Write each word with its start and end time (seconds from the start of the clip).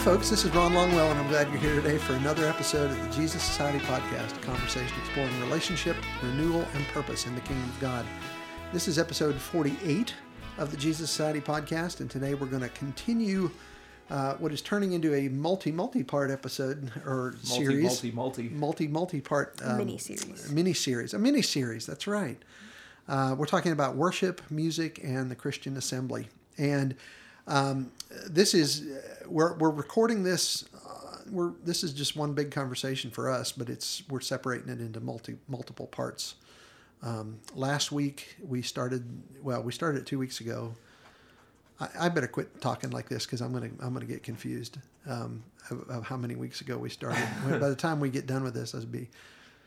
Hi, 0.00 0.04
folks. 0.06 0.30
This 0.30 0.46
is 0.46 0.50
Ron 0.52 0.72
Longwell, 0.72 1.10
and 1.10 1.20
I'm 1.20 1.28
glad 1.28 1.48
you're 1.50 1.58
here 1.58 1.74
today 1.74 1.98
for 1.98 2.14
another 2.14 2.46
episode 2.46 2.90
of 2.90 3.02
the 3.02 3.14
Jesus 3.14 3.42
Society 3.42 3.78
podcast, 3.80 4.34
a 4.34 4.40
conversation 4.40 4.96
exploring 4.98 5.38
relationship, 5.42 5.94
renewal, 6.22 6.66
and 6.74 6.86
purpose 6.88 7.26
in 7.26 7.34
the 7.34 7.40
kingdom 7.42 7.68
of 7.68 7.78
God. 7.80 8.06
This 8.72 8.88
is 8.88 8.98
episode 8.98 9.34
48 9.34 10.14
of 10.56 10.70
the 10.70 10.78
Jesus 10.78 11.10
Society 11.10 11.40
podcast, 11.40 12.00
and 12.00 12.10
today 12.10 12.32
we're 12.32 12.46
going 12.46 12.62
to 12.62 12.70
continue 12.70 13.50
uh, 14.08 14.36
what 14.36 14.52
is 14.52 14.62
turning 14.62 14.92
into 14.94 15.14
a 15.14 15.28
multi 15.28 15.70
multi 15.70 16.02
part 16.02 16.30
episode 16.30 16.90
or 17.04 17.32
Multi, 17.32 17.46
series, 17.46 17.82
multi, 17.84 18.10
multi. 18.12 18.48
multi 18.48 18.88
multi 18.88 19.20
part 19.20 19.60
um, 19.62 19.76
Mini-series. 19.76 20.50
mini 20.50 20.72
series, 20.72 21.12
a 21.12 21.18
mini 21.18 21.42
series. 21.42 21.84
That's 21.84 22.06
right. 22.06 22.42
Uh, 23.06 23.34
we're 23.36 23.44
talking 23.44 23.72
about 23.72 23.96
worship, 23.96 24.40
music, 24.50 24.98
and 25.04 25.30
the 25.30 25.36
Christian 25.36 25.76
assembly. 25.76 26.28
And 26.56 26.94
um, 27.50 27.90
this 28.28 28.54
is 28.54 28.84
we're 29.26 29.54
we're 29.58 29.70
recording 29.70 30.22
this. 30.22 30.64
Uh, 30.74 31.16
we're 31.30 31.52
this 31.64 31.84
is 31.84 31.92
just 31.92 32.16
one 32.16 32.32
big 32.32 32.50
conversation 32.50 33.10
for 33.10 33.28
us, 33.30 33.52
but 33.52 33.68
it's 33.68 34.02
we're 34.08 34.20
separating 34.20 34.68
it 34.68 34.80
into 34.80 35.00
multi 35.00 35.36
multiple 35.48 35.86
parts. 35.86 36.36
Um, 37.02 37.38
last 37.54 37.92
week 37.92 38.36
we 38.46 38.62
started. 38.62 39.04
Well, 39.42 39.62
we 39.62 39.72
started 39.72 40.02
it 40.02 40.06
two 40.06 40.18
weeks 40.18 40.40
ago. 40.40 40.74
I, 41.80 41.88
I 41.98 42.08
better 42.08 42.26
quit 42.26 42.60
talking 42.60 42.90
like 42.90 43.08
this 43.08 43.26
because 43.26 43.40
I'm 43.40 43.52
gonna 43.52 43.70
I'm 43.80 43.92
gonna 43.92 44.06
get 44.06 44.22
confused 44.22 44.78
um, 45.06 45.42
of, 45.70 45.88
of 45.88 46.06
how 46.06 46.16
many 46.16 46.36
weeks 46.36 46.60
ago 46.60 46.76
we 46.78 46.88
started. 46.90 47.26
By 47.48 47.68
the 47.68 47.76
time 47.76 48.00
we 48.00 48.10
get 48.10 48.26
done 48.26 48.42
with 48.44 48.54
this, 48.54 48.74
it'll 48.74 48.86
be 48.86 49.08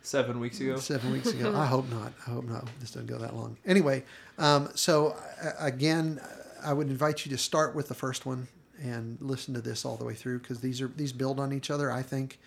Seven 0.06 0.42
weeks 0.42 0.60
ago. 0.60 0.76
seven 0.76 1.14
weeks 1.14 1.28
ago. 1.30 1.54
I 1.56 1.66
hope 1.66 1.90
not. 1.90 2.12
I 2.28 2.32
hope 2.32 2.44
not. 2.44 2.68
This 2.82 2.92
doesn't 2.92 3.08
go 3.08 3.18
that 3.20 3.36
long. 3.38 3.56
Anyway, 3.66 4.04
um, 4.38 4.70
so 4.76 5.16
uh, 5.42 5.52
again, 5.60 6.20
I 6.64 6.74
would 6.74 6.88
invite 6.88 7.26
you 7.26 7.32
to 7.32 7.38
start 7.38 7.76
with 7.76 7.88
the 7.88 7.94
first 7.94 8.26
one 8.26 8.48
and 8.82 9.18
listen 9.22 9.54
to 9.54 9.62
this 9.62 9.86
all 9.86 9.96
the 9.96 10.06
way 10.06 10.14
through 10.14 10.40
because 10.40 10.60
these 10.60 10.82
are 10.82 10.88
these 10.88 11.14
build 11.14 11.40
on 11.40 11.54
each 11.54 11.70
other. 11.70 11.92
I 11.92 12.02
think, 12.02 12.40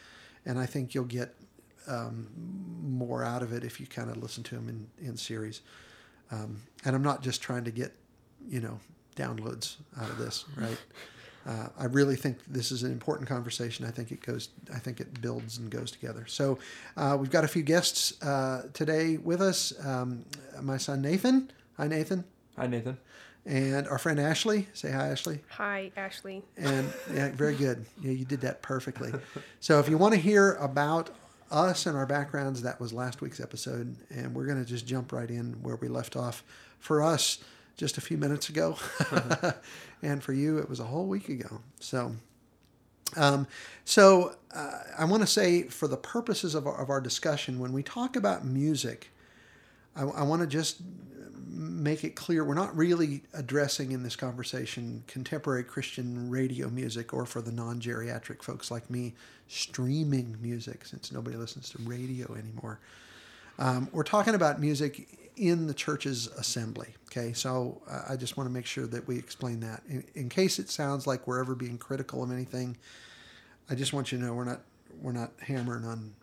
and 0.45 0.59
I 0.59 0.67
think 0.67 0.95
you'll 0.95 1.05
get 1.05 1.35
um, 1.87 2.29
more 2.83 3.25
out 3.25 3.43
of 3.43 3.53
it 3.53 3.65
if 3.65 3.81
you 3.81 3.87
kind 3.87 4.11
of 4.11 4.17
listen 4.17 4.43
to 4.45 4.55
them 4.55 4.69
in 4.69 5.07
in 5.07 5.17
series. 5.17 5.61
Um, 6.31 6.63
and 6.85 6.97
I'm 6.97 7.03
not 7.03 7.23
just 7.23 7.41
trying 7.43 7.65
to 7.65 7.71
get 7.71 7.93
you 8.49 8.61
know 8.61 8.81
downloads 9.17 9.77
out 10.01 10.11
of 10.11 10.19
this, 10.19 10.45
right? 10.57 10.79
Uh, 11.47 11.69
I 11.79 11.85
really 11.85 12.17
think 12.17 12.39
this 12.49 12.73
is 12.73 12.83
an 12.83 12.91
important 12.91 13.29
conversation. 13.29 13.87
I 13.87 13.91
think 13.91 14.11
it 14.11 14.21
goes. 14.21 14.49
I 14.75 14.79
think 14.79 15.01
it 15.01 15.21
builds 15.21 15.59
and 15.59 15.71
goes 15.71 15.91
together. 15.93 16.25
So 16.27 16.59
uh, 16.97 17.17
we've 17.19 17.31
got 17.31 17.45
a 17.45 17.49
few 17.49 17.63
guests 17.63 18.21
uh, 18.23 18.63
today 18.73 19.17
with 19.17 19.41
us. 19.41 19.73
Um, 19.85 20.25
my 20.61 20.77
son 20.77 21.03
Nathan. 21.03 21.53
Hi 21.77 21.87
Nathan. 21.87 22.25
Hi, 22.57 22.67
Nathan. 22.67 22.97
And 23.47 23.87
our 23.87 23.99
friend 23.99 24.19
Ashley. 24.19 24.67
Say 24.75 24.91
hi, 24.91 25.09
Ashley. 25.09 25.39
Hi, 25.51 25.93
Ashley. 25.97 26.43
And 26.57 26.93
yeah, 27.15 27.29
very 27.35 27.55
good. 27.55 27.87
Yeah, 28.03 28.11
you 28.11 28.25
did 28.25 28.41
that 28.41 28.61
perfectly. 28.61 29.13
So 29.61 29.79
if 29.79 29.89
you 29.89 29.97
want 29.97 30.15
to 30.15 30.21
hear 30.21 30.55
about 30.55 31.11
us 31.51 31.87
and 31.87 31.97
our 31.97 32.07
backgrounds, 32.07 32.63
that 32.63 32.81
was 32.81 32.93
last 32.93 33.21
week's 33.21 33.39
episode, 33.39 33.95
and 34.11 34.35
we're 34.35 34.47
going 34.47 34.59
to 34.59 34.69
just 34.69 34.85
jump 34.85 35.13
right 35.13 35.31
in 35.31 35.55
where 35.63 35.77
we 35.77 35.87
left 35.87 36.17
off. 36.17 36.43
For 36.81 37.03
us, 37.03 37.39
just 37.77 37.99
a 37.99 38.01
few 38.01 38.19
minutes 38.19 38.49
ago, 38.49 38.77
and 40.03 40.23
for 40.23 40.33
you, 40.33 40.59
it 40.59 40.69
was 40.69 40.81
a 40.81 40.85
whole 40.85 41.07
week 41.07 41.29
ago. 41.29 41.61
So. 41.81 42.17
Um, 43.15 43.47
so 43.85 44.35
uh, 44.53 44.79
I 44.99 45.05
want 45.05 45.23
to 45.23 45.29
say, 45.29 45.63
for 45.63 45.87
the 45.87 45.97
purposes 45.97 46.57
of 46.57 46.67
our, 46.67 46.83
of 46.83 46.91
our 46.91 47.01
discussion, 47.01 47.61
when 47.61 47.73
we 47.73 47.85
talk 47.85 48.17
about 48.17 48.45
music, 48.45 49.11
I, 49.95 50.03
I 50.03 50.23
want 50.25 50.43
to 50.43 50.49
just 50.49 50.83
make 51.57 52.05
it 52.05 52.15
clear 52.15 52.45
we're 52.45 52.55
not 52.55 52.77
really 52.77 53.23
addressing 53.33 53.93
in 53.93 54.03
this 54.03 54.15
conversation 54.15 55.03
contemporary 55.07 55.65
Christian 55.65 56.29
radio 56.31 56.69
music 56.69 57.15
or 57.15 57.25
for 57.27 57.41
the 57.41 57.53
non 57.53 57.81
geriatric 57.81 58.43
folks 58.43 58.71
like 58.71 58.91
me, 58.91 59.15
streaming 59.49 60.37
music 60.41 60.85
since 60.85 61.11
nobody 61.11 61.37
listens 61.37 61.71
to 61.71 61.79
radio 61.83 62.35
anymore. 62.35 62.79
Um, 63.59 63.89
we're 63.93 64.03
talking 64.03 64.35
about 64.35 64.61
music 64.61 65.09
in 65.37 65.67
the 65.67 65.75
church's 65.75 66.27
assembly. 66.29 66.95
Okay, 67.11 67.33
so 67.33 67.81
uh, 67.91 68.03
I 68.11 68.17
just 68.17 68.37
want 68.37 68.49
to 68.49 68.53
make 68.53 68.67
sure 68.67 68.87
that 68.87 69.07
we 69.09 69.19
explain 69.19 69.61
that. 69.61 69.83
In, 69.89 70.05
in 70.15 70.29
case 70.29 70.59
it 70.59 70.69
sounds 70.69 71.07
like 71.07 71.27
we're 71.27 71.41
ever 71.41 71.55
being 71.55 71.79
critical 71.79 72.23
of 72.23 72.31
anything, 72.31 72.77
I 73.71 73.75
just 73.75 73.93
want 73.93 74.13
you 74.13 74.19
to 74.19 74.25
know 74.25 74.35
we're 74.35 74.45
not 74.45 74.61
we're 75.01 75.13
not 75.13 75.33
hammering 75.41 75.85
on. 75.85 76.15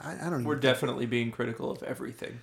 I, 0.00 0.26
I 0.26 0.30
don't. 0.30 0.44
We're 0.44 0.54
even 0.54 0.60
definitely 0.60 1.06
being 1.06 1.30
critical 1.30 1.70
of 1.70 1.82
everything. 1.82 2.40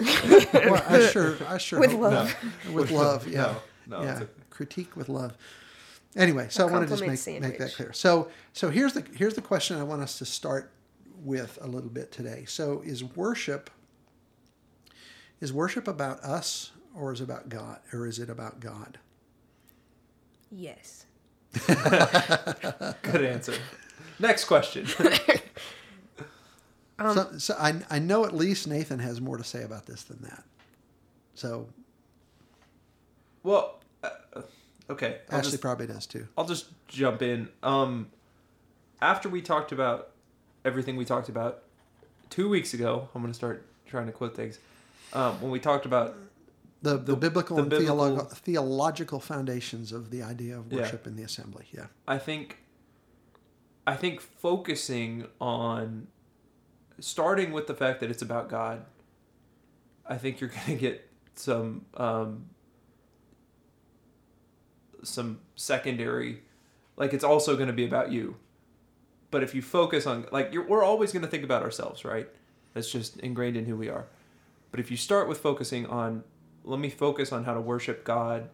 well, 0.54 0.84
I 0.88 1.06
sure, 1.10 1.36
I 1.48 1.58
sure 1.58 1.80
With 1.80 1.92
hope- 1.92 2.00
love. 2.00 2.36
with 2.72 2.90
love, 2.90 3.28
yeah, 3.28 3.54
No, 3.86 3.98
no, 3.98 4.04
yeah, 4.04 4.12
it's 4.12 4.20
a- 4.22 4.28
critique 4.50 4.96
with 4.96 5.08
love. 5.08 5.36
Anyway, 6.16 6.48
so 6.50 6.66
I 6.66 6.70
want 6.70 6.84
to 6.84 6.90
just 6.92 7.00
make, 7.02 7.10
compliment 7.10 7.42
make 7.42 7.58
that 7.58 7.74
clear. 7.74 7.92
So, 7.92 8.28
so 8.52 8.70
here's 8.70 8.94
the 8.94 9.04
here's 9.14 9.34
the 9.34 9.42
question 9.42 9.76
I 9.76 9.84
want 9.84 10.02
us 10.02 10.18
to 10.18 10.24
start 10.24 10.72
with 11.22 11.58
a 11.60 11.66
little 11.66 11.90
bit 11.90 12.10
today. 12.10 12.44
So, 12.48 12.82
is 12.84 13.04
worship 13.04 13.70
is 15.40 15.52
worship 15.52 15.86
about 15.88 16.20
us 16.24 16.72
or 16.94 17.12
is 17.12 17.20
it 17.20 17.24
about 17.24 17.48
God 17.48 17.78
or 17.92 18.06
is 18.06 18.18
it 18.18 18.28
about 18.28 18.60
God? 18.60 18.98
Yes. 20.50 21.06
Good 21.66 23.24
answer. 23.24 23.54
Next 24.18 24.44
question. 24.44 24.86
Um, 27.00 27.14
so, 27.16 27.38
so 27.38 27.54
I 27.58 27.80
I 27.90 27.98
know 27.98 28.24
at 28.24 28.34
least 28.36 28.68
Nathan 28.68 28.98
has 29.00 29.20
more 29.20 29.36
to 29.38 29.44
say 29.44 29.62
about 29.62 29.86
this 29.86 30.02
than 30.04 30.20
that. 30.22 30.44
So 31.34 31.68
well, 33.42 33.80
uh, 34.04 34.10
okay. 34.90 35.18
I'll 35.30 35.38
Ashley 35.38 35.52
just, 35.52 35.62
probably 35.62 35.86
does 35.86 36.06
too. 36.06 36.28
I'll 36.36 36.44
just 36.46 36.66
jump 36.88 37.22
in. 37.22 37.48
Um, 37.62 38.10
after 39.00 39.28
we 39.28 39.40
talked 39.40 39.72
about 39.72 40.10
everything 40.64 40.96
we 40.96 41.04
talked 41.06 41.28
about 41.30 41.62
two 42.28 42.48
weeks 42.48 42.74
ago, 42.74 43.08
I'm 43.14 43.22
going 43.22 43.32
to 43.32 43.36
start 43.36 43.64
trying 43.86 44.06
to 44.06 44.12
quote 44.12 44.36
things. 44.36 44.58
Um, 45.14 45.40
when 45.40 45.50
we 45.50 45.58
talked 45.58 45.86
about 45.86 46.14
The, 46.82 46.92
the, 46.98 46.98
The- 46.98 47.16
biblical 47.16 47.56
the 47.56 47.62
and 47.62 47.70
biblical- 47.70 47.96
theological, 47.96 48.34
theological 48.36 49.20
foundations 49.20 49.90
of 49.92 50.10
the 50.10 50.22
idea 50.22 50.58
of 50.58 50.70
Yeah. 50.70 50.80
worship 50.82 51.06
in 51.06 51.16
the 51.16 51.22
assembly. 51.22 51.66
Yeah. 51.72 51.86
I 52.06 52.18
think 52.18 52.58
I 53.86 53.96
think 53.96 54.20
focusing 54.20 55.26
on 55.40 56.06
starting 57.00 57.52
with 57.52 57.66
the 57.66 57.74
fact 57.74 58.00
that 58.00 58.10
it's 58.10 58.22
about 58.22 58.48
God, 58.48 58.84
I 60.06 60.16
think 60.16 60.40
you're 60.40 60.50
gonna 60.66 60.78
get 60.78 61.08
some 61.34 61.86
um, 61.94 62.46
some 65.02 65.40
secondary 65.56 66.42
like 67.00 67.14
it's 67.14 67.24
also 67.24 67.56
gonna 67.56 67.72
be 67.72 67.86
about 67.86 68.12
you. 68.12 68.36
But 69.30 69.42
if 69.42 69.54
you 69.54 69.62
focus 69.62 70.06
on 70.06 70.26
like 70.30 70.52
you're, 70.52 70.66
we're 70.66 70.84
always 70.84 71.12
gonna 71.12 71.26
think 71.26 71.42
about 71.42 71.62
ourselves, 71.62 72.04
right? 72.04 72.28
That's 72.74 72.92
just 72.92 73.16
ingrained 73.20 73.56
in 73.56 73.64
who 73.64 73.74
we 73.74 73.88
are. 73.88 74.06
But 74.70 74.80
if 74.80 74.90
you 74.90 74.96
start 74.96 75.26
with 75.26 75.38
focusing 75.38 75.86
on 75.86 76.22
let 76.62 76.78
me 76.78 76.90
focus 76.90 77.32
on 77.32 77.44
how 77.44 77.54
to 77.54 77.60
worship 77.60 78.04
God, 78.04 78.50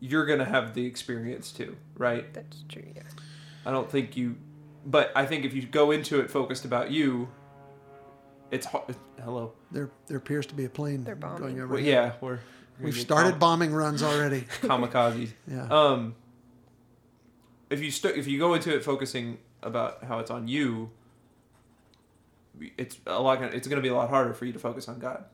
you're 0.00 0.24
gonna 0.24 0.46
have 0.46 0.72
the 0.74 0.86
experience 0.86 1.52
too, 1.52 1.76
right? 1.96 2.32
That's 2.32 2.64
true. 2.68 2.84
Yeah. 2.94 3.02
I 3.66 3.70
don't 3.70 3.90
think 3.90 4.16
you, 4.16 4.36
but 4.86 5.12
I 5.14 5.26
think 5.26 5.44
if 5.44 5.52
you 5.52 5.62
go 5.62 5.90
into 5.90 6.20
it 6.20 6.30
focused 6.30 6.64
about 6.64 6.90
you, 6.90 7.28
it's 8.50 8.64
hard. 8.66 8.94
Hello. 9.22 9.52
There, 9.72 9.90
there 10.06 10.16
appears 10.16 10.46
to 10.46 10.54
be 10.54 10.64
a 10.64 10.68
plane 10.70 11.04
They're 11.04 11.14
bombing. 11.16 11.38
going 11.42 11.60
over. 11.60 11.74
Well, 11.74 11.82
here. 11.82 11.92
yeah, 11.92 12.12
we're 12.20 12.38
we've 12.80 12.94
we're 12.94 13.00
started 13.00 13.30
kam- 13.32 13.38
bombing 13.40 13.72
runs 13.74 14.02
already. 14.02 14.42
kamikazes. 14.62 15.30
Yeah, 15.48 15.66
Um, 15.68 16.14
if 17.68 17.82
you 17.82 17.90
st- 17.90 18.16
if 18.16 18.26
you 18.26 18.38
go 18.38 18.54
into 18.54 18.74
it 18.74 18.84
focusing 18.84 19.38
about 19.62 20.04
how 20.04 20.20
it's 20.20 20.30
on 20.30 20.46
you, 20.48 20.90
it's 22.78 22.98
a 23.06 23.20
lot. 23.20 23.42
It's 23.42 23.66
going 23.68 23.76
to 23.76 23.82
be 23.82 23.88
a 23.88 23.94
lot 23.94 24.08
harder 24.08 24.32
for 24.32 24.44
you 24.44 24.52
to 24.52 24.58
focus 24.58 24.88
on 24.88 24.98
God. 24.98 25.24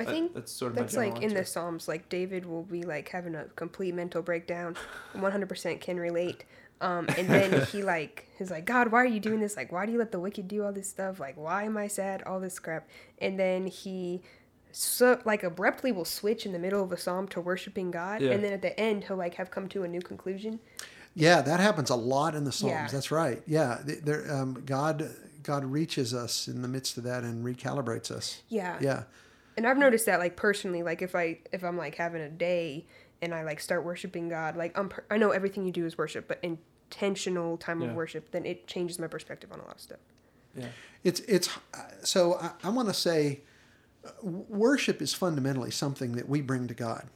I 0.00 0.04
That- 0.04 0.10
think 0.12 0.34
that's 0.34 0.52
sort 0.52 0.72
of 0.72 0.76
that's 0.78 0.96
like 0.96 1.14
general 1.14 1.30
in 1.30 1.34
the. 1.34 1.44
Psalms. 1.44 1.88
Like 1.88 2.08
David 2.08 2.44
will 2.46 2.62
be 2.64 2.82
like 2.82 3.08
having 3.08 3.34
a 3.34 3.44
complete 3.56 3.94
mental 3.94 4.22
breakdown. 4.22 4.76
100% 5.14 5.80
can 5.80 5.98
relate. 5.98 6.44
Um, 6.80 7.06
and 7.16 7.28
then 7.28 7.66
he 7.72 7.82
like 7.82 8.28
he's 8.38 8.50
like, 8.50 8.64
God, 8.64 8.92
why 8.92 9.02
are 9.02 9.06
you 9.06 9.20
doing 9.20 9.40
this? 9.40 9.56
Like, 9.56 9.72
why 9.72 9.86
do 9.86 9.92
you 9.92 9.98
let 9.98 10.12
the 10.12 10.20
wicked 10.20 10.46
do 10.48 10.64
all 10.64 10.72
this 10.72 10.88
stuff? 10.88 11.18
Like, 11.20 11.36
why 11.36 11.64
am 11.64 11.76
I 11.76 11.88
sad? 11.88 12.22
All 12.24 12.38
this 12.40 12.58
crap. 12.58 12.88
And 13.20 13.38
then 13.38 13.66
he 13.66 14.22
so 14.70 15.20
like 15.24 15.42
abruptly 15.42 15.92
will 15.92 16.04
switch 16.04 16.44
in 16.46 16.52
the 16.52 16.58
middle 16.58 16.82
of 16.84 16.92
a 16.92 16.96
psalm 16.96 17.26
to 17.28 17.40
worshiping 17.40 17.90
God, 17.90 18.20
Yeah. 18.20 18.32
and 18.32 18.44
then 18.44 18.52
at 18.52 18.62
the 18.62 18.78
end 18.78 19.04
he'll 19.04 19.16
like 19.16 19.34
have 19.34 19.50
come 19.50 19.68
to 19.70 19.82
a 19.82 19.88
new 19.88 20.00
conclusion. 20.00 20.60
yeah, 21.14 21.40
that 21.40 21.58
happens 21.58 21.90
a 21.90 21.96
lot 21.96 22.34
in 22.36 22.44
the 22.44 22.52
Psalms. 22.52 22.72
Yeah. 22.72 22.86
That's 22.92 23.10
right. 23.10 23.42
Yeah, 23.46 23.78
there, 23.84 24.30
um, 24.32 24.62
God, 24.64 25.10
God 25.42 25.64
reaches 25.64 26.14
us 26.14 26.46
in 26.46 26.62
the 26.62 26.68
midst 26.68 26.96
of 26.96 27.02
that 27.04 27.24
and 27.24 27.44
recalibrates 27.44 28.10
us. 28.12 28.42
Yeah. 28.48 28.76
Yeah, 28.80 29.02
And 29.56 29.66
I've 29.66 29.78
noticed 29.78 30.06
that 30.06 30.20
like 30.20 30.36
personally, 30.36 30.82
like 30.84 31.02
if 31.02 31.16
I 31.16 31.38
if 31.50 31.64
I'm 31.64 31.76
like 31.78 31.96
having 31.96 32.20
a 32.22 32.28
day 32.28 32.86
and 33.20 33.34
I 33.34 33.42
like 33.42 33.58
start 33.60 33.84
worshiping 33.84 34.28
God, 34.28 34.54
like 34.56 34.78
I'm 34.78 34.90
per- 34.90 35.04
I 35.10 35.16
know 35.16 35.30
everything 35.30 35.64
you 35.64 35.72
do 35.72 35.86
is 35.86 35.98
worship, 35.98 36.28
but 36.28 36.38
intentional 36.90 37.56
time 37.58 37.82
Yeah. 37.82 37.88
of 37.88 37.94
worship, 37.94 38.30
then 38.30 38.46
it 38.46 38.66
changes 38.66 38.98
my 38.98 39.06
perspective 39.06 39.52
on 39.52 39.60
a 39.60 39.64
lot 39.64 39.74
of 39.74 39.80
stuff. 39.80 39.98
Yeah. 40.56 40.66
it's 41.04 41.20
it's 41.20 41.48
so 42.02 42.34
I, 42.40 42.50
I 42.64 42.70
want 42.70 42.88
to 42.88 42.94
say, 42.94 43.40
uh, 44.04 44.10
worship 44.22 45.00
is 45.02 45.12
fundamentally 45.14 45.70
something 45.70 46.12
that 46.12 46.28
we 46.28 46.40
bring 46.40 46.66
to 46.68 46.74
God. 46.74 47.06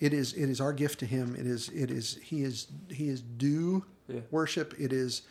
It 0.00 0.12
is 0.14 0.32
it 0.32 0.48
is 0.48 0.60
our 0.60 0.72
gift 0.72 0.98
to 1.00 1.06
Him. 1.06 1.36
It 1.38 1.46
is 1.46 1.68
it 1.68 1.90
is 1.90 2.18
He 2.22 2.42
is 2.42 2.66
He 2.88 3.08
is 3.08 3.20
due 3.20 3.84
Yeah. 4.08 4.20
Worship, 4.30 4.74
it 4.78 4.92
is, 4.92 5.22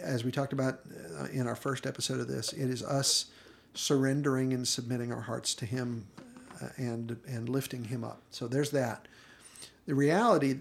as 0.00 0.22
we 0.24 0.30
talked 0.30 0.52
about 0.52 0.80
uh, 1.18 1.24
in 1.32 1.46
our 1.48 1.56
first 1.56 1.86
episode 1.86 2.20
of 2.20 2.28
this, 2.28 2.52
it 2.52 2.68
is 2.70 2.82
us 2.82 3.26
surrendering 3.74 4.52
and 4.52 4.66
submitting 4.68 5.12
our 5.12 5.22
hearts 5.22 5.54
to 5.56 5.66
Him 5.66 6.06
uh, 6.62 6.68
and 6.76 7.16
and 7.26 7.48
lifting 7.48 7.84
Him 7.84 8.04
up. 8.04 8.20
So 8.30 8.46
there's 8.46 8.70
that. 8.72 9.08
The 9.86 9.94
reality, 9.94 10.58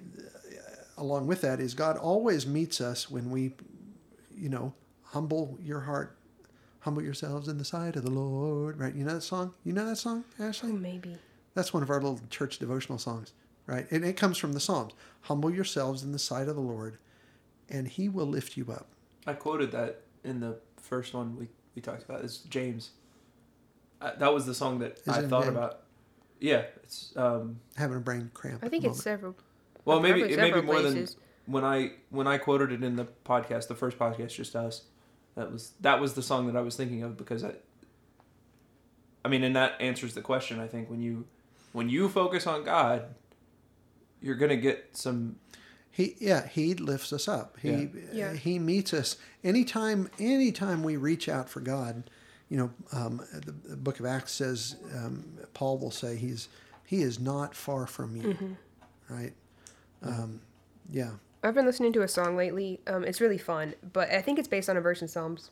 along 0.97 1.27
with 1.27 1.41
that, 1.41 1.59
is 1.59 1.73
God 1.73 1.97
always 1.97 2.45
meets 2.45 2.79
us 2.81 3.09
when 3.09 3.29
we, 3.29 3.53
you 4.35 4.49
know, 4.49 4.73
humble 5.03 5.57
your 5.61 5.81
heart, 5.81 6.17
humble 6.79 7.01
yourselves 7.01 7.47
in 7.47 7.57
the 7.57 7.65
sight 7.65 7.95
of 7.95 8.03
the 8.03 8.11
Lord. 8.11 8.79
Right? 8.79 8.93
You 8.93 9.03
know 9.05 9.13
that 9.13 9.21
song? 9.21 9.53
You 9.63 9.73
know 9.73 9.85
that 9.85 9.97
song, 9.97 10.23
Ashley? 10.39 10.71
Oh, 10.71 10.75
maybe. 10.75 11.17
That's 11.53 11.73
one 11.73 11.83
of 11.83 11.89
our 11.89 12.01
little 12.01 12.19
church 12.29 12.59
devotional 12.59 12.97
songs, 12.97 13.31
right? 13.65 13.89
And 13.89 14.03
it 14.03 14.17
comes 14.17 14.37
from 14.37 14.53
the 14.53 14.59
Psalms. 14.59 14.93
Humble 15.21 15.49
yourselves 15.49 16.03
in 16.03 16.11
the 16.11 16.19
sight 16.19 16.49
of 16.49 16.55
the 16.55 16.61
Lord, 16.61 16.97
and 17.69 17.87
he 17.87 18.09
will 18.09 18.25
lift 18.27 18.57
you 18.57 18.65
up. 18.71 18.87
I 19.25 19.33
quoted 19.33 19.71
that 19.71 20.01
in 20.23 20.39
the 20.41 20.57
first 20.75 21.13
one 21.13 21.37
we, 21.37 21.47
we 21.73 21.81
talked 21.81 22.03
about. 22.03 22.23
It's 22.23 22.39
James. 22.39 22.91
Uh, 24.01 24.11
that 24.17 24.33
was 24.33 24.45
the 24.45 24.53
song 24.53 24.79
that 24.79 24.99
Is 24.99 25.07
I 25.07 25.25
thought 25.27 25.47
about. 25.47 25.81
Yeah, 26.41 26.63
it's 26.83 27.13
um. 27.15 27.59
Having 27.77 27.97
a 27.97 28.01
brain 28.01 28.31
cramp. 28.33 28.61
I 28.61 28.65
at 28.65 28.71
think 28.71 28.83
the 28.83 28.89
it's 28.89 29.05
moment. 29.05 29.19
several. 29.21 29.35
Well, 29.85 29.99
maybe 29.99 30.21
it 30.21 30.37
may 30.37 30.51
be 30.51 30.61
more 30.61 30.81
places. 30.81 31.15
than 31.15 31.53
when 31.53 31.63
I 31.63 31.91
when 32.09 32.27
I 32.27 32.37
quoted 32.37 32.71
it 32.71 32.83
in 32.83 32.95
the 32.95 33.05
podcast, 33.23 33.67
the 33.67 33.75
first 33.75 33.97
podcast, 33.97 34.35
just 34.35 34.55
us. 34.55 34.83
That 35.35 35.51
was 35.51 35.73
that 35.81 36.01
was 36.01 36.13
the 36.13 36.23
song 36.23 36.47
that 36.47 36.55
I 36.55 36.61
was 36.61 36.75
thinking 36.75 37.03
of 37.03 37.17
because 37.17 37.43
I. 37.43 37.53
I 39.23 39.27
mean, 39.27 39.43
and 39.43 39.55
that 39.55 39.73
answers 39.79 40.13
the 40.13 40.21
question. 40.21 40.59
I 40.59 40.67
think 40.67 40.89
when 40.89 41.01
you 41.01 41.25
when 41.73 41.89
you 41.89 42.09
focus 42.09 42.47
on 42.47 42.63
God, 42.63 43.03
you're 44.21 44.35
gonna 44.35 44.55
get 44.55 44.89
some. 44.93 45.37
He 45.91 46.15
yeah, 46.19 46.47
he 46.47 46.73
lifts 46.73 47.13
us 47.13 47.27
up. 47.27 47.57
He 47.61 47.69
Yeah. 47.69 47.87
Yeah. 48.11 48.33
he 48.33 48.59
meets 48.59 48.93
us 48.93 49.17
anytime 49.43 50.09
anytime 50.19 50.83
we 50.83 50.97
reach 50.97 51.29
out 51.29 51.49
for 51.49 51.59
God. 51.59 52.09
You 52.49 52.57
know, 52.57 52.71
um, 52.91 53.21
the, 53.33 53.51
the 53.69 53.75
Book 53.75 53.99
of 53.99 54.05
Acts 54.05 54.31
says 54.31 54.75
um, 54.95 55.25
Paul 55.53 55.79
will 55.79 55.91
say 55.91 56.15
he's 56.15 56.47
he 56.85 57.01
is 57.01 57.19
not 57.19 57.55
far 57.55 57.87
from 57.87 58.15
you, 58.15 58.57
right? 59.09 59.33
Um, 60.05 60.41
yeah, 60.89 61.11
I've 61.43 61.53
been 61.55 61.65
listening 61.65 61.93
to 61.93 62.01
a 62.03 62.07
song 62.07 62.35
lately. 62.37 62.79
Um, 62.87 63.03
it's 63.03 63.19
really 63.21 63.37
fun, 63.37 63.73
but 63.93 64.09
I 64.11 64.21
think 64.21 64.39
it's 64.39 64.47
based 64.47 64.69
on 64.69 64.77
a 64.77 64.81
verse 64.81 65.01
in 65.01 65.07
Psalms. 65.07 65.51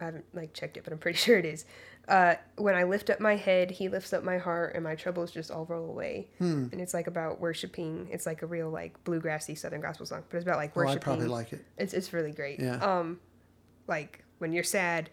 I 0.00 0.06
haven't 0.06 0.24
like 0.34 0.52
checked 0.52 0.76
it, 0.76 0.84
but 0.84 0.92
I'm 0.92 0.98
pretty 0.98 1.18
sure 1.26 1.38
it 1.38 1.44
is. 1.44 1.64
Uh, 2.08 2.34
when 2.56 2.74
I 2.74 2.82
lift 2.82 3.10
up 3.10 3.20
my 3.20 3.36
head, 3.36 3.70
He 3.70 3.88
lifts 3.88 4.12
up 4.12 4.24
my 4.24 4.38
heart, 4.38 4.74
and 4.74 4.82
my 4.82 4.96
troubles 4.96 5.30
just 5.30 5.50
all 5.52 5.64
roll 5.66 5.88
away. 5.88 6.28
Hmm. 6.38 6.66
And 6.72 6.80
it's 6.80 6.92
like 6.94 7.06
about 7.06 7.40
worshiping. 7.40 8.08
It's 8.10 8.26
like 8.26 8.42
a 8.42 8.46
real 8.46 8.70
like 8.70 9.02
bluegrassy 9.04 9.56
Southern 9.56 9.80
gospel 9.80 10.04
song, 10.06 10.24
but 10.28 10.36
it's 10.36 10.44
about 10.44 10.56
like 10.56 10.74
well, 10.74 10.84
I 10.86 10.88
worshiping. 10.88 11.02
probably 11.02 11.26
like 11.28 11.52
it. 11.52 11.64
It's 11.78 11.94
it's 11.94 12.12
really 12.12 12.32
great. 12.32 12.58
Yeah. 12.58 12.76
Um, 12.78 13.20
like 13.86 14.24
when 14.38 14.52
you're 14.52 14.64
sad, 14.64 15.10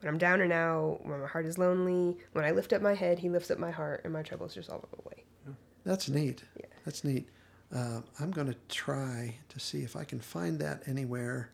when 0.00 0.08
I'm 0.08 0.16
down 0.18 0.40
and 0.40 0.52
out, 0.52 1.00
when 1.02 1.20
my 1.20 1.26
heart 1.26 1.44
is 1.44 1.58
lonely, 1.58 2.16
when 2.32 2.46
I 2.46 2.52
lift 2.52 2.72
up 2.72 2.80
my 2.80 2.94
head, 2.94 3.18
He 3.18 3.28
lifts 3.28 3.50
up 3.50 3.58
my 3.58 3.70
heart, 3.70 4.00
and 4.04 4.12
my 4.14 4.22
troubles 4.22 4.54
just 4.54 4.70
all 4.70 4.78
roll 4.78 5.04
away. 5.04 5.24
That's 5.84 6.08
neat. 6.08 6.42
Yeah. 6.58 6.66
That's 6.86 7.04
neat. 7.04 7.28
Uh, 7.74 8.00
I'm 8.18 8.30
going 8.30 8.48
to 8.48 8.56
try 8.68 9.36
to 9.48 9.60
see 9.60 9.82
if 9.82 9.94
I 9.96 10.04
can 10.04 10.18
find 10.20 10.58
that 10.58 10.82
anywhere 10.86 11.50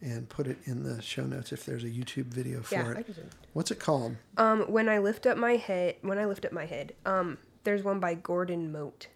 and 0.00 0.28
put 0.28 0.46
it 0.46 0.58
in 0.64 0.82
the 0.82 1.00
show 1.00 1.24
notes 1.24 1.52
if 1.52 1.64
there's 1.64 1.84
a 1.84 1.88
YouTube 1.90 2.26
video 2.26 2.60
for 2.62 2.74
Yeah, 2.74 2.90
it. 2.90 2.96
I 2.98 3.02
can 3.02 3.14
do 3.14 3.22
What's 3.52 3.70
it 3.70 3.78
called? 3.78 4.16
Um, 4.36 4.62
when 4.62 4.88
I 4.88 4.98
lift 4.98 5.26
up 5.26 5.36
my 5.38 5.56
head, 5.56 5.96
when 6.02 6.18
I 6.18 6.24
lift 6.26 6.44
up 6.44 6.52
my 6.52 6.66
head, 6.66 6.92
um, 7.06 7.38
there's 7.62 7.82
one 7.84 8.00
by 8.00 8.14
Gordon 8.14 8.72
Mote. 8.72 9.06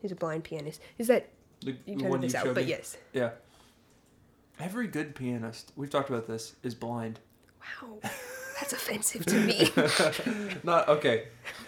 He's 0.00 0.10
a 0.12 0.16
blind 0.16 0.42
pianist. 0.44 0.80
Is 0.98 1.06
that 1.06 1.28
The, 1.60 1.76
you 1.86 1.96
the 1.96 2.04
one 2.04 2.20
this 2.20 2.32
you 2.32 2.38
out? 2.40 2.44
showed 2.46 2.54
But 2.56 2.64
me. 2.64 2.70
yes. 2.70 2.96
Yeah. 3.12 3.30
Every 4.58 4.88
good 4.88 5.14
pianist, 5.14 5.72
we've 5.76 5.90
talked 5.90 6.10
about 6.10 6.26
this, 6.26 6.56
is 6.64 6.74
blind. 6.74 7.20
Wow, 7.80 7.98
that's 8.62 8.72
offensive 8.72 9.26
to 9.26 9.34
me. 9.40 9.70
Not 10.62 10.88
okay. 10.88 11.24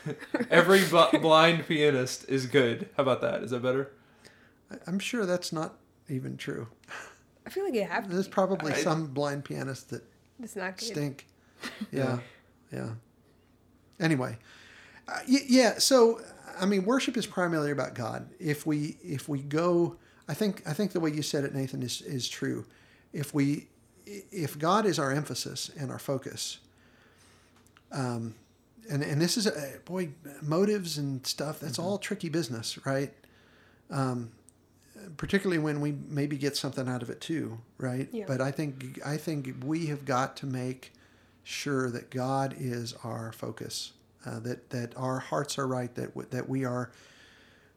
Every 0.50 0.84
bu- 0.84 1.18
blind 1.18 1.66
pianist 1.66 2.24
is 2.28 2.46
good. 2.46 2.88
How 2.96 3.02
about 3.02 3.20
that? 3.22 3.42
Is 3.42 3.50
that 3.50 3.62
better? 3.62 3.90
I- 4.70 4.76
I'm 4.86 5.00
sure 5.00 5.26
that's 5.26 5.52
not 5.52 5.74
even 6.08 6.36
true. 6.36 6.68
I 7.46 7.50
feel 7.50 7.64
like 7.64 7.74
you 7.74 7.84
have. 7.84 8.08
There's 8.08 8.28
probably 8.28 8.72
I- 8.72 8.76
some 8.76 9.08
blind 9.08 9.44
pianists 9.44 9.84
that 9.84 10.02
It's 10.40 10.54
not 10.56 10.76
good. 10.76 10.86
stink. 10.86 11.26
Yeah, 11.90 12.18
yeah. 12.70 12.90
Anyway, 13.98 14.36
uh, 15.08 15.20
y- 15.28 15.40
yeah. 15.48 15.78
So 15.78 16.20
I 16.60 16.66
mean, 16.66 16.84
worship 16.84 17.16
is 17.16 17.26
primarily 17.26 17.70
about 17.72 17.94
God. 17.94 18.28
If 18.38 18.66
we 18.66 18.98
if 19.02 19.28
we 19.28 19.40
go, 19.40 19.96
I 20.28 20.34
think 20.34 20.62
I 20.66 20.74
think 20.74 20.92
the 20.92 21.00
way 21.00 21.10
you 21.10 21.22
said 21.22 21.42
it, 21.44 21.54
Nathan, 21.54 21.82
is 21.82 22.02
is 22.02 22.28
true. 22.28 22.66
If 23.14 23.32
we 23.34 23.68
if 24.06 24.58
God 24.58 24.84
is 24.84 24.98
our 24.98 25.10
emphasis 25.10 25.70
and 25.78 25.90
our 25.90 25.98
focus, 25.98 26.58
um, 27.94 28.34
and 28.90 29.02
and 29.02 29.20
this 29.20 29.36
is 29.36 29.46
a, 29.46 29.78
boy 29.84 30.10
motives 30.42 30.98
and 30.98 31.26
stuff. 31.26 31.60
That's 31.60 31.78
all 31.78 31.98
tricky 31.98 32.28
business, 32.28 32.84
right? 32.84 33.12
Um, 33.90 34.32
particularly 35.16 35.58
when 35.58 35.80
we 35.80 35.92
maybe 36.08 36.36
get 36.36 36.56
something 36.56 36.88
out 36.88 37.02
of 37.02 37.10
it 37.10 37.20
too, 37.20 37.58
right? 37.78 38.08
Yeah. 38.12 38.24
But 38.26 38.40
I 38.40 38.50
think 38.50 39.00
I 39.04 39.16
think 39.16 39.54
we 39.64 39.86
have 39.86 40.04
got 40.04 40.36
to 40.38 40.46
make 40.46 40.92
sure 41.44 41.90
that 41.90 42.10
God 42.10 42.54
is 42.58 42.94
our 43.04 43.32
focus, 43.32 43.92
uh, 44.26 44.40
that 44.40 44.70
that 44.70 44.96
our 44.96 45.18
hearts 45.18 45.58
are 45.58 45.66
right, 45.66 45.94
that 45.94 46.08
w- 46.08 46.28
that 46.30 46.48
we 46.48 46.64
are 46.64 46.90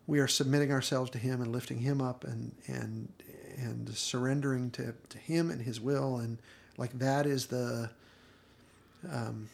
we 0.07 0.19
are 0.19 0.27
submitting 0.27 0.71
ourselves 0.71 1.09
to 1.11 1.17
Him 1.17 1.41
and 1.41 1.51
lifting 1.51 1.79
Him 1.79 2.01
up 2.01 2.23
and 2.23 2.53
and 2.67 3.09
and 3.57 3.89
surrendering 3.95 4.71
to, 4.71 4.93
to 5.09 5.17
Him 5.17 5.49
and 5.49 5.61
His 5.61 5.79
will, 5.79 6.17
and 6.17 6.37
like 6.77 6.97
that 6.99 7.25
is 7.25 7.47
the 7.47 7.89
um, 9.11 9.49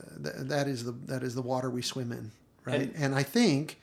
Uh, 0.00 0.22
th- 0.22 0.34
that 0.48 0.66
is 0.68 0.84
the 0.84 0.92
that 0.92 1.22
is 1.22 1.34
the 1.34 1.42
water 1.42 1.68
we 1.70 1.82
swim 1.82 2.12
in, 2.12 2.30
right? 2.64 2.82
And- 2.82 2.96
and 2.96 3.14
I 3.14 3.22
think 3.22 3.80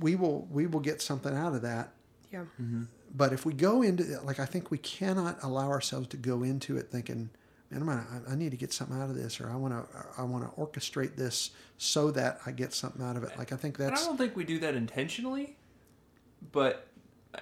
we 0.00 0.14
will 0.14 0.46
we 0.50 0.66
will 0.66 0.80
get 0.80 1.02
something 1.02 1.34
out 1.34 1.54
of 1.54 1.62
that 1.62 1.92
Yeah. 2.32 2.44
Mm-hmm. 2.60 2.84
but 3.14 3.32
if 3.32 3.44
we 3.44 3.52
go 3.52 3.82
into 3.82 4.02
like 4.24 4.40
i 4.40 4.46
think 4.46 4.70
we 4.70 4.78
cannot 4.78 5.38
allow 5.42 5.68
ourselves 5.68 6.08
to 6.08 6.16
go 6.16 6.42
into 6.42 6.76
it 6.78 6.90
thinking 6.90 7.28
man 7.70 7.80
I'm 7.82 7.86
gonna, 7.86 8.06
I- 8.28 8.32
I 8.32 8.34
need 8.34 8.50
to 8.52 8.56
get 8.56 8.72
something 8.72 8.98
out 8.98 9.10
of 9.10 9.14
this 9.14 9.40
or 9.42 9.50
i 9.50 9.56
want 9.56 9.74
to 9.74 10.06
i 10.16 10.22
want 10.22 10.44
to 10.44 10.50
orchestrate 10.60 11.16
this 11.16 11.50
so 11.76 12.10
that 12.12 12.40
i 12.46 12.50
get 12.50 12.72
something 12.72 13.02
out 13.04 13.16
of 13.16 13.24
it 13.24 13.36
like 13.36 13.52
i 13.52 13.56
think 13.56 13.78
And 13.78 13.92
I 13.92 13.96
don't 13.96 14.16
think 14.16 14.34
we 14.36 14.44
do 14.44 14.58
that 14.60 14.74
intentionally, 14.74 15.56
but 16.52 16.86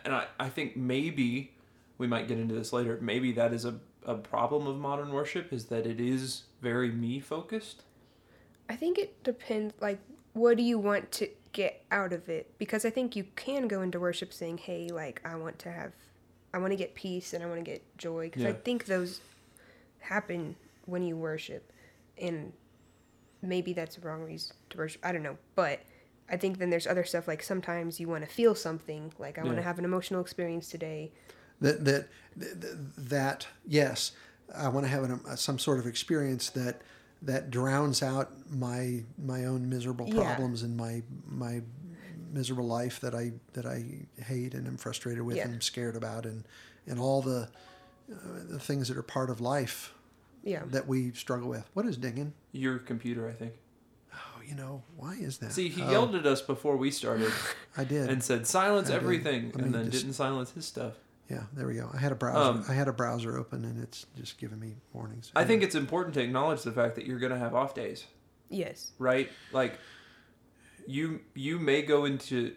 and 0.05 0.13
I, 0.15 0.27
I 0.41 0.49
think 0.49 0.77
maybe 0.77 1.53
we 1.99 2.07
might 2.09 2.27
get 2.27 2.39
into 2.39 2.55
this 2.55 2.73
later. 2.73 2.99
Maybe 3.01 3.31
that 3.33 3.53
is 3.53 3.65
a, 3.67 3.75
a 4.07 4.15
problem 4.15 4.67
of 4.67 4.79
modern 4.79 5.13
worship 5.13 5.53
is 5.53 5.67
that 5.67 5.87
it 5.87 6.01
is 6.01 6.45
very 6.63 6.91
me 6.91 7.21
focused. 7.21 7.83
I 8.71 8.77
think 8.77 8.97
it 8.97 9.23
depends. 9.25 9.75
Like, 9.81 9.99
what 10.33 10.57
do 10.57 10.63
you 10.63 10.79
want 10.79 11.11
to 11.13 11.29
get 11.53 11.85
out 11.91 12.13
of 12.13 12.29
it? 12.29 12.57
Because 12.57 12.85
I 12.87 12.91
think 12.91 13.15
you 13.17 13.25
can 13.37 13.69
go 13.69 13.83
into 13.83 14.01
worship 14.01 14.33
saying, 14.33 14.59
"Hey, 14.59 14.89
like, 14.89 15.21
I 15.25 15.35
want 15.35 15.59
to 15.61 15.73
have, 15.73 15.93
I 16.55 16.59
want 16.59 16.71
to 16.71 16.77
get 16.77 16.95
peace 16.95 17.35
and 17.35 17.43
I 17.43 17.47
want 17.47 17.59
to 17.59 17.71
get 17.71 17.83
joy." 17.99 18.27
Because 18.31 18.45
I 18.45 18.53
think 18.53 18.87
those 18.87 19.21
happen 19.99 20.57
when 20.87 21.03
you 21.03 21.17
worship, 21.17 21.71
and 22.17 22.53
maybe 23.43 23.73
that's 23.73 23.97
the 23.97 24.07
wrong 24.07 24.23
reason 24.23 24.57
to 24.71 24.79
worship. 24.79 25.05
I 25.05 25.13
don't 25.13 25.23
know, 25.23 25.37
but 25.55 25.81
I 26.31 26.37
think 26.37 26.59
then 26.59 26.71
there's 26.71 26.87
other 26.87 27.05
stuff 27.05 27.29
like 27.29 27.43
sometimes 27.43 28.01
you 28.01 28.09
want 28.09 28.25
to 28.25 28.31
feel 28.31 28.55
something. 28.55 29.13
Like, 29.19 29.39
I 29.39 29.43
want 29.43 29.57
to 29.57 29.63
have 29.63 29.79
an 29.79 29.85
emotional 29.85 30.21
experience 30.21 30.69
today. 30.69 31.13
that 31.61 31.85
that 31.85 32.09
that, 32.37 32.95
that 32.97 33.47
yes 33.67 34.13
i 34.55 34.69
want 34.69 34.85
to 34.85 34.91
have 34.91 35.03
an, 35.05 35.21
uh, 35.29 35.37
some 35.37 35.59
sort 35.59 35.79
of 35.79 35.87
experience 35.87 36.51
that 36.51 36.83
that 37.23 37.51
drowns 37.51 38.03
out 38.03 38.31
my 38.51 39.03
my 39.19 39.45
own 39.45 39.69
miserable 39.69 40.09
Yeah. 40.09 40.23
problems 40.25 40.63
and 40.63 40.77
my 40.77 41.03
my 41.27 41.63
miserable 42.33 42.67
life 42.67 43.01
that 43.01 43.15
i 43.15 43.33
that 43.53 43.67
i 43.67 43.85
hate 44.23 44.55
and 44.55 44.67
am 44.67 44.77
frustrated 44.77 45.23
with 45.23 45.37
Yeah. 45.37 45.45
and 45.45 45.55
am 45.55 45.61
scared 45.61 45.97
about 45.97 46.25
and 46.27 46.45
and 46.87 46.99
all 46.99 47.23
the 47.23 47.49
uh, 48.13 48.17
the 48.49 48.59
things 48.59 48.89
that 48.89 48.97
are 48.97 49.03
part 49.03 49.31
of 49.31 49.41
life 49.41 49.95
Yeah. 50.43 50.63
that 50.67 50.87
we 50.89 51.13
struggle 51.13 51.49
with 51.49 51.69
what 51.75 51.87
is 51.87 51.97
dinging 51.97 52.33
Your 52.53 52.79
computer, 52.79 53.29
I 53.29 53.33
think. 53.33 53.53
oh 54.15 54.41
you 54.47 54.55
know 54.55 54.83
why 54.97 55.15
is 55.15 55.39
that 55.39 55.53
See, 55.53 55.69
he 55.69 55.83
Oh, 55.83 55.91
yelled 55.91 56.15
at 56.15 56.27
us 56.27 56.41
before 56.43 56.77
we 56.77 56.91
started 56.91 57.33
i 57.77 57.85
did 57.85 58.11
and 58.11 58.23
said, 58.23 58.47
"Silence 58.47 58.91
I 58.91 58.95
everything," 58.95 59.53
and 59.55 59.73
then 59.75 59.91
just- 59.91 60.03
didn't 60.05 60.15
silence 60.15 60.51
his 60.53 60.65
stuff. 60.67 60.95
Yeah 61.31 61.45
there 61.55 61.67
we 61.67 61.75
go 61.75 61.89
i 61.95 61.99
had 61.99 62.13
a 62.13 62.15
browser 62.15 62.39
Um, 62.59 62.65
i 62.69 62.73
had 62.75 62.89
a 62.89 62.93
browser 62.93 63.39
open 63.39 63.65
and 63.65 63.83
it's 63.83 64.07
just 64.17 64.39
giving 64.39 64.59
me 64.61 64.75
warnings 64.93 65.31
I 65.35 65.45
think 65.45 65.63
it's 65.63 65.75
important 65.75 66.15
to 66.15 66.21
acknowledge 66.23 66.63
the 66.63 66.73
fact 66.73 66.95
that 66.97 67.07
you're 67.07 67.19
going 67.19 67.33
to 67.33 67.39
have 67.39 67.55
off 67.55 67.75
days. 67.75 68.05
Yes. 68.51 68.91
right? 68.99 69.31
Like 69.53 69.79
you 70.87 71.21
you 71.35 71.59
may 71.59 71.83
go 71.83 72.05
into 72.05 72.55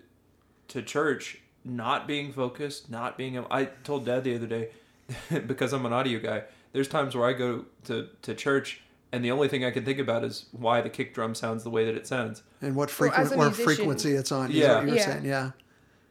to 0.70 0.82
church 0.82 1.38
not 1.64 2.08
being 2.08 2.32
focused, 2.34 2.90
not 2.90 3.18
being 3.18 3.38
I 3.50 3.66
told 3.84 4.06
dad 4.06 4.24
the 4.24 4.36
other 4.36 4.48
day 4.48 4.70
because 5.48 5.74
I'm 5.74 5.86
an 5.86 5.94
audio 5.94 6.20
guy. 6.20 6.44
There's 6.74 6.88
times 6.88 7.16
where 7.16 7.28
I 7.30 7.34
go 7.34 7.66
to 7.86 8.10
to 8.24 8.34
church 8.36 8.82
and 9.12 9.24
the 9.24 9.32
only 9.32 9.48
thing 9.48 9.64
I 9.64 9.72
can 9.72 9.86
think 9.86 10.00
about 10.00 10.24
is 10.26 10.46
why 10.52 10.82
the 10.82 10.90
kick 10.90 11.14
drum 11.14 11.36
sounds 11.36 11.64
the 11.64 11.70
way 11.70 11.86
that 11.86 11.96
it 11.96 12.08
sounds. 12.08 12.44
and 12.62 12.76
what 12.76 12.90
Well, 12.90 12.96
frequent 13.12 13.26
as 13.28 13.32
a 13.32 13.38
what 13.38 13.56
frequency 13.56 14.12
it's 14.14 14.32
on 14.32 14.50
is 14.50 14.56
Yeah. 14.58 14.76
what 14.76 14.84
you 14.86 14.90
were 14.92 14.96
Yeah. 14.98 15.06
saying 15.06 15.26
yeah 15.26 15.52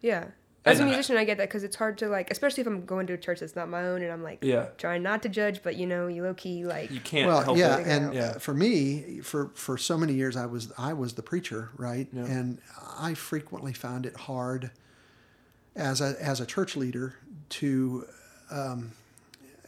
Yeah. 0.01 0.25
As 0.67 0.79
a 0.79 0.83
And 0.83 0.91
I- 0.91 0.95
musician, 0.95 1.17
I 1.19 1.25
get 1.25 1.37
that 1.39 1.49
because 1.49 1.63
it's 1.63 1.77
hard 1.77 1.99
to 1.99 2.09
like, 2.09 2.31
especially 2.31 2.63
if 2.63 2.67
I'm 2.67 2.87
going 2.87 3.07
to 3.09 3.13
a 3.13 3.19
church 3.19 3.41
that's 3.41 3.55
not 3.55 3.69
my 3.69 3.83
own, 3.87 4.03
and 4.03 4.11
I'm 4.11 4.23
like 4.23 4.39
Yeah. 4.43 4.69
trying 4.79 5.03
not 5.03 5.23
to 5.25 5.29
judge, 5.29 5.63
but 5.63 5.77
you 5.77 5.87
know, 5.87 6.07
you 6.07 6.23
low 6.23 6.33
key 6.35 6.65
like 6.65 6.91
You 6.91 7.01
can't 7.01 7.27
well, 7.27 7.43
help 7.43 7.59
yeah, 7.59 7.77
it. 7.79 7.87
and 7.87 8.15
Yeah. 8.15 8.23
uh, 8.31 8.39
for 8.39 8.55
me, 8.55 9.21
for 9.23 9.51
for 9.55 9.77
so 9.77 9.99
many 9.99 10.15
years, 10.15 10.37
I 10.37 10.47
was 10.47 10.73
I 10.79 10.95
was 10.95 11.15
the 11.15 11.23
preacher, 11.23 11.69
right? 11.77 12.09
Yeah. 12.13 12.25
And 12.25 12.59
I 12.99 13.13
frequently 13.15 13.75
found 13.75 14.07
it 14.07 14.17
hard 14.17 14.71
as 15.77 16.01
a 16.01 16.17
as 16.23 16.41
a 16.41 16.47
church 16.47 16.77
leader 16.77 17.17
to, 17.51 18.07
um, 18.51 18.93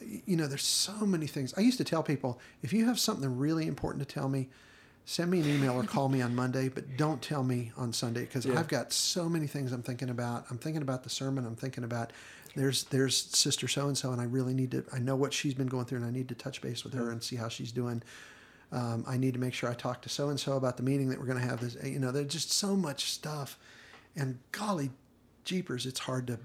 you 0.00 0.36
know, 0.36 0.46
there's 0.46 0.62
so 0.64 1.04
many 1.04 1.26
things. 1.26 1.52
I 1.58 1.60
used 1.60 1.78
to 1.78 1.84
tell 1.84 2.02
people 2.02 2.40
if 2.62 2.72
you 2.72 2.86
have 2.86 2.98
something 2.98 3.36
really 3.38 3.66
important 3.66 4.06
to 4.08 4.12
tell 4.14 4.28
me. 4.28 4.48
Send 5.08 5.30
me 5.30 5.38
an 5.38 5.48
email 5.48 5.74
or 5.74 5.84
call 5.84 6.08
me 6.08 6.20
on 6.20 6.34
Monday, 6.34 6.68
but 6.68 6.96
don't 6.96 7.22
tell 7.22 7.44
me 7.44 7.70
on 7.76 7.92
Sunday 7.92 8.22
because 8.22 8.44
Yeah. 8.44 8.58
I've 8.58 8.66
got 8.66 8.92
so 8.92 9.28
many 9.28 9.46
things 9.46 9.70
I'm 9.70 9.82
thinking 9.82 10.10
about. 10.10 10.46
I'm 10.50 10.58
thinking 10.58 10.82
about 10.82 11.04
the 11.04 11.10
sermon. 11.10 11.46
I'm 11.46 11.54
thinking 11.54 11.84
about 11.84 12.12
there's 12.56 12.84
there's 12.84 13.16
sister 13.16 13.68
so 13.68 13.86
and 13.86 13.96
so, 13.96 14.10
and 14.10 14.20
I 14.20 14.24
really 14.24 14.52
need 14.52 14.72
to. 14.72 14.84
I 14.92 14.98
know 14.98 15.14
what 15.14 15.32
she's 15.32 15.54
been 15.54 15.68
going 15.68 15.84
through, 15.84 15.98
and 15.98 16.06
I 16.06 16.10
need 16.10 16.28
to 16.30 16.34
touch 16.34 16.60
base 16.60 16.82
with 16.82 16.92
her 16.94 17.12
and 17.12 17.22
see 17.22 17.36
how 17.36 17.46
she's 17.48 17.70
doing. 17.70 18.02
Um, 18.72 19.04
I 19.06 19.16
need 19.16 19.34
to 19.34 19.40
make 19.40 19.54
sure 19.54 19.70
I 19.70 19.74
talk 19.74 20.02
to 20.02 20.08
so 20.08 20.28
and 20.28 20.40
so 20.40 20.56
about 20.56 20.76
the 20.76 20.82
meeting 20.82 21.08
that 21.10 21.20
we're 21.20 21.26
going 21.26 21.38
to 21.40 21.46
have. 21.46 21.60
This, 21.60 21.76
you 21.84 22.00
know, 22.00 22.10
there's 22.10 22.26
just 22.32 22.50
so 22.50 22.74
much 22.74 23.12
stuff, 23.12 23.58
and 24.16 24.40
golly, 24.50 24.90
jeepers, 25.44 25.86
it's 25.86 26.00
hard 26.00 26.26
to 26.26 26.40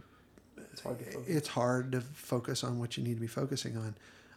It's 0.72 0.82
hard 0.82 1.00
to 1.00 1.06
focus. 1.06 1.28
it's 1.28 1.48
hard 1.48 1.92
to 1.94 2.02
focus 2.02 2.64
on 2.64 2.78
what 2.78 2.96
you 2.96 3.04
need 3.04 3.16
to 3.16 3.22
be 3.22 3.26
focusing 3.28 3.76
on. 3.76 3.96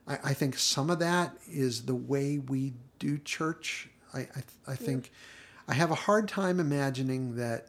I, 0.09 0.19
I 0.31 0.33
think 0.35 0.57
some 0.57 0.88
of 0.88 0.99
that 1.00 1.37
is 1.47 1.83
the 1.85 1.95
way 1.95 2.38
we 2.38 2.73
do 2.99 3.19
church. 3.19 3.90
I 4.14 4.21
I, 4.21 4.73
I 4.73 4.76
think 4.76 5.11
I 5.68 5.75
have 5.75 5.90
a 5.90 5.97
hard 5.97 6.28
time 6.28 6.61
imagining 6.61 7.37
that 7.37 7.68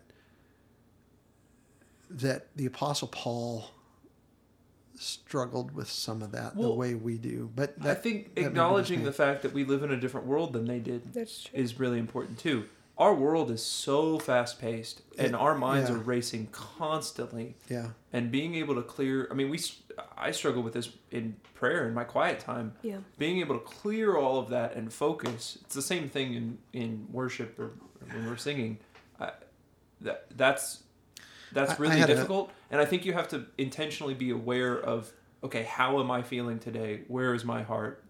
that 2.10 2.48
the 2.56 2.66
Apostle 2.66 3.08
Paul 3.08 3.72
struggled 4.98 5.72
with 5.72 5.90
some 5.90 6.22
of 6.22 6.32
that 6.32 6.56
the 6.56 6.70
way 6.70 6.96
we 6.96 7.18
do. 7.18 7.52
But 7.56 7.76
I 7.82 7.94
think 7.94 8.36
that 8.36 8.46
acknowledging 8.46 9.04
the 9.04 9.12
fact 9.12 9.42
that 9.44 9.54
we 9.54 9.66
live 9.66 9.84
in 9.84 9.92
a 9.92 9.98
different 9.98 10.26
world 10.26 10.54
than 10.54 10.66
they 10.66 10.80
did 10.80 11.14
that's 11.14 11.44
true. 11.44 11.60
is 11.60 11.80
really 11.80 12.00
important 12.00 12.40
too. 12.40 12.66
Our 12.98 13.14
world 13.14 13.52
is 13.52 13.62
so 13.64 14.20
fast 14.20 14.60
paced, 14.62 15.02
and 15.18 15.28
It- 15.30 15.36
our 15.36 15.54
minds 15.56 15.90
yeah. 15.90 15.96
are 15.98 16.00
racing 16.00 16.48
constantly. 16.52 17.56
yeah 17.70 17.90
And 18.14 18.32
being 18.32 18.56
able 18.56 18.76
to 18.76 18.82
clear, 18.82 19.28
I 19.30 19.34
mean, 19.34 19.50
we, 19.50 19.60
I 20.18 20.32
struggle 20.32 20.64
with 20.64 20.74
this 20.74 20.90
in 21.12 21.36
prayer 21.54 21.88
in 21.88 21.94
my 21.94 22.06
quiet 22.06 22.40
time. 22.40 22.74
Yeah. 22.82 22.98
Being 23.18 23.40
able 23.40 23.56
to 23.60 23.66
clear 23.66 24.16
all 24.16 24.40
of 24.40 24.50
that 24.50 24.76
and 24.76 24.92
focus. 24.94 25.58
It's 25.66 25.76
the 25.76 25.82
same 25.82 26.08
thing 26.10 26.34
in 26.34 26.58
in 26.74 27.08
worship 27.12 27.60
or 27.60 27.72
when 28.12 28.26
we're 28.28 28.38
singing. 28.38 28.78
I, 29.20 29.32
that 30.02 30.28
that's 30.38 30.84
that's 31.52 31.72
I- 31.72 31.76
I 31.76 31.78
really 31.78 32.00
had 32.00 32.10
a- 32.10 32.16
difficult, 32.16 32.52
and 32.72 32.80
I 32.82 32.86
think 32.86 33.06
you 33.06 33.14
have 33.14 33.28
to 33.30 33.46
intentionally 33.58 34.14
be 34.14 34.30
aware 34.32 34.78
of 34.80 35.12
okay, 35.44 35.64
how 35.64 36.00
am 36.00 36.10
I 36.10 36.22
feeling 36.24 36.60
today? 36.60 37.02
Where 37.08 37.34
is 37.34 37.44
my 37.46 37.62
heart? 37.64 38.04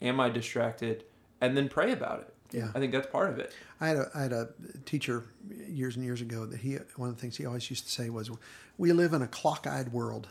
Am 0.00 0.20
I 0.20 0.28
distracted? 0.30 1.04
And 1.40 1.56
then 1.56 1.68
pray 1.68 1.92
about 1.92 2.20
it. 2.20 2.34
Yeah. 2.50 2.70
I 2.74 2.78
think 2.78 2.92
that's 2.92 3.06
part 3.06 3.30
of 3.30 3.38
it. 3.38 3.52
I 3.80 3.88
had 3.88 3.96
a 3.96 4.10
I 4.14 4.22
had 4.22 4.32
a 4.32 4.48
teacher 4.86 5.24
years 5.68 5.96
and 5.96 6.04
years 6.04 6.20
ago 6.20 6.46
that 6.46 6.60
he 6.60 6.78
one 6.96 7.08
of 7.10 7.16
the 7.16 7.20
things 7.20 7.36
he 7.36 7.46
always 7.46 7.68
used 7.68 7.84
to 7.84 7.90
say 7.90 8.10
was, 8.10 8.30
"We 8.78 8.92
live 8.92 9.12
in 9.12 9.22
a 9.22 9.28
clock-eyed 9.28 9.92
world," 9.92 10.28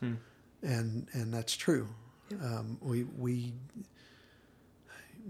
Hmm. 0.00 0.14
and 0.62 1.06
and 1.12 1.32
that's 1.32 1.56
true. 1.56 1.88
Um, 2.42 2.78
we 2.82 3.04
we 3.04 3.54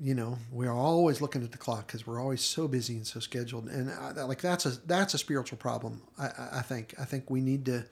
you 0.01 0.15
know 0.15 0.39
we're 0.53 0.73
always 0.73 1.21
looking 1.21 1.43
at 1.43 1.53
the 1.53 1.59
clock 1.59 1.87
because 1.87 2.07
we're 2.07 2.21
always 2.21 2.43
so 2.43 2.69
busy 2.69 2.97
and 2.97 3.07
so 3.07 3.21
scheduled, 3.21 3.69
and 3.69 3.91
I, 3.91 4.11
like 4.25 4.41
that's 4.41 4.67
a 4.67 4.71
that's 4.87 5.15
a 5.15 5.19
spiritual 5.19 5.59
problem. 5.59 6.03
I, 6.19 6.27
I 6.27 6.49
I 6.55 6.63
think 6.63 6.95
I 7.01 7.05
think 7.05 7.31
we 7.31 7.41
need 7.41 7.65
to 7.67 7.85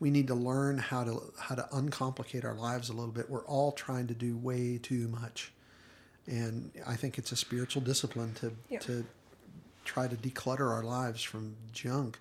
we 0.00 0.10
need 0.10 0.26
to 0.26 0.34
learn 0.34 0.78
how 0.78 1.04
to 1.04 1.22
how 1.38 1.54
to 1.54 1.68
uncomplicate 1.72 2.44
our 2.44 2.54
lives 2.54 2.88
a 2.88 2.92
little 2.92 3.12
bit. 3.12 3.30
We're 3.30 3.46
all 3.46 3.72
trying 3.72 4.08
to 4.08 4.14
do 4.14 4.36
way 4.36 4.78
too 4.78 5.08
much, 5.08 5.52
and 6.26 6.70
I 6.86 6.96
think 6.96 7.18
it's 7.18 7.32
a 7.32 7.36
spiritual 7.36 7.82
discipline 7.82 8.34
to 8.34 8.52
Yeah. 8.68 8.78
to 8.80 9.04
try 9.84 10.06
to 10.08 10.16
declutter 10.16 10.70
our 10.70 10.82
lives 10.84 11.22
from 11.22 11.56
junk. 11.72 12.18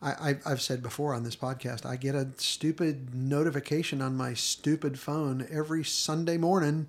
I, 0.00 0.10
I, 0.30 0.38
I've 0.46 0.62
said 0.62 0.82
before 0.82 1.12
on 1.12 1.24
this 1.24 1.36
podcast, 1.36 1.84
I 1.84 1.96
get 1.96 2.14
a 2.14 2.28
stupid 2.36 3.14
notification 3.14 4.00
on 4.00 4.16
my 4.16 4.32
stupid 4.32 4.98
phone 4.98 5.46
every 5.50 5.84
Sunday 5.84 6.38
morning 6.38 6.88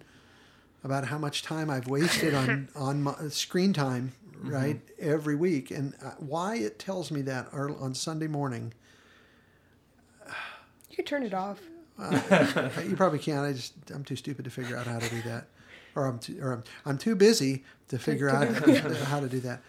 about 0.83 1.07
how 1.07 1.17
much 1.17 1.41
time 1.41 1.69
I've 1.69 1.87
wasted 1.87 2.33
on 2.33 2.69
on 2.75 3.01
my 3.01 3.15
screen 3.29 3.73
time, 3.73 4.13
right? 4.41 4.79
Every 4.99 5.35
week, 5.35 5.71
and 5.71 5.93
uh, 6.05 6.11
why 6.19 6.55
it 6.57 6.79
tells 6.79 7.11
me 7.11 7.21
that 7.23 7.49
on 7.53 7.93
Sunday 7.95 8.27
morning. 8.27 8.73
You 10.89 10.95
could 10.95 11.05
turn 11.07 11.23
it 11.23 11.33
off. 11.33 11.59
Uh, 11.97 12.69
you 12.87 12.95
probably 12.95 13.19
can't. 13.19 13.45
I 13.45 13.53
just 13.53 13.73
I'm 13.93 14.03
too 14.03 14.15
stupid 14.15 14.45
to 14.45 14.51
figure 14.51 14.77
out 14.77 14.87
how 14.87 14.99
to 14.99 15.09
do 15.09 15.21
that, 15.23 15.47
or 15.99 16.05
I'm 16.07 16.19
too, 16.19 16.39
or 16.41 16.53
I'm, 16.53 16.63
I'm 16.85 16.97
too 16.97 17.15
busy 17.15 17.63
to 17.89 17.99
figure 17.99 18.29
out 18.29 18.47
how 19.05 19.19
to 19.19 19.27
do 19.27 19.39
that. 19.41 19.61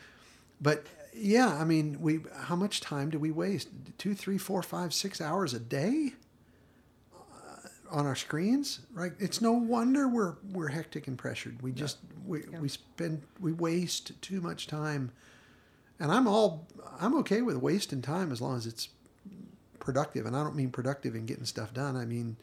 But 0.60 0.86
yeah, 1.14 1.48
I 1.60 1.64
mean, 1.64 2.00
we 2.00 2.20
how 2.42 2.56
much 2.56 2.80
time 2.80 3.10
do 3.10 3.18
we 3.18 3.30
waste? 3.30 3.68
Two, 3.98 4.14
three, 4.14 4.38
four, 4.38 4.62
five, 4.62 4.94
six 4.94 5.20
hours 5.20 5.54
a 5.54 5.58
day 5.58 6.12
uh, 7.14 7.68
on 7.90 8.06
our 8.06 8.14
screens, 8.16 8.80
right? 8.94 9.12
It's 9.18 9.40
no 9.40 9.52
wonder 9.52 10.06
we're 10.08 10.34
we're 10.52 10.68
hectic 10.68 11.08
and 11.08 11.18
pressured. 11.18 11.60
We 11.62 11.72
just 11.72 11.98
we, 12.26 12.42
we 12.60 12.68
spend 12.68 13.22
we 13.40 13.52
waste 13.52 14.20
too 14.22 14.40
much 14.40 14.66
time, 14.66 15.10
and 15.98 16.12
I'm 16.12 16.26
all 16.28 16.66
I'm 17.00 17.14
okay 17.18 17.42
with 17.42 17.56
wasting 17.56 18.02
time 18.02 18.30
as 18.32 18.40
long 18.40 18.56
as 18.56 18.66
it's 18.66 18.88
productive. 19.80 20.26
And 20.26 20.36
I 20.36 20.42
don't 20.44 20.54
mean 20.54 20.70
productive 20.70 21.14
in 21.14 21.26
getting 21.26 21.44
stuff 21.46 21.72
done. 21.74 21.96
I 21.96 22.04
mean 22.04 22.36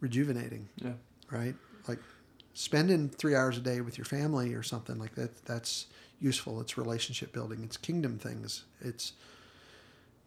rejuvenating 0.00 0.68
Yeah. 0.76 0.94
right? 1.30 1.54
Like 1.86 1.98
spending 2.54 3.08
three 3.08 3.34
hours 3.34 3.56
a 3.56 3.60
day 3.60 3.80
with 3.80 3.98
your 3.98 4.04
family 4.04 4.54
or 4.54 4.62
something 4.62 4.98
like 4.98 5.14
that. 5.14 5.44
That's 5.44 5.86
useful. 6.20 6.60
It's 6.60 6.78
relationship 6.78 7.32
building. 7.32 7.62
It's 7.64 7.76
kingdom 7.76 8.18
things. 8.18 8.64
It's 8.80 9.12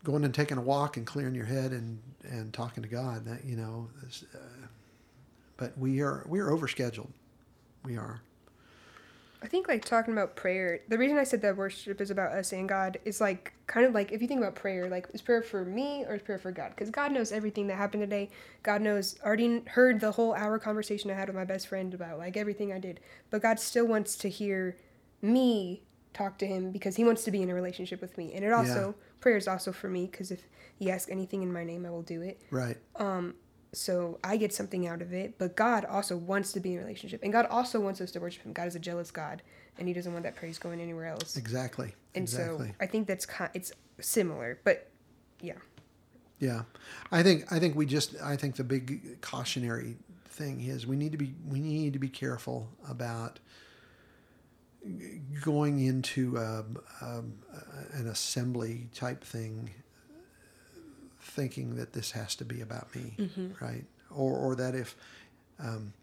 going 0.03 0.23
and 0.23 0.33
taking 0.33 0.57
a 0.57 0.61
walk 0.61 0.97
and 0.97 1.05
clearing 1.05 1.35
your 1.35 1.45
head 1.45 1.71
and 1.71 1.99
and 2.23 2.53
talking 2.53 2.83
to 2.83 2.89
God. 2.89 3.25
That 3.25 3.45
you 3.45 3.55
know, 3.55 3.89
uh, 4.33 4.37
but 5.57 5.77
we 5.77 6.01
are 6.01 6.25
we 6.27 6.39
are 6.39 6.49
overscheduled. 6.49 7.09
We 7.83 7.97
are. 7.97 8.21
I 9.45 9.47
think 9.47 9.67
like 9.67 9.85
talking 9.85 10.11
about 10.11 10.35
prayer. 10.35 10.79
The 10.87 10.97
reason 10.97 11.19
I 11.19 11.23
said 11.23 11.43
that 11.43 11.55
worship 11.55 12.01
is 12.01 12.09
about 12.09 12.31
us 12.31 12.51
and 12.51 12.67
God 12.67 12.97
is 13.05 13.21
like 13.21 13.53
kind 13.67 13.85
of 13.85 13.93
like 13.93 14.11
if 14.11 14.19
you 14.19 14.27
think 14.27 14.39
about 14.39 14.55
prayer, 14.55 14.89
like 14.89 15.07
is 15.13 15.21
prayer 15.21 15.43
for 15.43 15.63
me 15.63 16.03
or 16.03 16.15
is 16.15 16.23
prayer 16.23 16.39
for 16.39 16.51
God? 16.51 16.69
Because 16.69 16.89
God 16.89 17.11
knows 17.11 17.31
everything 17.31 17.67
that 17.67 17.75
happened 17.75 18.01
today. 18.01 18.31
God 18.63 18.81
knows 18.81 19.19
already 19.23 19.61
heard 19.67 19.99
the 19.99 20.13
whole 20.13 20.33
hour 20.33 20.57
conversation 20.57 21.11
I 21.11 21.13
had 21.13 21.27
with 21.27 21.35
my 21.35 21.45
best 21.45 21.67
friend 21.67 21.93
about 21.93 22.17
like 22.17 22.35
everything 22.35 22.73
I 22.73 22.79
did. 22.79 22.99
But 23.29 23.43
God 23.43 23.59
still 23.59 23.85
wants 23.85 24.15
to 24.17 24.29
hear 24.29 24.77
me 25.21 25.83
talk 26.15 26.39
to 26.39 26.47
Him 26.47 26.71
because 26.71 26.95
He 26.95 27.03
wants 27.03 27.23
to 27.25 27.31
be 27.31 27.43
in 27.43 27.51
a 27.51 27.53
relationship 27.53 28.01
with 28.01 28.17
me. 28.17 28.33
And 28.33 28.43
it 28.43 28.51
also 28.51 28.95
prayer 29.21 29.37
is 29.37 29.47
also 29.47 29.71
for 29.71 29.89
me 29.89 30.07
because 30.07 30.31
if 30.31 30.41
He 30.75 30.89
asks 30.89 31.11
anything 31.11 31.43
in 31.43 31.53
my 31.53 31.63
name, 31.63 31.85
I 31.85 31.91
will 31.91 32.01
do 32.01 32.23
it. 32.23 32.41
Right. 32.49 32.77
Um, 32.95 33.35
So 33.75 34.19
I 34.23 34.37
get 34.37 34.53
something 34.53 34.87
out 34.87 35.01
of 35.01 35.13
it, 35.13 35.37
but 35.37 35.55
God 35.55 35.85
also 35.85 36.15
wants 36.15 36.51
to 36.53 36.59
be 36.59 36.73
in 36.73 36.79
a 36.79 36.81
relationship, 36.81 37.21
and 37.23 37.31
God 37.31 37.45
also 37.47 37.79
wants 37.79 38.01
us 38.01 38.11
to 38.11 38.19
worship 38.19 38.43
Him. 38.43 38.53
God 38.53 38.67
is 38.67 38.75
a 38.75 38.79
jealous 38.79 39.11
God, 39.11 39.41
and 39.77 39.87
He 39.87 39.93
doesn't 39.93 40.11
want 40.11 40.23
that 40.23 40.35
praise 40.35 40.57
going 40.57 40.79
anywhere 40.81 41.07
else. 41.07 41.37
Exactly. 41.37 41.93
And 42.13 42.23
exactly. 42.23 42.69
so 42.69 42.73
I 42.79 42.85
think 42.85 43.07
that's 43.07 43.25
ki- 43.25 43.51
it's 43.53 43.71
similar, 43.99 44.59
but 44.63 44.89
yeah, 45.41 45.53
Yeah, 46.39 46.63
I 47.11 47.23
think 47.23 47.51
I 47.51 47.59
think 47.59 47.75
we 47.75 47.85
just 47.85 48.15
I 48.21 48.35
think 48.35 48.55
the 48.55 48.63
big 48.63 49.21
cautionary 49.21 49.97
thing 50.27 50.61
is 50.61 50.85
we 50.87 50.95
need 50.95 51.11
to 51.11 51.17
be 51.17 51.33
we 51.47 51.59
need 51.59 51.93
to 51.93 51.99
be 51.99 52.09
careful 52.09 52.69
about 52.89 53.39
going 55.43 55.79
into 55.79 56.37
um, 56.37 56.77
um, 57.01 57.33
an 57.93 58.07
assembly 58.07 58.89
type 58.93 59.23
thing, 59.23 59.71
thinking 61.25 61.75
that 61.75 61.93
this 61.93 62.11
has 62.11 62.35
to 62.35 62.45
be 62.45 62.61
about 62.61 62.95
me, 62.95 63.15
right? 63.59 63.83
Or 64.09 64.37
or 64.37 64.55
that 64.55 64.75
if, 64.75 64.95
um, 65.59 65.93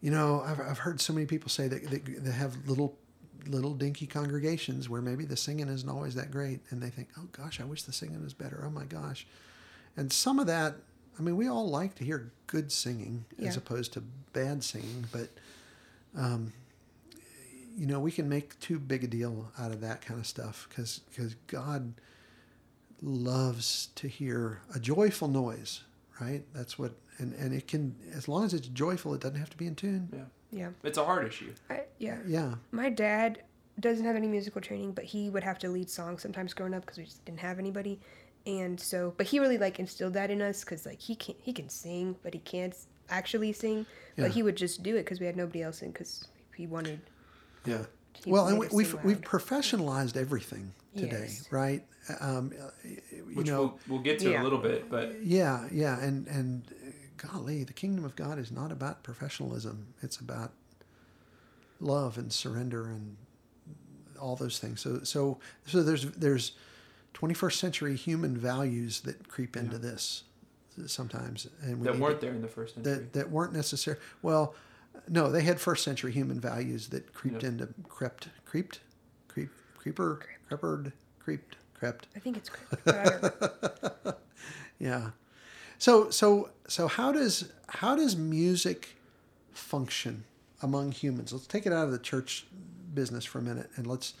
you 0.00 0.10
know, 0.10 0.42
I've 0.44 0.60
I've 0.60 0.78
heard 0.78 1.00
so 1.00 1.12
many 1.12 1.26
people 1.26 1.48
say 1.48 1.68
that 1.68 1.88
that, 1.90 2.24
that 2.24 2.32
have 2.32 2.68
little 2.68 2.96
little 3.46 3.74
dinky 3.74 4.06
congregations 4.06 4.88
where 4.88 5.02
maybe 5.02 5.24
the 5.24 5.36
singing 5.36 5.68
isn't 5.68 5.88
always 5.88 6.14
that 6.14 6.30
great 6.30 6.60
and 6.70 6.80
they 6.80 6.90
think 6.90 7.08
oh 7.18 7.26
gosh 7.32 7.60
i 7.60 7.64
wish 7.64 7.82
the 7.82 7.92
singing 7.92 8.22
was 8.22 8.32
better. 8.34 8.62
Oh 8.64 8.70
my 8.70 8.84
gosh. 8.84 9.26
And 9.96 10.12
some 10.12 10.38
of 10.38 10.46
that 10.46 10.76
i 11.18 11.22
mean 11.22 11.36
we 11.36 11.48
all 11.48 11.68
like 11.68 11.94
to 11.96 12.04
hear 12.04 12.30
good 12.46 12.70
singing 12.70 13.24
as 13.48 13.56
opposed 13.56 13.92
to 13.94 14.00
bad 14.32 14.62
singing 14.62 15.04
but 15.12 15.28
um, 16.16 16.52
you 17.76 17.86
know 17.86 17.98
we 17.98 18.12
can 18.12 18.28
make 18.28 18.58
too 18.60 18.78
big 18.78 19.02
a 19.02 19.06
deal 19.08 19.50
out 19.58 19.72
of 19.72 19.80
that 19.80 20.02
kind 20.02 20.20
of 20.20 20.26
stuff 20.26 20.66
because 20.68 21.00
because 21.10 21.34
god 21.48 21.94
loves 23.02 23.88
to 23.96 24.08
hear 24.08 24.60
a 24.74 24.78
joyful 24.78 25.28
noise 25.28 25.82
right 26.20 26.42
that's 26.54 26.78
what 26.78 26.92
and 27.18 27.34
and 27.34 27.52
it 27.52 27.66
can 27.66 27.94
as 28.14 28.28
long 28.28 28.44
as 28.44 28.54
it's 28.54 28.68
joyful 28.68 29.12
it 29.14 29.20
doesn't 29.20 29.38
have 29.38 29.50
to 29.50 29.56
be 29.56 29.66
in 29.66 29.74
tune 29.74 30.08
Yeah. 30.12 30.20
yeah, 30.50 30.68
It's 30.84 30.98
a 30.98 31.04
hard 31.04 31.26
issue. 31.26 31.52
I, 31.68 31.82
yeah. 31.98 32.18
yeah 32.26 32.54
My 32.70 32.90
dad 32.90 33.42
doesn't 33.80 34.04
have 34.04 34.16
any 34.16 34.26
musical 34.28 34.60
training, 34.60 34.92
but 34.92 35.04
he 35.04 35.30
would 35.30 35.42
have 35.42 35.58
to 35.60 35.68
lead 35.70 35.88
songs 35.88 36.20
sometimes 36.22 36.52
growing 36.52 36.74
up 36.74 36.82
because 36.82 36.98
we 36.98 37.04
just 37.04 37.24
didn't 37.24 37.40
have 37.40 37.58
anybody. 37.58 37.98
and 38.46 38.78
so 38.78 39.14
but 39.16 39.26
he 39.26 39.38
really 39.40 39.58
like 39.58 39.78
instilled 39.80 40.14
that 40.14 40.30
in 40.30 40.40
us 40.42 40.60
because 40.64 40.84
like 40.86 41.00
he 41.00 41.14
can 41.16 41.34
he 41.42 41.52
can 41.52 41.68
sing 41.68 42.14
but 42.22 42.32
he 42.34 42.40
can't 42.40 42.74
actually 43.10 43.52
sing 43.52 43.84
Yeah. 44.16 44.24
but 44.24 44.30
he 44.32 44.42
would 44.42 44.56
just 44.56 44.82
do 44.82 44.94
it 44.96 45.04
because 45.04 45.20
we 45.20 45.26
had 45.26 45.36
nobody 45.36 45.62
else 45.62 45.82
in 45.82 45.90
because 45.90 46.28
he 46.56 46.66
wanted 46.66 47.00
Yeah. 47.66 47.84
he 48.14 48.30
Well, 48.30 48.46
and 48.46 48.58
we, 48.58 48.66
made 48.66 48.70
us 48.70 48.74
we've 48.76 49.04
we've 49.04 49.20
professionalized 49.22 50.16
everything 50.16 50.72
today, 50.96 51.26
Yes. 51.28 51.46
right? 51.50 51.84
Um, 52.20 52.52
you 53.14 53.22
which 53.34 53.46
know, 53.46 53.60
we'll, 53.60 53.78
we'll 53.88 53.98
get 54.02 54.18
to 54.20 54.30
Yeah. 54.30 54.42
a 54.42 54.44
little 54.44 54.58
bit, 54.58 54.90
but 54.90 55.22
yeah, 55.24 55.68
yeah, 55.70 56.00
and 56.00 56.26
and 56.26 56.62
uh, 56.70 56.90
golly, 57.28 57.64
the 57.64 57.72
kingdom 57.72 58.04
of 58.04 58.16
God 58.16 58.38
is 58.38 58.50
not 58.50 58.72
about 58.72 59.02
professionalism. 59.02 59.94
It's 60.02 60.16
about 60.18 60.52
love 61.80 62.18
and 62.18 62.32
surrender 62.32 62.86
and 62.86 63.16
all 64.20 64.36
those 64.36 64.58
things. 64.58 64.80
So 64.80 65.00
so 65.04 65.38
so 65.66 65.82
there's 65.82 66.06
there's 66.12 66.52
21st 67.14 67.52
century 67.54 67.96
human 67.96 68.36
values 68.36 69.00
that 69.02 69.28
creep 69.28 69.56
into 69.56 69.78
this 69.78 70.24
sometimes, 70.86 71.46
and 71.62 71.80
we 71.80 71.86
that 71.86 71.98
weren't 71.98 72.20
there 72.20 72.32
in 72.32 72.42
the 72.42 72.48
first 72.48 72.74
century. 72.74 72.94
that 72.94 73.12
that 73.12 73.30
weren't 73.30 73.52
necessary. 73.52 73.98
Well, 74.22 74.54
no, 75.08 75.30
they 75.30 75.42
had 75.42 75.60
first 75.60 75.84
century 75.84 76.12
human 76.12 76.40
values 76.40 76.88
that 76.88 77.12
creeped 77.12 77.42
Yeah. 77.42 77.50
into 77.50 77.68
crept 77.88 78.28
creeped 78.44 78.80
creep 79.28 79.50
creeper 79.76 80.20
crepered 80.56 80.92
creeped 81.18 81.56
crept. 81.74 82.06
i 82.16 82.18
think 82.18 82.36
it's 82.36 82.48
great 82.48 82.84
but 82.84 82.94
I 82.94 83.04
don't 83.04 84.04
know. 84.04 84.14
Yeah. 84.78 85.10
So 85.78 86.10
so 86.10 86.50
so 86.66 86.88
how 86.88 87.12
does 87.12 87.52
how 87.68 87.94
does 87.94 88.16
music 88.16 88.96
function 89.52 90.24
among 90.60 90.90
humans? 90.90 91.32
Let's 91.32 91.46
take 91.46 91.66
it 91.66 91.72
out 91.72 91.84
of 91.84 91.92
the 91.92 91.98
church 92.00 92.46
business 92.92 93.24
for 93.24 93.38
a 93.38 93.42
minute 93.42 93.70
and 93.76 93.86
let's 93.86 94.14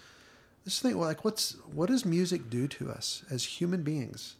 let's 0.64 0.78
think 0.78 0.94
like 0.96 1.24
what's 1.24 1.56
what 1.72 1.88
does 1.88 2.04
music 2.04 2.48
do 2.48 2.68
to 2.68 2.90
us 2.90 3.24
as 3.28 3.44
human 3.44 3.82
beings? 3.82 4.36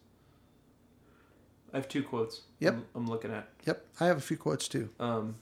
I 1.73 1.79
have 1.79 1.89
two 1.89 2.05
quotes. 2.05 2.43
Yep. 2.61 2.75
I'm, 2.75 2.85
I'm 2.95 3.07
looking 3.09 3.33
at. 3.33 3.49
Yep, 3.67 3.85
I 3.99 4.07
have 4.07 4.19
a 4.19 4.21
few 4.21 4.37
quotes 4.37 4.69
too. 4.69 4.91
Um, 5.01 5.37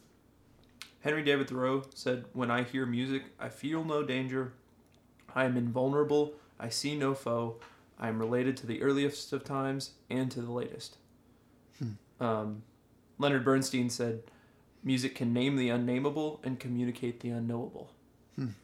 Henry 1.00 1.23
David 1.23 1.49
Thoreau 1.49 1.83
said, 1.95 2.25
"When 2.33 2.50
I 2.50 2.62
hear 2.62 2.87
music, 2.87 3.25
I 3.38 3.49
feel 3.50 3.85
no 3.85 4.02
danger. 4.02 4.52
I 5.35 5.45
am 5.45 5.57
invulnerable. 5.57 6.35
I 6.59 6.69
see 6.69 6.97
no 6.97 7.15
foe. 7.15 7.57
I 7.99 8.09
am 8.09 8.19
related 8.19 8.57
to 8.59 8.67
the 8.67 8.83
earliest 8.83 9.33
of 9.33 9.45
times 9.45 9.93
and 10.09 10.31
to 10.31 10.41
the 10.41 10.53
latest." 10.53 10.97
Um, 12.21 12.63
Leonard 13.19 13.45
Bernstein 13.45 13.89
said, 13.89 14.23
"Music 14.85 15.15
can 15.15 15.33
name 15.33 15.57
the 15.57 15.71
unnameable 15.71 16.41
and 16.43 16.59
communicate 16.61 17.21
the 17.21 17.31
unknowable," 17.31 17.91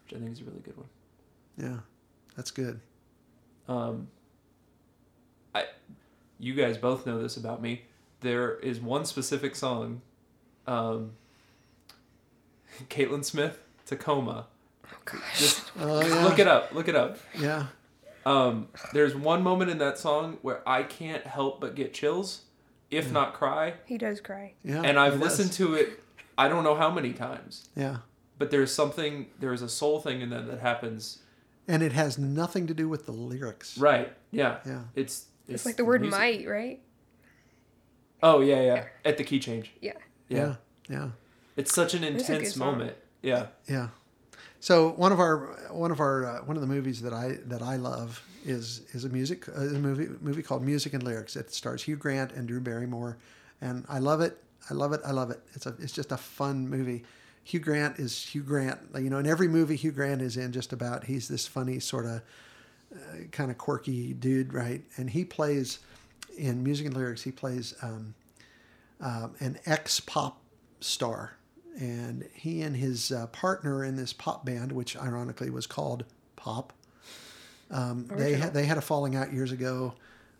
which 0.04 0.14
I 0.14 0.18
think 0.18 0.32
is 0.32 0.40
a 0.40 0.44
really 0.44 0.60
good 0.60 0.76
one. 0.76 0.88
Yeah. 1.56 1.78
That's 2.36 2.50
good. 2.50 2.80
Um, 3.66 4.08
I, 5.54 5.64
you 6.38 6.54
guys 6.54 6.76
both 6.76 7.06
know 7.06 7.20
this 7.20 7.36
about 7.36 7.62
me. 7.62 7.82
There 8.20 8.56
is 8.58 8.78
one 8.80 9.04
specific 9.06 9.56
song, 9.56 10.02
um, 10.66 11.12
Caitlyn 12.90 13.24
Smith, 13.24 13.58
Tacoma. 13.86 14.46
Gosh 15.06 15.38
Just 15.38 15.72
Oh 15.80 16.06
yeah. 16.06 16.24
look 16.24 16.38
it 16.38 16.46
up. 16.46 16.72
Look 16.72 16.88
it 16.88 16.94
up. 16.96 17.18
Yeah. 17.38 17.66
Um, 18.26 18.68
there's 18.92 19.14
one 19.14 19.42
moment 19.42 19.70
in 19.70 19.78
that 19.78 19.98
song 19.98 20.38
where 20.42 20.68
I 20.68 20.82
can't 20.82 21.24
help 21.24 21.60
but 21.60 21.74
get 21.76 21.94
chills, 21.94 22.42
if 22.90 23.12
not 23.12 23.34
cry. 23.34 23.74
he 23.86 23.96
does 23.96 24.20
cry 24.20 24.54
Yeah. 24.64 24.82
And 24.82 24.98
I've 24.98 25.20
listened 25.20 25.50
is. 25.50 25.56
to 25.58 25.74
it, 25.74 26.02
I 26.36 26.48
don't 26.48 26.64
know 26.64 26.74
how 26.74 26.90
many 26.90 27.12
times. 27.12 27.68
Yeah. 27.76 27.98
But 28.38 28.50
there's 28.50 28.74
something, 28.74 29.28
there's 29.38 29.62
a 29.62 29.68
soul 29.68 30.00
thing 30.00 30.20
in 30.20 30.30
that 30.30 30.48
that 30.48 30.58
happens. 30.58 31.20
And 31.68 31.82
it 31.82 31.92
has 31.92 32.18
nothing 32.18 32.66
to 32.66 32.74
do 32.74 32.88
with 32.88 33.06
the 33.06 33.12
lyrics. 33.12 33.78
Right. 33.78 34.12
Yeah. 34.32 34.58
Yeah. 34.66 34.82
It's 34.94 35.26
it's, 35.48 35.64
like 35.64 35.76
the 35.76 35.84
word 35.84 36.00
music. 36.00 36.18
might 36.18 36.48
right 36.48 36.80
Oh 38.22 38.40
yeah, 38.40 38.60
yeah. 38.60 38.84
At 39.04 39.18
the 39.18 39.24
key 39.24 39.38
change. 39.38 39.70
yeah 39.80 39.92
Yeah. 40.28 40.38
Yeah. 40.38 40.54
Yeah. 40.88 41.08
It's 41.56 41.72
such 41.72 41.94
an 41.94 42.02
intense 42.02 42.56
moment. 42.56 42.96
Yeah. 43.22 43.46
Yeah. 43.68 43.88
So 44.66 44.90
one 44.96 45.12
of 45.12 45.20
our 45.20 45.36
one 45.70 45.92
of 45.92 46.00
our 46.00 46.26
uh, 46.26 46.38
one 46.40 46.56
of 46.56 46.60
the 46.60 46.66
movies 46.66 47.00
that 47.02 47.12
I 47.12 47.38
that 47.44 47.62
I 47.62 47.76
love 47.76 48.20
is 48.44 48.80
is 48.94 49.04
a 49.04 49.08
music 49.08 49.48
uh, 49.48 49.60
a 49.60 49.78
movie 49.78 50.08
movie 50.20 50.42
called 50.42 50.64
Music 50.64 50.92
and 50.92 51.04
Lyrics. 51.04 51.36
It 51.36 51.52
stars 51.54 51.84
Hugh 51.84 51.94
Grant 51.94 52.32
and 52.32 52.48
Drew 52.48 52.58
Barrymore, 52.58 53.16
and 53.60 53.84
I 53.88 54.00
love 54.00 54.20
it. 54.20 54.42
I 54.68 54.74
love 54.74 54.92
it. 54.92 55.02
I 55.06 55.12
love 55.12 55.30
it. 55.30 55.40
It's 55.54 55.66
a 55.66 55.74
it's 55.78 55.92
just 55.92 56.10
a 56.10 56.16
fun 56.16 56.68
movie. 56.68 57.04
Hugh 57.44 57.60
Grant 57.60 58.00
is 58.00 58.20
Hugh 58.20 58.42
Grant. 58.42 58.80
You 58.96 59.08
know, 59.08 59.18
in 59.18 59.26
every 59.28 59.46
movie 59.46 59.76
Hugh 59.76 59.92
Grant 59.92 60.20
is 60.20 60.36
in, 60.36 60.50
just 60.50 60.72
about 60.72 61.04
he's 61.04 61.28
this 61.28 61.46
funny 61.46 61.78
sort 61.78 62.04
of 62.04 62.22
uh, 62.92 62.98
kind 63.30 63.52
of 63.52 63.58
quirky 63.58 64.14
dude, 64.14 64.52
right? 64.52 64.82
And 64.96 65.08
he 65.08 65.24
plays 65.24 65.78
in 66.36 66.64
Music 66.64 66.86
and 66.86 66.96
Lyrics. 66.96 67.22
He 67.22 67.30
plays 67.30 67.72
um, 67.82 68.16
um, 69.00 69.36
an 69.38 69.60
ex 69.64 70.00
pop 70.00 70.40
star, 70.80 71.36
and 71.76 72.28
he 72.34 72.62
and 72.62 72.76
his 72.76 73.12
uh, 73.12 73.26
partner 73.28 73.84
in 73.84 73.96
this 73.96 74.12
pop 74.12 74.44
band, 74.44 74.72
which 74.72 74.96
ironically 74.96 75.50
was 75.50 75.66
called 75.66 76.04
Pop, 76.36 76.72
um, 77.70 78.06
they 78.14 78.34
had 78.34 78.54
they 78.54 78.64
had 78.64 78.78
a 78.78 78.82
falling 78.82 79.16
out 79.16 79.32
years 79.32 79.52
ago. 79.52 79.94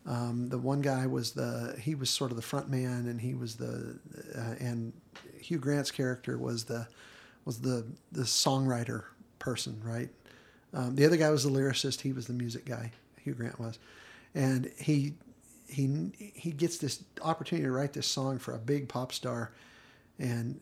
Um, 0.07 0.49
the 0.49 0.59
one 0.59 0.83
guy 0.83 1.07
was 1.07 1.33
the 1.33 1.77
he 1.81 1.95
was 1.95 2.11
sort 2.11 2.31
of 2.31 2.37
the 2.37 2.43
front 2.43 2.69
man, 2.69 3.07
and 3.09 3.21
he 3.21 3.35
was 3.35 3.57
the 3.57 3.99
uh, 4.37 4.55
and 4.61 4.93
Hugh 5.41 5.59
Grant's 5.59 5.91
character 5.91 6.39
was 6.39 6.65
the 6.65 6.87
was 7.45 7.61
the 7.61 7.85
the 8.13 8.23
songwriter 8.23 9.05
person, 9.39 9.81
right? 9.85 10.09
Um, 10.73 10.95
the 10.95 11.05
other 11.05 11.17
guy 11.17 11.31
was 11.31 11.45
the 11.45 11.51
lyricist. 11.51 12.03
He 12.03 12.13
was 12.13 12.27
the 12.27 12.33
music 12.33 12.65
guy. 12.65 12.93
Hugh 13.23 13.35
Grant 13.35 13.59
was, 13.59 13.79
and 14.35 14.71
he 14.79 15.15
he 15.69 16.13
he 16.17 16.53
gets 16.53 16.79
this 16.79 17.03
opportunity 17.23 17.65
to 17.65 17.73
write 17.73 17.93
this 17.93 18.07
song 18.07 18.39
for 18.39 18.55
a 18.55 18.59
big 18.59 18.89
pop 18.89 19.13
star, 19.13 19.53
and 20.19 20.61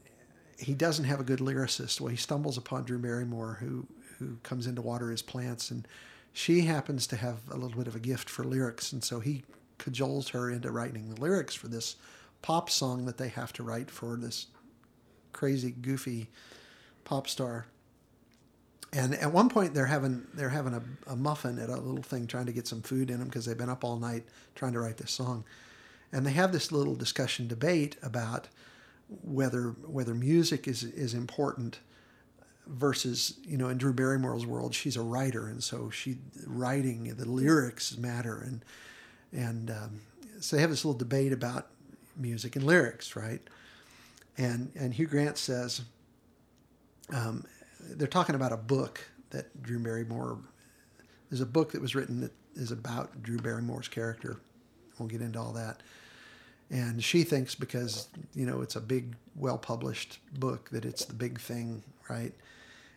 he 0.58 0.74
doesn't 0.74 1.04
have 1.04 1.20
a 1.20 1.24
good 1.24 1.40
lyricist. 1.40 2.00
Well, 2.00 2.10
he 2.10 2.16
stumbles 2.16 2.56
upon 2.56 2.84
Drew 2.84 2.98
Barrymore, 2.98 3.58
who 3.60 3.86
who 4.18 4.36
comes 4.42 4.66
in 4.66 4.76
to 4.76 4.82
water 4.82 5.10
his 5.10 5.22
plants, 5.22 5.70
and 5.70 5.86
she 6.32 6.62
happens 6.62 7.06
to 7.08 7.16
have 7.16 7.38
a 7.50 7.56
little 7.56 7.78
bit 7.78 7.88
of 7.88 7.96
a 7.96 8.00
gift 8.00 8.30
for 8.30 8.44
lyrics, 8.44 8.92
and 8.92 9.02
so 9.02 9.20
he 9.20 9.42
cajoles 9.78 10.30
her 10.30 10.50
into 10.50 10.70
writing 10.70 11.12
the 11.12 11.20
lyrics 11.20 11.54
for 11.54 11.68
this 11.68 11.96
pop 12.42 12.70
song 12.70 13.06
that 13.06 13.18
they 13.18 13.28
have 13.28 13.52
to 13.54 13.62
write 13.62 13.90
for 13.90 14.16
this 14.16 14.46
crazy, 15.32 15.70
goofy 15.70 16.28
pop 17.04 17.28
star. 17.28 17.66
And 18.92 19.14
at 19.14 19.32
one 19.32 19.48
point, 19.48 19.74
they're 19.74 19.86
having 19.86 20.26
they're 20.34 20.50
having 20.50 20.74
a, 20.74 20.82
a 21.08 21.16
muffin 21.16 21.58
at 21.58 21.68
a 21.68 21.76
little 21.76 22.02
thing, 22.02 22.26
trying 22.26 22.46
to 22.46 22.52
get 22.52 22.68
some 22.68 22.82
food 22.82 23.10
in 23.10 23.18
them 23.18 23.28
because 23.28 23.44
they've 23.44 23.58
been 23.58 23.68
up 23.68 23.84
all 23.84 23.98
night 23.98 24.24
trying 24.54 24.72
to 24.74 24.80
write 24.80 24.98
this 24.98 25.10
song. 25.10 25.44
And 26.12 26.24
they 26.24 26.32
have 26.32 26.52
this 26.52 26.70
little 26.70 26.94
discussion 26.94 27.48
debate 27.48 27.96
about 28.02 28.48
whether 29.08 29.70
whether 29.86 30.14
music 30.14 30.66
is 30.66 30.82
is 30.82 31.14
important 31.14 31.80
versus 32.66 33.38
you 33.44 33.56
know 33.56 33.68
in 33.68 33.78
Drew 33.78 33.92
Barrymore's 33.92 34.46
world, 34.46 34.74
she's 34.74 34.96
a 34.96 35.02
writer, 35.02 35.46
and 35.46 35.62
so 35.62 35.90
she 35.90 36.16
writing 36.46 37.14
the 37.16 37.28
lyrics 37.28 37.96
matter, 37.96 38.38
and 38.38 38.64
and 39.32 39.70
um, 39.70 40.00
so 40.40 40.56
they 40.56 40.62
have 40.62 40.70
this 40.70 40.84
little 40.84 40.98
debate 40.98 41.32
about 41.32 41.68
music 42.16 42.56
and 42.56 42.64
lyrics, 42.64 43.16
right? 43.16 43.40
And 44.38 44.72
and 44.74 44.94
Hugh 44.94 45.06
Grant 45.06 45.38
says 45.38 45.82
um, 47.12 47.44
they're 47.80 48.08
talking 48.08 48.34
about 48.34 48.52
a 48.52 48.56
book 48.56 49.00
that 49.30 49.62
Drew 49.62 49.78
Barrymore. 49.78 50.38
There's 51.30 51.40
a 51.40 51.46
book 51.46 51.72
that 51.72 51.82
was 51.82 51.94
written 51.94 52.20
that 52.20 52.32
is 52.54 52.70
about 52.70 53.22
Drew 53.22 53.38
Barrymore's 53.38 53.88
character. 53.88 54.38
Won't 54.98 55.10
get 55.10 55.20
into 55.20 55.38
all 55.38 55.52
that. 55.52 55.82
And 56.70 57.02
she 57.02 57.24
thinks 57.24 57.54
because 57.54 58.08
you 58.34 58.46
know 58.46 58.60
it's 58.60 58.76
a 58.76 58.80
big, 58.80 59.14
well-published 59.36 60.18
book 60.38 60.70
that 60.70 60.84
it's 60.84 61.04
the 61.04 61.14
big 61.14 61.40
thing, 61.40 61.82
right? 62.08 62.32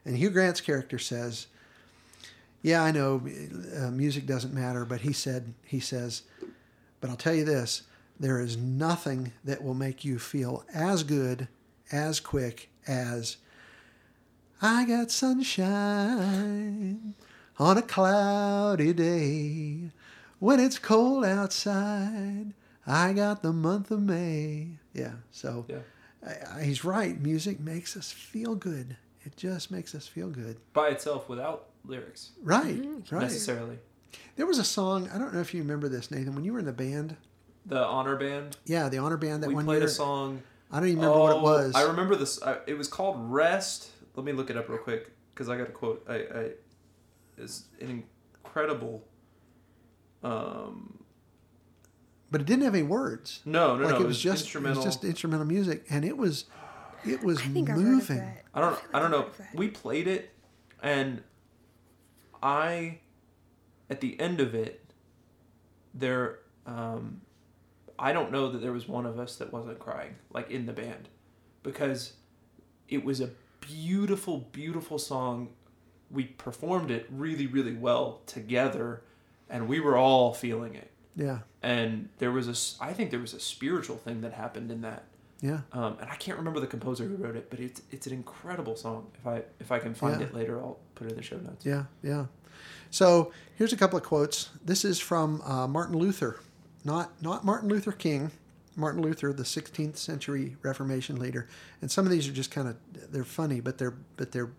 And 0.05 0.17
Hugh 0.17 0.29
Grant's 0.29 0.61
character 0.61 0.97
says, 0.97 1.47
"Yeah, 2.61 2.83
I 2.83 2.91
know 2.91 3.21
uh, 3.77 3.91
music 3.91 4.25
doesn't 4.25 4.53
matter, 4.53 4.85
but 4.85 5.01
he 5.01 5.13
said 5.13 5.53
he 5.65 5.79
says, 5.79 6.23
but 7.01 7.09
I'll 7.09 7.17
tell 7.17 7.35
you 7.35 7.45
this: 7.45 7.83
there 8.19 8.39
is 8.39 8.57
nothing 8.57 9.33
that 9.43 9.63
will 9.63 9.73
make 9.73 10.05
you 10.05 10.17
feel 10.17 10.63
as 10.73 11.03
good, 11.03 11.47
as 11.91 12.19
quick 12.19 12.69
as." 12.87 13.37
I 14.59 14.85
got 14.85 15.11
sunshine 15.11 17.13
on 17.59 17.77
a 17.77 17.83
cloudy 17.83 18.91
day. 18.91 19.91
When 20.39 20.59
it's 20.59 20.79
cold 20.79 21.25
outside, 21.25 22.53
I 22.87 23.13
got 23.13 23.41
the 23.43 23.51
month 23.53 23.91
of 23.91 24.01
May. 24.01 24.69
Yeah, 24.93 25.13
so 25.31 25.65
Yeah. 25.67 25.77
I, 26.25 26.59
I, 26.59 26.63
he's 26.63 26.83
right. 26.85 27.19
Music 27.19 27.59
makes 27.59 27.95
us 27.97 28.11
feel 28.11 28.55
good. 28.55 28.95
It 29.23 29.35
just 29.35 29.69
makes 29.71 29.93
us 29.93 30.07
feel 30.07 30.29
good. 30.29 30.57
By 30.73 30.89
itself 30.89 31.27
without 31.29 31.67
lyrics 31.85 32.31
Right, 32.41 32.81
right. 33.11 33.21
necessarily. 33.23 33.79
There 34.37 34.45
was 34.47 34.57
a 34.57 34.63
song, 34.63 35.09
I 35.13 35.17
don't 35.17 35.33
know 35.33 35.41
if 35.41 35.53
you 35.53 35.61
remember 35.61 35.89
this, 35.89 36.09
Nathan, 36.11 36.33
when 36.33 36.43
you 36.43 36.53
were 36.53 36.59
in 36.59 36.65
the 36.65 36.71
band. 36.73 37.15
The 37.65 37.83
honor 37.83 38.15
band. 38.15 38.55
Yeah, 38.65 38.87
the 38.89 38.99
honor 38.99 39.17
band 39.17 39.43
that 39.43 39.49
we 39.49 39.55
one 39.55 39.65
played 39.65 39.77
year. 39.79 39.87
a 39.87 39.89
song. 39.89 40.41
I 40.71 40.79
don't 40.79 40.89
even 40.89 40.99
remember 41.01 41.19
what 41.19 41.31
it 41.31 41.39
Oh, 41.39 41.41
was. 41.43 41.75
I 41.75 41.81
remember 41.83 42.15
this. 42.15 42.41
I, 42.41 42.57
it 42.67 42.77
was 42.77 42.87
called 42.87 43.17
Rest. 43.31 43.89
Let 44.15 44.25
me 44.25 44.31
look 44.31 44.49
it 44.49 44.55
up 44.57 44.69
real 44.69 44.77
quick 44.79 45.11
because 45.33 45.49
I 45.49 45.57
got 45.57 45.67
a 45.69 45.71
quote. 45.71 46.05
I, 46.09 46.15
I 46.15 46.49
is 47.37 47.65
an 47.81 48.03
incredible. 48.43 49.03
Um, 50.23 50.96
but 52.29 52.41
it 52.41 52.47
didn't 52.47 52.63
have 52.63 52.75
any 52.75 52.83
words. 52.83 53.41
No, 53.45 53.75
no, 53.75 53.85
like 53.85 53.95
no. 53.95 54.01
it 54.01 54.07
was 54.07 54.19
just 54.19 54.43
instrumental. 54.43 54.81
It 54.81 54.85
was 54.85 54.95
just 54.95 55.05
instrumental 55.05 55.45
music, 55.45 55.85
and 55.89 56.03
it 56.03 56.17
was 56.17 56.45
it 57.05 57.23
was 57.23 57.39
I 57.39 57.47
think 57.47 57.69
I've 57.69 57.75
heard 57.75 57.85
of 57.85 57.91
moving. 57.91 58.33
I 58.53 58.61
don't. 58.61 58.75
feel 58.75 58.85
like 58.85 58.95
I 58.95 58.99
don't 58.99 59.11
know. 59.11 59.17
heard 59.21 59.27
of 59.27 59.37
that. 59.37 59.55
We 59.55 59.67
played 59.69 60.07
it, 60.07 60.33
and 60.81 61.23
I, 62.41 62.99
at 63.89 64.01
the 64.01 64.19
end 64.19 64.39
of 64.41 64.55
it, 64.55 64.83
there. 65.93 66.39
Um, 66.65 67.21
I 67.99 68.13
don't 68.13 68.31
know 68.31 68.51
that 68.51 68.59
there 68.59 68.73
was 68.73 68.87
one 68.87 69.05
of 69.05 69.17
us 69.17 69.37
that 69.37 69.51
wasn't 69.51 69.79
crying, 69.79 70.15
like 70.31 70.51
in 70.51 70.65
the 70.65 70.73
band, 70.73 71.09
because 71.63 72.13
it 72.89 73.03
was 73.03 73.21
a 73.21 73.31
beautiful, 73.61 74.49
beautiful 74.51 74.99
song. 74.99 75.49
We 76.11 76.25
performed 76.25 76.91
it 76.91 77.07
really, 77.09 77.47
really 77.47 77.73
well 77.73 78.21
together, 78.25 79.01
and 79.49 79.67
we 79.67 79.79
were 79.79 79.97
all 79.97 80.33
feeling 80.33 80.75
it. 80.75 80.91
Yeah, 81.17 81.39
And 81.63 82.09
there 82.19 82.31
was 82.31 82.47
a, 82.47 82.83
I 82.83 82.93
think 82.93 83.09
there 83.11 83.19
was 83.19 83.33
a 83.33 83.39
spiritual 83.39 83.97
thing 83.97 84.21
that 84.21 84.33
happened 84.33 84.71
in 84.71 84.81
that. 84.81 85.05
yeah, 85.41 85.61
Um, 85.73 85.97
and 85.99 86.09
I 86.11 86.15
can't 86.15 86.37
remember 86.37 86.59
the 86.59 86.67
composer 86.67 87.05
who 87.05 87.15
wrote 87.15 87.35
it, 87.35 87.49
but 87.49 87.59
it's 87.59 87.81
it's 87.91 88.05
an 88.07 88.13
incredible 88.13 88.75
song. 88.75 89.07
If 89.19 89.25
I 89.27 89.43
if 89.59 89.71
I 89.71 89.79
can 89.79 89.93
find 89.95 90.19
Yeah. 90.21 90.27
it 90.27 90.33
later, 90.35 90.59
I'll 90.59 90.77
put 90.95 91.07
it 91.07 91.11
in 91.11 91.17
the 91.17 91.23
show 91.23 91.37
notes. 91.37 91.65
yeah, 91.65 91.85
yeah. 92.03 92.25
So 92.91 93.31
here's 93.55 93.73
a 93.73 93.77
couple 93.77 93.97
of 93.97 94.03
quotes. 94.05 94.49
This 94.63 94.85
is 94.85 94.99
from 94.99 95.41
uh, 95.41 95.67
Martin 95.67 95.97
Luther, 95.97 96.39
not 96.85 97.19
not 97.21 97.43
Martin 97.43 97.67
Luther 97.69 97.91
King. 97.91 98.31
Martin 98.79 99.01
Luther, 99.01 99.33
the 99.33 99.41
16th 99.41 99.97
century 99.97 100.55
Reformation 100.61 101.15
leader, 101.17 101.47
and 101.81 101.89
some 101.89 102.05
of 102.05 102.11
these 102.11 102.27
are 102.27 102.31
just 102.31 102.51
kind 102.51 102.67
of 102.67 102.75
they're 103.11 103.23
funny, 103.23 103.59
but 103.59 103.79
they're 103.79 103.95
but 104.17 104.31
they're 104.33 104.51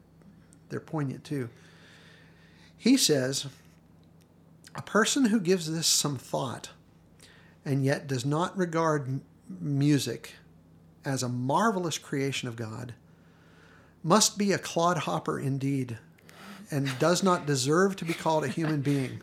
they're 0.71 0.81
poignant 0.81 1.23
too. 1.23 1.49
He 2.77 2.97
says, 2.97 3.47
"A 4.79 4.83
person 4.83 5.25
who 5.25 5.41
gives 5.41 5.71
this 5.71 5.89
some 5.89 6.17
thought, 6.17 6.71
and 7.65 7.85
yet 7.85 8.07
does 8.07 8.25
not 8.25 8.57
regard 8.57 9.09
m- 9.09 9.23
music 9.61 10.35
as 11.05 11.25
a 11.25 11.29
marvelous 11.29 11.99
creation 11.99 12.47
of 12.47 12.55
God, 12.55 12.95
must 14.05 14.39
be 14.39 14.53
a 14.53 14.59
clodhopper 14.59 15.41
indeed, 15.41 15.99
and 16.71 16.97
does 17.01 17.25
not 17.25 17.45
deserve 17.45 17.97
to 17.97 18.05
be 18.05 18.15
called 18.15 18.45
a 18.45 18.49
human 18.49 18.81
being. 18.81 19.21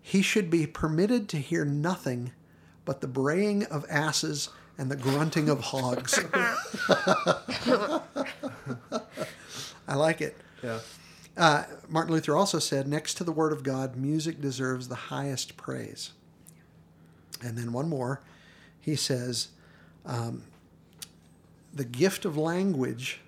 He 0.00 0.22
should 0.22 0.48
be 0.48 0.64
permitted 0.68 1.28
to 1.30 1.38
hear 1.38 1.64
nothing 1.64 2.30
but 2.84 3.00
the 3.00 3.08
braying 3.08 3.64
of 3.64 3.84
asses 3.90 4.48
and 4.78 4.88
the 4.92 4.96
grunting 4.96 5.48
of 5.48 5.58
hogs." 5.58 6.20
I 9.88 9.96
like 9.96 10.20
it. 10.20 10.36
Yeah. 10.62 10.78
Uh, 11.36 11.64
Martin 11.88 12.12
Luther 12.12 12.36
also 12.36 12.58
said, 12.58 12.86
next 12.86 13.14
to 13.14 13.24
the 13.24 13.32
Word 13.32 13.52
of 13.52 13.62
God, 13.62 13.96
music 13.96 14.40
deserves 14.40 14.88
the 14.88 14.94
highest 14.94 15.56
praise. 15.56 16.12
And 17.42 17.56
then 17.56 17.72
one 17.72 17.88
more. 17.88 18.20
He 18.80 18.96
says, 18.96 19.48
um, 20.04 20.42
the 21.72 21.84
gift 21.84 22.24
of 22.24 22.36
language 22.36 23.20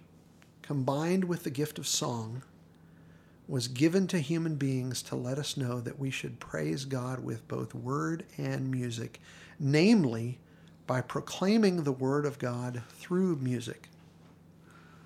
combined 0.63 1.25
with 1.25 1.45
the 1.45 1.51
gift 1.51 1.79
of 1.79 1.87
song 1.87 2.43
was 3.47 3.69
given 3.69 4.07
to 4.09 4.19
human 4.19 4.57
beings 4.57 5.03
to 5.03 5.15
let 5.17 5.39
us 5.39 5.57
know 5.57 5.81
that 5.81 5.99
we 5.99 6.11
should 6.11 6.41
praise 6.41 6.85
God 6.85 7.21
with 7.23 7.47
both 7.49 7.75
word 7.75 8.25
and 8.39 8.71
music, 8.71 9.21
namely 9.59 10.39
by 10.87 11.01
proclaiming 11.01 11.83
the 11.83 11.93
Word 11.93 12.27
of 12.27 12.39
God 12.39 12.83
through 12.89 13.37
music. 13.37 13.89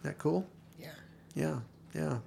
That 0.03 0.19
cool? 0.19 0.47
Yeah. 0.81 0.91
Yeah, 1.35 1.59
yeah. 1.95 2.19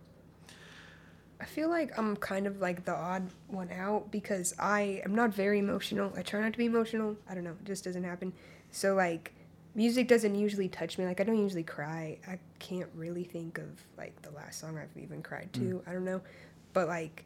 I 1.42 1.46
feel 1.46 1.70
like 1.70 1.98
I'm 1.98 2.16
kind 2.18 2.46
of 2.46 2.62
like 2.62 2.86
the 2.86 2.94
odd 2.94 3.28
one 3.48 3.72
out 3.72 4.12
because 4.12 4.54
I 4.60 5.02
am 5.04 5.16
not 5.16 5.34
very 5.34 5.58
emotional. 5.58 6.14
I 6.16 6.22
try 6.22 6.40
not 6.40 6.52
to 6.52 6.58
be 6.58 6.68
emotional. 6.68 7.18
I 7.28 7.34
don't 7.34 7.44
know, 7.44 7.56
it 7.60 7.66
just 7.66 7.84
doesn't 7.84 8.04
happen. 8.04 8.32
So 8.70 8.94
like 8.94 9.34
music 9.74 10.08
doesn't 10.08 10.36
usually 10.36 10.70
touch 10.70 11.00
me. 11.00 11.06
Like 11.06 11.20
I 11.20 11.24
don't 11.24 11.40
usually 11.40 11.64
cry. 11.64 12.20
I 12.28 12.38
can't 12.60 12.90
really 12.96 13.24
think 13.24 13.58
of 13.58 13.70
like 13.98 14.22
the 14.22 14.30
last 14.32 14.60
song 14.60 14.78
I've 14.78 14.96
even 15.02 15.24
cried 15.24 15.52
to. 15.54 15.82
I 15.88 15.94
don't 15.94 16.06
know. 16.06 16.22
But 16.74 16.88
like 16.88 17.26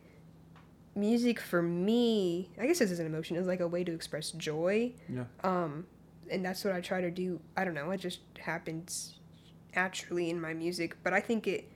music 0.96 1.42
for 1.42 1.62
me, 1.62 2.50
I 2.58 2.68
guess 2.68 2.80
this 2.80 2.92
is 2.92 3.00
an 3.00 3.06
emotion, 3.06 3.36
is 3.36 3.48
like 3.48 3.60
a 3.60 3.68
way 3.68 3.84
to 3.84 3.92
express 3.92 4.32
joy. 4.32 4.94
Yeah. 5.10 5.26
Um 5.44 5.88
and 6.32 6.44
that's 6.44 6.64
what 6.64 6.74
I 6.74 6.80
try 6.80 7.02
to 7.02 7.12
do. 7.12 7.42
I 7.58 7.66
don't 7.66 7.74
know, 7.74 7.92
it 7.92 8.00
just 8.00 8.22
happens 8.40 9.16
naturally 9.76 10.30
in 10.30 10.40
my 10.40 10.54
music, 10.54 10.96
but 11.04 11.12
I 11.12 11.20
think 11.20 11.48
it 11.48 11.70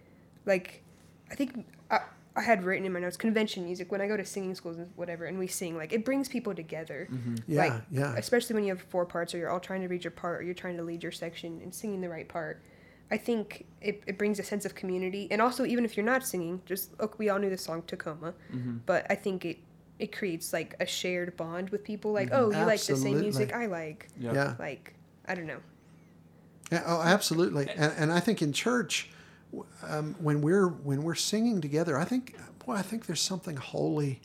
like 0.45 0.83
I 1.29 1.35
think 1.35 1.65
I, 1.91 1.99
I 2.35 2.41
had 2.41 2.63
written 2.63 2.85
in 2.85 2.93
my 2.93 2.99
notes 2.99 3.17
convention 3.17 3.65
music 3.65 3.91
when 3.91 4.01
I 4.01 4.07
go 4.07 4.15
to 4.15 4.23
singing 4.23 4.55
schools 4.55 4.77
and 4.77 4.89
whatever 4.95 5.25
and 5.25 5.37
we 5.39 5.47
sing 5.47 5.75
like 5.75 5.91
it 5.91 6.05
brings 6.05 6.29
people 6.29 6.53
together. 6.55 7.07
Mm-hmm. 7.11 7.35
Yeah, 7.47 7.59
Like, 7.61 7.73
yeah. 7.91 8.15
Especially 8.15 8.53
when 8.53 8.63
you 8.63 8.69
have 8.69 8.81
four 8.83 9.05
parts 9.05 9.33
or 9.33 9.37
you're 9.39 9.49
all 9.49 9.59
trying 9.59 9.81
to 9.81 9.87
read 9.87 10.03
your 10.03 10.11
part 10.11 10.39
or 10.39 10.43
you're 10.43 10.53
trying 10.53 10.77
to 10.77 10.83
lead 10.83 11.03
your 11.03 11.11
section 11.11 11.59
and 11.63 11.73
singing 11.73 12.01
the 12.01 12.09
right 12.09 12.27
part. 12.27 12.61
I 13.11 13.17
think 13.17 13.65
it, 13.81 14.03
it 14.05 14.17
brings 14.19 14.37
a 14.39 14.43
sense 14.43 14.65
of 14.65 14.75
community 14.75 15.27
and 15.31 15.41
also 15.41 15.65
even 15.65 15.83
if 15.83 15.97
you're 15.97 16.05
not 16.05 16.25
singing, 16.25 16.61
just 16.65 16.99
look 16.99 17.17
we 17.19 17.29
all 17.29 17.39
knew 17.39 17.49
the 17.49 17.57
song 17.57 17.81
Tacoma. 17.87 18.33
Mm-hmm. 18.53 18.77
But 18.85 19.05
I 19.09 19.15
think 19.15 19.45
it 19.45 19.57
it 19.97 20.15
creates 20.15 20.53
like 20.53 20.75
a 20.79 20.85
shared 20.85 21.35
bond 21.35 21.71
with 21.71 21.83
people 21.83 22.13
like, 22.13 22.29
oh, 22.31 22.51
you 22.51 22.65
like 22.65 22.81
the 22.81 22.95
same 22.95 23.19
music 23.19 23.53
I 23.53 23.65
like. 23.65 24.07
Yeah. 24.17 24.33
Yeah. 24.33 24.55
Like 24.57 24.93
I 25.27 25.35
don't 25.35 25.47
know. 25.47 25.59
Yeah, 26.71 26.83
oh, 26.85 27.01
absolutely. 27.01 27.67
And, 27.75 27.93
and 27.97 28.11
I 28.13 28.19
think 28.19 28.41
in 28.41 28.53
church, 28.53 29.09
w- 29.09 29.18
um, 29.87 30.15
when 30.19 30.41
we're 30.41 30.67
when 30.67 31.03
we're 31.03 31.15
singing 31.15 31.61
together, 31.61 31.97
I 31.97 32.05
think, 32.05 32.35
boy, 32.65 32.73
I 32.75 32.81
think 32.81 33.05
there's 33.05 33.21
something 33.21 33.55
holy 33.57 34.21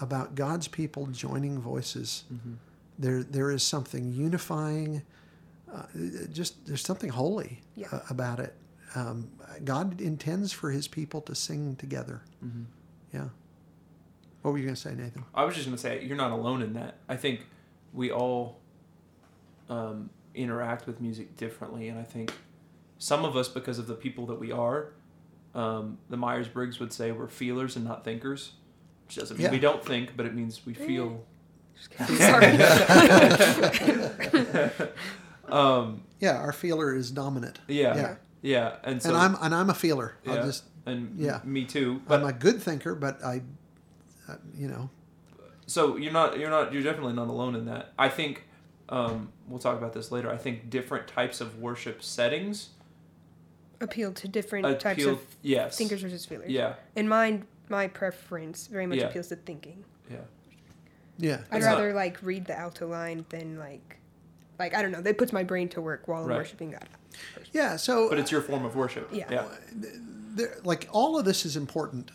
about 0.00 0.34
God's 0.34 0.68
people 0.68 1.06
joining 1.08 1.58
voices. 1.60 2.24
There, 2.98 3.22
there 3.22 3.50
is 3.50 3.62
something 3.62 4.12
unifying. 4.12 5.02
Uh, 5.72 5.82
just 6.32 6.66
there's 6.66 6.82
something 6.82 7.10
holy 7.10 7.60
Yeah. 7.74 7.88
uh, 7.92 8.00
about 8.10 8.38
it. 8.40 8.54
Um, 8.94 9.30
God 9.64 10.00
intends 10.00 10.52
for 10.52 10.70
His 10.70 10.86
people 10.88 11.20
to 11.22 11.34
sing 11.34 11.76
together. 11.76 12.22
Yeah. 13.12 13.28
What 14.42 14.52
were 14.52 14.58
you 14.58 14.64
going 14.64 14.74
to 14.74 14.80
say, 14.80 14.94
Nathan? 14.94 15.24
I 15.34 15.44
was 15.44 15.54
just 15.54 15.66
gonna 15.66 15.78
say 15.78 16.04
you're 16.04 16.16
not 16.16 16.30
alone 16.32 16.62
in 16.62 16.72
that. 16.74 16.96
I 17.08 17.16
think 17.16 17.46
we 17.92 18.10
all 18.10 18.58
um, 19.68 20.10
interact 20.34 20.86
with 20.86 21.00
music 21.00 21.36
differently, 21.36 21.88
and 21.88 21.98
I 21.98 22.02
think 22.04 22.32
some 23.02 23.24
of 23.24 23.36
us, 23.36 23.48
because 23.48 23.80
of 23.80 23.88
the 23.88 23.94
people 23.94 24.26
that 24.26 24.38
we 24.38 24.52
are, 24.52 24.92
um, 25.56 25.98
the 26.08 26.16
Myers 26.16 26.46
Briggs 26.46 26.78
would 26.78 26.92
say 26.92 27.10
we're 27.10 27.26
feelers 27.26 27.74
and 27.74 27.84
not 27.84 28.04
thinkers, 28.04 28.52
which 29.06 29.16
doesn't 29.16 29.36
mean 29.38 29.46
Yeah. 29.46 29.50
we 29.50 29.58
don't 29.58 29.84
think, 29.84 30.16
but 30.16 30.24
it 30.24 30.34
means 30.34 30.64
we 30.64 30.72
feel. 30.74 31.24
Um, 35.48 36.04
Yeah, 36.20 36.38
our 36.38 36.52
feeler 36.52 36.94
is 36.94 37.10
dominant. 37.10 37.58
yeah, 37.66 37.96
Yeah. 37.96 38.14
yeah, 38.40 38.76
and 38.84 39.02
so 39.02 39.08
and 39.10 39.18
I'm 39.18 39.36
and 39.42 39.52
I'm 39.54 39.68
a 39.68 39.74
feeler. 39.74 40.14
I'll 40.26 40.36
yeah, 40.36 40.42
just 40.42 40.64
and 40.86 41.18
yeah. 41.18 41.40
me 41.44 41.64
too. 41.64 42.00
But 42.06 42.20
I'm 42.20 42.26
a 42.26 42.32
good 42.32 42.62
thinker, 42.62 42.94
but 42.94 43.22
I, 43.24 43.42
uh, 44.28 44.36
you 44.56 44.68
know, 44.68 44.88
so 45.66 45.96
you're 45.96 46.12
not 46.12 46.38
you're 46.38 46.50
not 46.50 46.72
you're 46.72 46.82
definitely 46.84 47.14
not 47.14 47.26
alone 47.28 47.54
in 47.56 47.64
that 47.66 47.92
i 47.98 48.08
think 48.08 48.44
um, 48.88 49.32
we'll 49.48 49.58
talk 49.58 49.76
about 49.78 49.92
this 49.92 50.10
later 50.12 50.30
i 50.30 50.36
think 50.36 50.70
different 50.70 51.06
types 51.08 51.40
of 51.40 51.58
worship 51.60 52.02
settings 52.02 52.70
Appeal 53.82 54.12
to 54.12 54.28
different 54.28 54.80
types 54.80 55.04
of 55.04 55.20
yes 55.42 55.76
thinkers 55.76 56.00
versus 56.02 56.24
feelers. 56.24 56.50
yeah 56.50 56.74
And 56.96 57.08
mine, 57.08 57.44
my 57.68 57.88
preference 57.88 58.66
very 58.68 58.86
much 58.86 58.98
Yeah. 58.98 59.06
appeals 59.08 59.28
to 59.28 59.36
thinking. 59.36 59.84
yeah 60.10 60.18
yeah, 61.18 61.38
I'd 61.50 61.58
It's 61.58 61.66
not- 61.66 61.74
rather 61.76 61.92
like 61.92 62.18
read 62.22 62.46
the 62.46 62.58
alto 62.58 62.86
line 62.88 63.24
than 63.28 63.58
like, 63.58 63.98
like 64.58 64.74
I 64.74 64.80
don't 64.82 64.90
know. 64.92 65.02
That 65.02 65.18
puts 65.18 65.32
my 65.32 65.44
brain 65.44 65.68
to 65.70 65.80
work 65.80 66.08
while 66.08 66.22
I'm 66.24 66.28
worshiping 66.30 66.70
God. 66.70 66.88
yeah. 67.52 67.76
So 67.76 68.08
but 68.08 68.18
it's 68.18 68.30
your 68.32 68.40
form 68.40 68.64
of 68.64 68.74
worship 68.76 69.08
Yeah. 69.12 69.26
yeah 69.30 69.44
there, 70.34 70.56
like 70.64 70.88
all 70.92 71.18
of 71.18 71.24
this 71.24 71.44
is 71.44 71.56
important. 71.56 72.10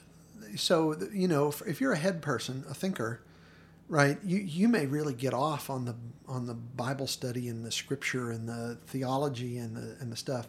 So 0.56 0.96
you 1.14 1.28
know, 1.28 1.50
if, 1.50 1.62
if 1.68 1.80
you're 1.82 1.92
a 1.94 1.98
head 1.98 2.22
person, 2.22 2.64
a 2.70 2.74
thinker, 2.74 3.22
right, 3.88 4.18
you 4.24 4.38
you 4.40 4.68
may 4.68 4.86
really 4.88 5.14
get 5.14 5.34
off 5.34 5.70
on 5.70 5.86
the 5.86 5.96
on 6.28 6.48
the 6.48 6.56
Bible 6.56 7.08
study 7.08 7.48
and 7.48 7.64
the 7.64 7.72
scripture 7.72 8.32
and 8.32 8.50
the 8.50 8.78
theology 8.88 9.58
and 9.58 9.76
the 9.78 9.96
and 10.02 10.12
the 10.12 10.18
stuff. 10.18 10.48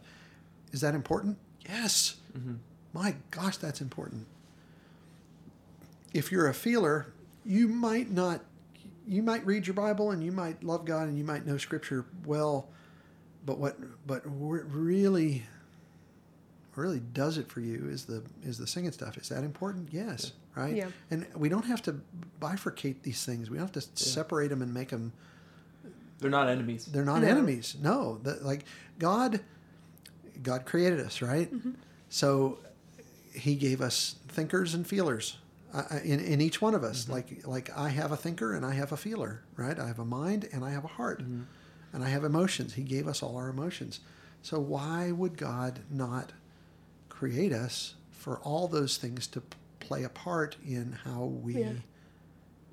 Is 0.72 0.80
that 0.80 0.94
important? 0.94 1.38
Yes. 1.68 2.16
Mm-hmm. 2.36 2.54
My 2.92 3.14
gosh, 3.30 3.56
that's 3.56 3.80
important. 3.80 4.26
If 6.14 6.32
you're 6.32 6.48
a 6.48 6.54
feeler, 6.54 7.06
you 7.44 7.68
might 7.68 8.10
not. 8.10 8.40
You 9.06 9.22
might 9.22 9.44
read 9.46 9.66
your 9.66 9.74
Bible 9.74 10.10
and 10.10 10.22
you 10.22 10.32
might 10.32 10.62
love 10.62 10.84
God 10.84 11.08
and 11.08 11.16
you 11.16 11.24
might 11.24 11.46
know 11.46 11.56
Scripture 11.56 12.04
well, 12.26 12.68
but 13.46 13.58
what 13.58 13.76
but 14.06 14.26
what 14.26 14.70
really 14.70 15.44
really 16.76 17.00
does 17.00 17.38
it 17.38 17.50
for 17.50 17.60
you 17.60 17.88
is 17.88 18.04
the 18.04 18.22
is 18.42 18.58
the 18.58 18.66
singing 18.66 18.92
stuff. 18.92 19.16
Is 19.16 19.30
that 19.30 19.44
important? 19.44 19.88
Yes, 19.92 20.32
right. 20.54 20.74
Yeah. 20.76 20.88
And 21.10 21.26
we 21.34 21.48
don't 21.48 21.64
have 21.64 21.80
to 21.82 22.00
bifurcate 22.40 23.02
these 23.02 23.24
things. 23.24 23.48
We 23.50 23.56
don't 23.56 23.72
have 23.72 23.82
to 23.82 24.02
separate 24.04 24.48
them 24.48 24.60
and 24.62 24.72
make 24.74 24.90
them. 24.90 25.12
they're 26.20 26.30
not 26.30 26.48
enemies 26.50 26.84
They're 26.86 27.04
not 27.04 27.22
No. 27.22 27.28
enemies. 27.28 27.76
No, 27.80 28.18
that 28.24 28.44
like 28.44 28.64
God, 28.98 29.40
God 30.42 30.64
created 30.66 31.00
us, 31.00 31.20
right? 31.22 31.52
Mm-hmm. 31.52 31.72
So 32.08 32.58
He 33.32 33.54
gave 33.54 33.80
us 33.80 34.16
thinkers 34.28 34.74
and 34.74 34.86
feelers. 34.86 35.38
I- 35.74 35.84
I- 35.96 36.00
in, 36.04 36.20
in 36.20 36.40
each 36.40 36.62
one 36.62 36.74
of 36.74 36.82
us. 36.82 37.04
Mm-hmm. 37.04 37.12
Like 37.12 37.46
like 37.46 37.70
I 37.76 37.88
have 37.90 38.10
a 38.12 38.16
thinker 38.16 38.54
and 38.54 38.64
I 38.64 38.72
have 38.74 38.92
a 38.92 38.96
feeler, 38.96 39.42
right? 39.56 39.78
I 39.78 39.86
have 39.86 39.98
a 39.98 40.04
mind 40.04 40.48
and 40.52 40.64
I 40.64 40.70
have 40.70 40.84
a 40.84 40.88
heart, 40.88 41.20
mm-hmm. 41.22 41.42
and 41.92 42.04
I 42.04 42.08
have 42.08 42.24
emotions. 42.24 42.74
He 42.74 42.82
gave 42.82 43.06
us 43.06 43.22
all 43.22 43.36
our 43.36 43.48
emotions. 43.50 44.00
So 44.42 44.58
why 44.60 45.10
would 45.12 45.36
God 45.36 45.80
not 45.90 46.32
create 47.08 47.52
us 47.52 47.94
for 48.10 48.38
all 48.38 48.68
those 48.68 48.96
things 48.96 49.26
to 49.28 49.42
play 49.80 50.04
a 50.04 50.08
part 50.08 50.56
in 50.66 50.92
how 51.04 51.24
we 51.24 51.58
Yeah. 51.58 51.72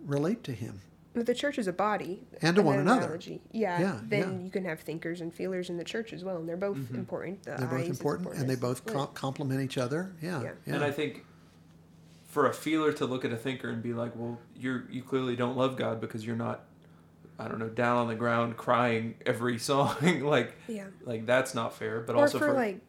relate 0.06 0.44
to 0.46 0.52
Him? 0.54 0.82
But 1.16 1.26
the 1.26 1.34
church 1.34 1.58
is 1.58 1.68
a 1.68 1.74
body. 1.74 2.22
And 2.42 2.56
to 2.58 2.62
one 2.62 2.76
that 2.76 2.82
another. 2.82 3.02
analogy. 3.04 3.42
Yeah. 3.52 3.80
Yeah, 3.80 4.00
Then 4.04 4.40
yeah. 4.40 4.44
you 4.44 4.52
can 4.52 4.66
have 4.66 4.82
thinkers 4.82 5.22
and 5.22 5.34
feelers 5.34 5.70
in 5.70 5.78
the 5.78 5.84
church 5.84 6.12
as 6.12 6.24
well, 6.26 6.38
and 6.38 6.48
they're 6.48 6.58
both 6.58 6.78
mm-hmm. 6.78 6.96
important. 6.96 7.44
The 7.44 7.52
They're 7.52 7.68
both 7.68 7.80
eyes 7.80 7.90
is 7.90 7.98
important, 7.98 8.34
and 8.36 8.50
they 8.50 8.56
both 8.56 8.84
the 8.84 8.92
com- 8.92 9.10
complement 9.14 9.62
each 9.62 9.78
other. 9.78 10.14
Yeah, 10.22 10.42
Yeah. 10.42 10.52
yeah. 10.66 10.76
And 10.76 10.84
I 10.84 10.92
think 10.92 11.26
for 12.28 12.48
a 12.48 12.54
feeler 12.54 12.92
to 12.92 13.06
look 13.06 13.24
at 13.24 13.32
a 13.32 13.38
thinker 13.38 13.70
and 13.70 13.82
be 13.82 13.94
like, 13.94 14.12
"Well, 14.14 14.38
you're 14.58 14.84
you 14.92 15.02
clearly 15.04 15.38
don't 15.38 15.56
love 15.56 15.78
God 15.78 16.02
because 16.02 16.26
you're 16.26 16.36
not, 16.36 16.66
I 17.40 17.48
don't 17.48 17.60
know, 17.60 17.70
down 17.70 17.96
on 17.96 18.08
the 18.10 18.16
ground 18.16 18.58
crying 18.58 19.16
every 19.26 19.58
song." 19.70 19.96
like, 20.22 20.54
Yeah. 20.68 20.88
like 21.06 21.26
that's 21.26 21.56
not 21.56 21.74
fair. 21.74 22.02
But 22.02 22.18
or 22.18 22.24
also 22.24 22.40
for, 22.40 22.48
for, 22.48 22.54
like, 22.54 22.80
for 22.80 22.82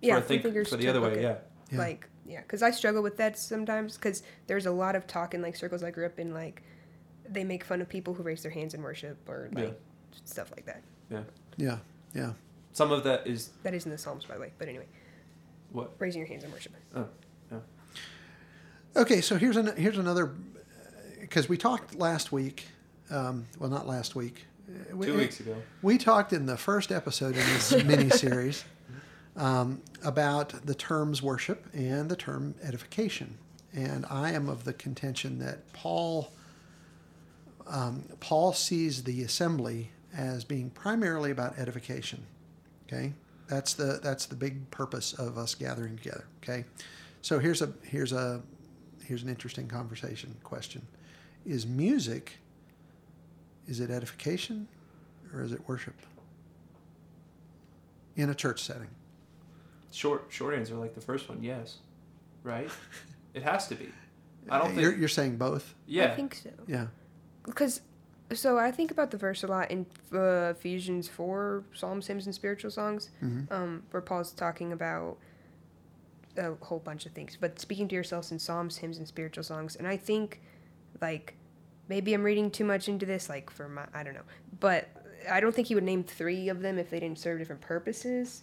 yeah, 0.00 0.16
a 0.16 0.20
think, 0.22 0.42
thinkers 0.42 0.70
for 0.70 0.78
the 0.78 0.88
other 0.88 1.02
way, 1.02 1.20
yeah. 1.20 1.36
Yeah. 1.70 1.78
Like, 1.78 2.08
yeah, 2.24 2.40
because 2.40 2.62
I 2.62 2.70
struggle 2.70 3.02
with 3.02 3.18
that 3.18 3.38
sometimes. 3.38 3.96
Because 3.96 4.22
there's 4.46 4.64
a 4.64 4.72
lot 4.72 4.96
of 4.96 5.06
talk 5.06 5.34
in 5.34 5.42
like 5.42 5.56
circles 5.56 5.82
I 5.82 5.90
grew 5.90 6.06
up 6.06 6.18
in, 6.18 6.32
like 6.32 6.62
they 7.28 7.44
make 7.44 7.64
fun 7.64 7.80
of 7.80 7.88
people 7.88 8.14
who 8.14 8.22
raise 8.22 8.42
their 8.42 8.50
hands 8.52 8.74
in 8.74 8.82
worship 8.82 9.16
or 9.28 9.48
like 9.52 9.64
Yeah. 9.68 10.18
stuff 10.24 10.50
like 10.52 10.66
that. 10.66 10.82
Yeah. 11.10 11.22
yeah, 11.56 11.78
yeah. 12.14 12.32
Some 12.72 12.90
of 12.92 13.04
that 13.04 13.26
is 13.26 13.50
That 13.62 13.74
is 13.74 13.84
in 13.84 13.90
the 13.92 13.98
Psalms, 13.98 14.24
by 14.24 14.34
the 14.34 14.40
way. 14.40 14.52
But 14.58 14.68
anyway, 14.68 14.86
what. 15.72 15.92
raising 15.98 16.20
your 16.20 16.28
hands 16.28 16.44
in 16.44 16.50
worship. 16.52 16.72
Oh, 16.94 17.06
yeah. 17.52 17.58
Okay, 18.96 19.20
so 19.20 19.36
here's 19.36 19.56
an 19.56 19.76
here's 19.76 19.98
another 19.98 20.32
because 21.20 21.48
we 21.48 21.56
talked 21.56 21.94
last 21.96 22.32
week. 22.32 22.66
Um, 23.10 23.46
well, 23.58 23.70
not 23.70 23.86
last 23.86 24.14
week. 24.14 24.46
Uh, 24.68 24.96
we- 24.96 25.06
Two 25.06 25.16
weeks 25.18 25.40
ago. 25.40 25.56
We 25.82 25.98
talked 25.98 26.32
in 26.32 26.46
the 26.46 26.56
first 26.56 26.90
episode 26.92 27.36
in 27.36 27.46
this 27.52 27.84
mini 27.84 28.08
series 28.10 28.64
um, 29.36 29.82
about 30.02 30.50
the 30.66 30.74
terms 30.74 31.22
worship 31.22 31.66
and 31.74 32.08
the 32.10 32.16
term 32.16 32.54
edification, 32.62 33.36
and 33.74 34.06
I 34.10 34.32
am 34.32 34.48
of 34.48 34.64
the 34.64 34.72
contention 34.72 35.38
that 35.40 35.70
Paul 35.72 36.32
um, 37.66 38.04
Paul 38.20 38.52
sees 38.52 39.04
the 39.04 39.22
assembly 39.22 39.90
as 40.16 40.44
being 40.44 40.70
primarily 40.70 41.30
about 41.30 41.58
edification. 41.58 42.24
Okay, 42.86 43.12
that's 43.48 43.74
the 43.74 44.00
that's 44.02 44.26
the 44.26 44.36
big 44.36 44.70
purpose 44.70 45.12
of 45.14 45.38
us 45.38 45.54
gathering 45.54 45.96
together. 45.96 46.24
Okay, 46.42 46.64
so 47.22 47.38
here's 47.38 47.62
a 47.62 47.72
here's 47.82 48.12
a 48.12 48.42
here's 49.04 49.22
an 49.22 49.28
interesting 49.28 49.68
conversation 49.68 50.36
question: 50.42 50.82
Is 51.46 51.66
music 51.66 52.38
is 53.66 53.80
it 53.80 53.90
edification 53.90 54.68
or 55.32 55.42
is 55.42 55.52
it 55.52 55.60
worship 55.66 55.94
in 58.16 58.30
a 58.30 58.34
church 58.34 58.62
setting? 58.62 58.88
Short 59.90 60.26
short 60.28 60.54
answer, 60.54 60.74
like 60.74 60.94
the 60.94 61.00
first 61.00 61.28
one, 61.28 61.42
yes. 61.42 61.78
Right? 62.42 62.68
It 63.34 63.42
has 63.42 63.66
to 63.66 63.74
be. 63.74 63.88
I 64.48 64.58
don't 64.58 64.76
you're, 64.76 64.90
think. 64.90 65.00
you're 65.00 65.08
saying 65.08 65.38
both. 65.38 65.74
Yeah. 65.88 66.12
I 66.12 66.14
think 66.14 66.36
so. 66.36 66.50
Yeah. 66.68 66.86
Because, 67.44 67.80
so 68.32 68.58
I 68.58 68.70
think 68.70 68.90
about 68.90 69.10
the 69.10 69.16
verse 69.16 69.42
a 69.44 69.46
lot 69.46 69.70
in 69.70 69.86
uh, 70.12 70.52
Ephesians 70.56 71.08
4, 71.08 71.64
Psalms, 71.74 72.06
hymns, 72.06 72.26
and 72.26 72.34
spiritual 72.34 72.70
songs, 72.70 73.10
Mhm. 73.22 73.50
um, 73.52 73.82
where 73.90 74.00
Paul's 74.00 74.32
talking 74.32 74.72
about 74.72 75.18
a 76.36 76.54
whole 76.62 76.80
bunch 76.80 77.06
of 77.06 77.12
things, 77.12 77.36
but 77.40 77.60
speaking 77.60 77.86
to 77.88 77.94
yourselves 77.94 78.32
in 78.32 78.38
Psalms, 78.38 78.78
hymns, 78.78 78.98
and 78.98 79.06
spiritual 79.06 79.44
songs. 79.44 79.76
And 79.76 79.86
I 79.86 79.96
think, 79.96 80.40
like, 81.00 81.34
maybe 81.88 82.12
I'm 82.14 82.24
reading 82.24 82.50
too 82.50 82.64
much 82.64 82.88
into 82.88 83.06
this, 83.06 83.28
like, 83.28 83.50
for 83.50 83.68
my, 83.68 83.86
I 83.94 84.02
don't 84.02 84.14
know. 84.14 84.22
But 84.58 84.88
I 85.30 85.38
don't 85.40 85.54
think 85.54 85.68
he 85.68 85.74
would 85.74 85.84
name 85.84 86.02
three 86.02 86.48
of 86.48 86.60
them 86.60 86.78
if 86.78 86.90
they 86.90 86.98
didn't 87.00 87.18
serve 87.18 87.38
different 87.38 87.60
purposes. 87.62 88.42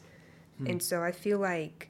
And 0.66 0.82
so 0.82 1.02
I 1.04 1.12
feel 1.12 1.40
like 1.40 1.90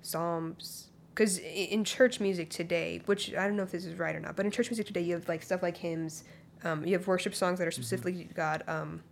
Psalms, 0.00 0.90
because 1.12 1.38
in 1.38 1.82
church 1.84 2.20
music 2.20 2.50
today, 2.50 3.02
which 3.06 3.34
I 3.34 3.46
don't 3.48 3.56
know 3.56 3.64
if 3.64 3.72
this 3.72 3.84
is 3.84 3.98
right 3.98 4.14
or 4.14 4.20
not, 4.20 4.36
but 4.36 4.46
in 4.46 4.52
church 4.52 4.70
music 4.70 4.86
today, 4.86 5.00
you 5.00 5.14
have 5.14 5.28
like 5.28 5.42
stuff 5.42 5.60
like 5.62 5.76
hymns, 5.76 6.22
um, 6.64 6.84
you 6.84 6.92
have 6.94 7.06
worship 7.06 7.34
songs 7.34 7.58
that 7.58 7.66
are 7.68 7.72
specifically 7.72 8.24
to 8.24 8.34
God, 8.34 8.62
um, 8.68 9.02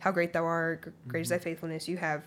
"How 0.00 0.10
Great 0.12 0.32
Thou 0.32 0.44
Art," 0.44 0.82
Gr- 0.82 0.90
"Great 1.08 1.22
Is 1.22 1.28
Thy 1.30 1.38
Faithfulness." 1.38 1.88
You 1.88 1.96
have 1.98 2.24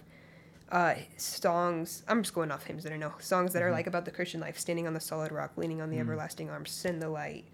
uh, 0.72 0.96
songs. 1.18 2.04
I'm 2.08 2.24
just 2.24 2.34
going 2.34 2.50
off 2.52 2.64
hymns 2.66 2.84
that 2.84 2.92
I 2.94 2.98
know. 2.98 3.14
Songs 3.20 3.54
that 3.54 3.62
are 3.62 3.72
like 3.72 3.86
about 3.86 4.06
the 4.06 4.12
Christian 4.12 4.40
life, 4.42 4.58
standing 4.58 4.88
on 4.88 4.94
the 4.94 5.00
solid 5.00 5.32
rock, 5.32 5.52
leaning 5.56 5.82
on 5.82 5.90
the 5.92 6.00
everlasting 6.00 6.50
arms, 6.50 6.72
send 6.72 7.02
the 7.02 7.10
light. 7.10 7.46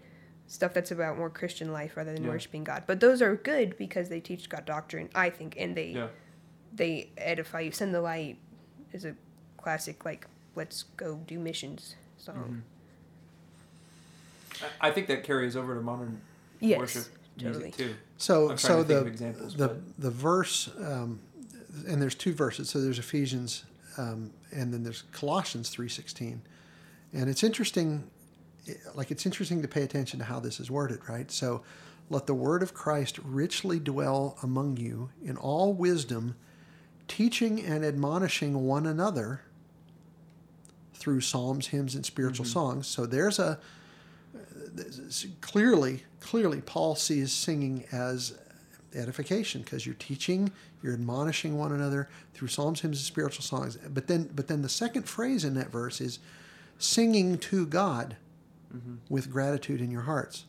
Stuff 0.46 0.72
that's 0.74 0.90
about 0.90 1.16
more 1.18 1.28
Christian 1.30 1.72
life 1.72 1.96
rather 1.96 2.12
than 2.12 2.24
Yeah. 2.24 2.30
worshiping 2.30 2.64
God. 2.64 2.84
But 2.86 2.98
those 3.00 3.20
are 3.22 3.36
good 3.36 3.76
because 3.76 4.08
they 4.08 4.20
teach 4.20 4.48
God 4.48 4.64
doctrine, 4.64 5.08
I 5.14 5.28
think, 5.30 5.54
and 5.58 5.76
they 5.76 5.88
Yeah. 5.90 6.08
they 6.72 7.10
edify 7.18 7.60
you. 7.60 7.72
Send 7.72 7.94
the 7.94 8.00
light 8.00 8.38
is 8.92 9.04
a 9.04 9.14
classic 9.58 10.04
like 10.04 10.26
let's 10.56 10.84
go 10.96 11.16
do 11.26 11.38
missions 11.38 11.94
song. 12.16 12.62
I- 14.62 14.88
I 14.88 14.90
think 14.90 15.06
that 15.08 15.22
carries 15.24 15.56
over 15.56 15.74
to 15.74 15.80
modern 15.80 16.20
Yes, 16.60 16.78
worship 16.78 17.04
totally. 17.38 17.64
music 17.64 17.76
too. 17.76 17.94
So 18.16 18.56
so 18.56 18.82
the 18.82 19.04
examples, 19.06 19.54
the 19.54 19.68
but- 19.68 19.98
the 19.98 20.10
verse 20.10 20.70
um, 20.78 21.20
and 21.88 22.00
there's 22.00 22.14
two 22.14 22.32
verses. 22.32 22.70
So 22.70 22.80
there's 22.80 22.98
Ephesians 22.98 23.64
um, 23.96 24.30
and 24.52 24.72
then 24.72 24.82
there's 24.82 25.02
Colossians 25.12 25.68
three 25.68 25.88
sixteen, 25.88 26.42
and 27.12 27.28
it's 27.28 27.42
interesting. 27.42 28.10
Like 28.94 29.10
it's 29.10 29.26
interesting 29.26 29.62
to 29.62 29.68
pay 29.68 29.82
attention 29.82 30.18
to 30.20 30.24
how 30.24 30.38
this 30.38 30.60
is 30.60 30.70
worded, 30.70 31.00
right? 31.08 31.30
So, 31.30 31.62
let 32.08 32.26
the 32.26 32.34
word 32.34 32.62
of 32.62 32.74
Christ 32.74 33.18
richly 33.24 33.80
dwell 33.80 34.36
among 34.42 34.76
you 34.76 35.10
in 35.24 35.36
all 35.36 35.72
wisdom, 35.72 36.36
teaching 37.08 37.64
and 37.64 37.84
admonishing 37.84 38.66
one 38.66 38.86
another 38.86 39.40
through 40.94 41.22
psalms, 41.22 41.68
hymns, 41.68 41.94
and 41.94 42.04
spiritual 42.04 42.44
songs. 42.44 42.86
So 42.86 43.06
there's 43.06 43.38
a 43.38 43.58
clearly, 45.40 46.04
clearly, 46.20 46.60
Paul 46.60 46.94
sees 46.94 47.32
singing 47.32 47.84
as 47.92 48.38
edification 48.94 49.62
because 49.62 49.86
you're 49.86 49.94
teaching, 49.94 50.50
you're 50.82 50.94
admonishing 50.94 51.56
one 51.56 51.72
another 51.72 52.08
through 52.34 52.48
psalms, 52.48 52.80
hymns, 52.80 52.98
and 52.98 53.06
spiritual 53.06 53.42
songs. 53.42 53.76
But 53.76 54.06
then, 54.06 54.30
but 54.34 54.48
then 54.48 54.62
the 54.62 54.68
second 54.68 55.04
phrase 55.04 55.44
in 55.44 55.54
that 55.54 55.70
verse 55.70 56.00
is 56.00 56.18
singing 56.78 57.38
to 57.38 57.66
God 57.66 58.16
mm-hmm. 58.74 58.96
with 59.08 59.30
gratitude 59.30 59.80
in 59.80 59.90
your 59.90 60.02
hearts. 60.02 60.44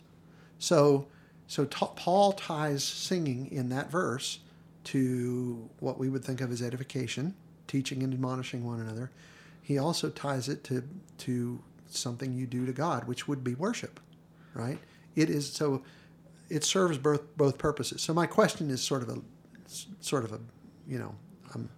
So, 0.59 1.07
so 1.47 1.65
ta 1.65 1.87
Paul 1.87 2.33
ties 2.33 2.83
singing 2.83 3.51
in 3.51 3.69
that 3.69 3.91
verse 3.91 4.39
to 4.85 5.69
what 5.79 5.97
we 5.97 6.09
would 6.09 6.23
think 6.23 6.41
of 6.41 6.51
as 6.51 6.61
edification, 6.61 7.35
teaching 7.67 8.03
and 8.03 8.13
admonishing 8.13 8.65
one 8.65 8.79
another. 8.79 9.11
He 9.61 9.77
also 9.77 10.09
ties 10.09 10.49
it 10.49 10.63
to 10.65 10.83
to 11.19 11.61
something 11.87 12.33
you 12.33 12.47
do 12.47 12.65
to 12.65 12.71
God, 12.71 13.07
which 13.07 13.27
would 13.27 13.43
be 13.43 13.53
worship, 13.53 13.99
right? 14.53 14.79
It 15.15 15.29
is 15.29 15.51
so 15.51 15.81
it 16.49 16.63
serves 16.63 16.97
both 16.97 17.35
both 17.37 17.57
purposes. 17.57 18.01
So 18.01 18.13
my 18.13 18.25
question 18.25 18.69
is 18.69 18.81
sort 18.81 19.03
of 19.03 19.09
a 19.09 19.17
sort 19.99 20.23
of 20.25 20.33
a 20.33 20.39
you 20.87 20.99
know 20.99 21.15
um, 21.53 21.69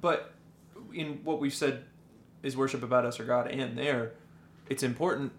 But 0.00 0.32
in 0.92 1.20
what 1.24 1.40
we've 1.40 1.54
said 1.54 1.84
is 2.42 2.56
worship 2.56 2.82
about 2.82 3.04
us 3.04 3.20
or 3.20 3.24
God 3.24 3.48
and 3.48 3.76
there, 3.76 4.12
it's 4.68 4.82
important 4.82 5.32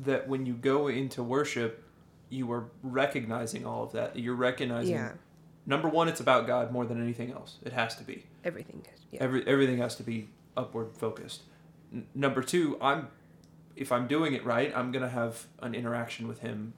that 0.00 0.28
when 0.28 0.46
you 0.46 0.54
go 0.54 0.88
into 0.88 1.22
worship, 1.22 1.82
you 2.28 2.50
are 2.52 2.64
recognizing 2.82 3.64
all 3.66 3.82
of 3.82 3.92
that. 3.92 4.16
You're 4.18 4.34
recognizing 4.34 4.94
Yeah, 4.94 5.12
number 5.64 5.88
one, 5.88 6.08
it's 6.08 6.20
about 6.20 6.46
God 6.46 6.72
more 6.72 6.84
than 6.84 7.02
anything 7.02 7.32
else. 7.32 7.58
It 7.64 7.72
has 7.72 7.96
to 7.96 8.04
be. 8.04 8.24
everything. 8.44 8.84
Yeah. 9.12 9.22
Every 9.22 9.46
everything 9.46 9.78
has 9.78 9.96
to 9.96 10.02
be 10.02 10.28
upward 10.56 10.96
focused. 10.96 11.42
N- 11.92 12.06
number 12.14 12.42
two, 12.42 12.76
I'm 12.80 13.08
if 13.76 13.92
I'm 13.92 14.06
doing 14.08 14.32
it 14.32 14.44
right, 14.44 14.72
I'm 14.74 14.90
gonna 14.90 15.08
have 15.08 15.46
an 15.60 15.74
interaction 15.74 16.26
with 16.26 16.40
Him 16.40 16.72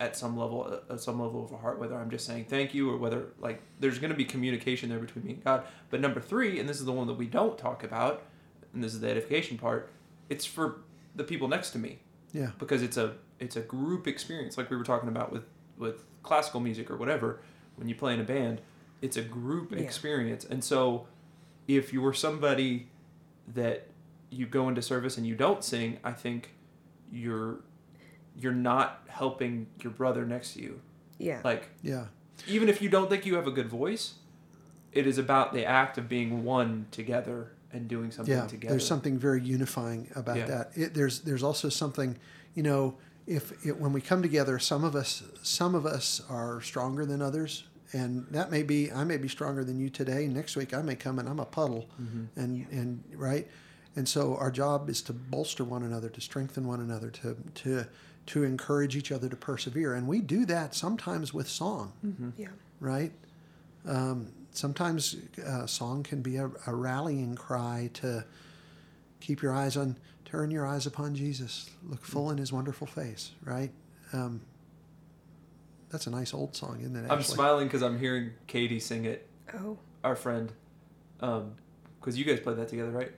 at 0.00 0.16
some 0.16 0.36
level, 0.36 0.80
at 0.90 1.00
some 1.00 1.20
level 1.20 1.44
of 1.44 1.52
a 1.52 1.56
heart, 1.58 1.78
whether 1.78 1.94
I'm 1.96 2.10
just 2.10 2.26
saying 2.26 2.46
thank 2.46 2.74
you 2.74 2.90
or 2.90 2.96
whether 2.96 3.26
like 3.38 3.60
there's 3.78 3.98
gonna 3.98 4.14
be 4.14 4.24
communication 4.24 4.88
there 4.88 4.98
between 4.98 5.24
me 5.24 5.32
and 5.34 5.44
God. 5.44 5.64
But 5.90 6.00
number 6.00 6.20
three, 6.20 6.58
and 6.58 6.68
this 6.68 6.80
is 6.80 6.86
the 6.86 6.92
one 6.92 7.06
that 7.06 7.14
we 7.14 7.26
don't 7.26 7.56
talk 7.56 7.84
about, 7.84 8.22
and 8.74 8.82
this 8.82 8.94
is 8.94 9.00
the 9.00 9.08
edification 9.10 9.58
part, 9.58 9.90
it's 10.28 10.44
for 10.44 10.80
the 11.14 11.24
people 11.24 11.46
next 11.46 11.70
to 11.72 11.78
me 11.78 11.98
yeah 12.32 12.52
because 12.58 12.80
it's 12.80 12.96
a 12.96 13.12
it's 13.38 13.56
a 13.56 13.60
group 13.60 14.06
experience 14.06 14.56
like 14.56 14.70
we 14.70 14.76
were 14.78 14.82
talking 14.84 15.10
about 15.10 15.30
with 15.30 15.44
with 15.76 16.06
classical 16.22 16.58
music 16.58 16.90
or 16.90 16.96
whatever 16.96 17.40
when 17.76 17.86
you 17.86 17.94
play 17.94 18.14
in 18.14 18.20
a 18.20 18.24
band 18.24 18.62
it's 19.02 19.18
a 19.18 19.20
group 19.22 19.70
Yeah. 19.72 19.80
experience 19.80 20.46
and 20.46 20.64
so 20.64 21.06
if 21.68 21.92
you're 21.92 22.14
somebody 22.14 22.88
that 23.52 23.88
you 24.32 24.46
go 24.46 24.68
into 24.68 24.82
service 24.82 25.16
and 25.18 25.26
you 25.26 25.34
don't 25.34 25.62
sing 25.64 25.98
i 26.04 26.12
think 26.12 26.50
you're 27.10 27.60
you're 28.36 28.52
not 28.52 29.02
helping 29.08 29.66
your 29.82 29.92
brother 29.92 30.24
next 30.24 30.54
to 30.54 30.62
you 30.62 30.80
yeah. 31.18 31.40
like 31.44 31.68
yeah 31.82 32.06
even 32.48 32.68
if 32.68 32.80
you 32.80 32.88
don't 32.88 33.08
think 33.10 33.26
you 33.26 33.34
have 33.34 33.46
a 33.46 33.50
good 33.50 33.68
voice 33.68 34.14
it 34.92 35.06
is 35.06 35.18
about 35.18 35.52
the 35.52 35.64
act 35.64 35.98
of 35.98 36.08
being 36.08 36.44
one 36.44 36.86
together 36.90 37.52
and 37.72 37.88
doing 37.88 38.10
something 38.10 38.34
yeah, 38.34 38.46
together. 38.46 38.72
there's 38.74 38.86
something 38.86 39.18
very 39.18 39.40
unifying 39.42 40.10
about 40.14 40.36
Yeah. 40.36 40.44
that. 40.46 40.70
It, 40.74 40.92
there's 40.92 41.20
there's 41.20 41.42
also 41.42 41.70
something, 41.70 42.18
you 42.54 42.62
know, 42.62 42.98
if 43.26 43.64
it, 43.66 43.78
when 43.78 43.94
we 43.94 44.02
come 44.02 44.20
together, 44.20 44.58
some 44.58 44.84
of 44.84 44.94
us 44.94 45.22
some 45.42 45.74
of 45.74 45.86
us 45.86 46.20
are 46.28 46.60
stronger 46.60 47.06
than 47.06 47.22
others, 47.22 47.64
and 47.94 48.26
that 48.30 48.50
may 48.50 48.62
be 48.62 48.92
I 48.92 49.04
may 49.04 49.16
be 49.16 49.28
stronger 49.28 49.64
than 49.64 49.78
you 49.80 49.88
today. 49.88 50.26
Next 50.26 50.54
week 50.56 50.74
I 50.74 50.82
may 50.82 50.94
come 50.94 51.18
and 51.18 51.26
I'm 51.26 51.40
a 51.40 51.46
puddle, 51.46 51.88
Mm-hmm. 51.98 52.38
and 52.38 52.66
and 52.70 53.02
right, 53.14 53.48
and 53.96 54.08
so 54.08 54.36
our 54.36 54.50
job 54.50 54.88
is 54.88 55.02
to 55.02 55.12
bolster 55.12 55.64
one 55.64 55.82
another, 55.82 56.08
to 56.10 56.20
strengthen 56.20 56.66
one 56.66 56.80
another, 56.80 57.10
to 57.10 57.36
to 57.56 57.86
to 58.26 58.44
encourage 58.44 58.94
each 58.96 59.10
other 59.10 59.28
to 59.28 59.36
persevere, 59.36 59.94
and 59.94 60.06
we 60.06 60.20
do 60.20 60.46
that 60.46 60.74
sometimes 60.74 61.34
with 61.34 61.48
song 61.48 61.92
Yeah. 62.38 62.48
right? 62.78 63.10
Um, 63.84 64.28
sometimes 64.52 65.16
uh, 65.44 65.66
song 65.66 66.04
can 66.04 66.22
be 66.22 66.36
a, 66.36 66.48
a 66.68 66.74
rallying 66.74 67.34
cry 67.34 67.90
to 67.94 68.24
keep 69.20 69.42
your 69.42 69.52
eyes 69.52 69.76
on, 69.76 69.96
turn 70.24 70.52
your 70.52 70.64
eyes 70.66 70.86
upon 70.86 71.16
Jesus, 71.16 71.68
look 71.88 72.04
full 72.04 72.30
in 72.30 72.38
His 72.38 72.52
wonderful 72.52 72.86
face, 72.86 73.32
right? 73.44 73.72
Um, 74.12 74.40
that's 75.90 76.06
a 76.06 76.10
nice 76.10 76.32
old 76.32 76.54
song, 76.54 76.78
isn't 76.80 76.94
it? 76.96 77.10
I'm 77.10 77.22
smiling 77.24 77.66
because 77.66 77.82
I'm 77.82 77.98
hearing 77.98 78.30
Katie 78.46 78.78
sing 78.80 79.04
it, 79.04 79.26
Oh. 79.54 79.78
our 80.04 80.14
friend. 80.16 80.52
Um, 81.20 81.54
because 82.00 82.16
you 82.18 82.24
guys 82.24 82.38
played 82.40 82.56
that 82.58 82.68
together, 82.68 82.90
right? 82.90 83.12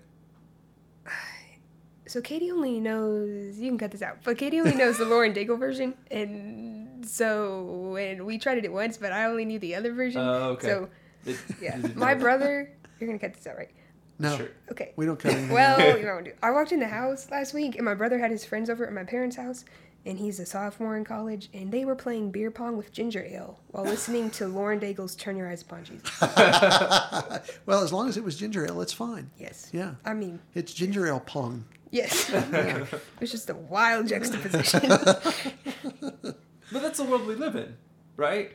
So 2.07 2.21
Katie 2.21 2.51
only 2.51 2.81
knows 2.81 3.59
you 3.59 3.69
can 3.71 3.79
cut 3.79 3.91
this 3.91 4.03
out, 4.03 4.19
but 4.25 4.37
Katie 4.37 4.61
only 4.61 4.75
knows 4.75 4.99
the 4.99 5.05
Lauren 5.07 5.33
Daigle 5.33 5.59
version, 5.59 5.95
and 6.11 7.07
so 7.09 7.63
when 7.93 8.27
we 8.27 8.37
tried 8.39 8.63
it 8.65 8.73
once, 8.73 8.99
but 8.99 9.11
I 9.13 9.25
only 9.25 9.45
knew 9.47 9.59
the 9.59 9.75
other 9.75 9.93
version. 9.93 10.21
Oh, 10.21 10.51
okay. 10.51 10.67
So 10.69 10.89
It- 11.25 11.39
yeah, 11.63 11.77
you 11.79 11.93
my 11.95 12.15
brother, 12.15 12.71
you're 13.01 13.07
gonna 13.07 13.19
cut 13.19 13.33
this 13.35 13.47
out, 13.47 13.57
right? 13.57 13.71
No, 14.19 14.37
Sure. 14.37 14.49
Okay. 14.71 14.93
we 14.97 15.07
don't 15.07 15.19
cut 15.19 15.33
anything. 15.33 15.51
Well, 15.55 15.81
you 15.99 16.05
know, 16.05 16.15
what 16.17 16.25
to 16.27 16.31
do. 16.33 16.37
I 16.43 16.51
walked 16.51 16.73
in 16.73 16.79
the 16.81 16.89
house 16.89 17.31
last 17.31 17.55
week, 17.55 17.77
and 17.77 17.85
my 17.85 17.95
brother 17.95 18.19
had 18.19 18.31
his 18.31 18.45
friends 18.45 18.69
over 18.71 18.87
at 18.87 18.93
my 18.93 19.03
parents' 19.05 19.37
house, 19.37 19.65
and 20.07 20.19
he's 20.19 20.39
a 20.39 20.45
sophomore 20.47 20.97
in 20.99 21.05
college, 21.05 21.49
and 21.55 21.73
they 21.73 21.85
were 21.87 21.97
playing 21.97 22.31
beer 22.31 22.51
pong 22.51 22.77
with 22.77 22.93
ginger 22.93 23.25
ale 23.25 23.59
while 23.69 23.85
listening 23.85 24.29
to 24.33 24.47
Lauren 24.57 24.79
Daigle's 24.79 25.17
"Turn 25.17 25.37
Your 25.39 25.49
Eyes 25.49 25.63
Upon 25.63 25.83
Jesus." 25.85 26.21
well, 27.67 27.83
as 27.83 27.93
long 27.93 28.09
as 28.09 28.17
it 28.19 28.23
was 28.25 28.37
ginger 28.37 28.67
ale, 28.67 28.81
it's 28.83 28.93
fine. 28.93 29.31
Yes. 29.39 29.71
Yeah, 29.73 29.95
I 30.05 30.13
mean, 30.15 30.41
it's 30.55 30.73
ginger 30.75 31.07
ale 31.07 31.21
pong. 31.21 31.65
Yes. 31.95 32.29
Yeah. 32.31 32.85
It 32.93 33.21
was 33.21 33.31
just 33.31 33.49
a 33.51 33.55
wild 33.55 34.09
juxtaposition. 34.09 34.91
But 36.73 36.81
that's 36.83 36.99
the 36.99 37.05
world 37.05 37.27
we 37.27 37.35
live 37.35 37.57
in, 37.57 37.77
right? 38.17 38.53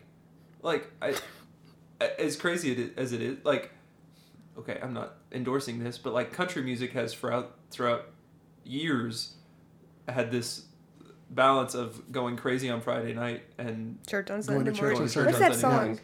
Like, 0.61 0.91
I, 1.01 1.15
as 2.17 2.35
crazy 2.35 2.91
as 2.97 3.13
it 3.13 3.21
is, 3.21 3.37
like, 3.45 3.71
okay, 4.57 4.79
I'm 4.81 4.93
not 4.93 5.13
endorsing 5.31 5.81
this, 5.83 5.97
but 5.97 6.11
like 6.13 6.33
country 6.33 6.63
music 6.63 6.91
has 6.93 7.13
throughout 7.13 7.55
throughout 7.69 8.05
years 8.65 9.35
had 10.07 10.31
this 10.31 10.65
balance 11.29 11.75
of 11.75 12.11
going 12.11 12.35
crazy 12.35 12.69
on 12.69 12.81
Friday 12.81 13.13
night 13.13 13.43
and 13.59 13.99
church 14.07 14.31
on 14.31 14.41
Sunday 14.41 14.71
morning. 14.71 14.99
What's 15.01 15.13
that 15.39 15.55
song? 15.55 15.99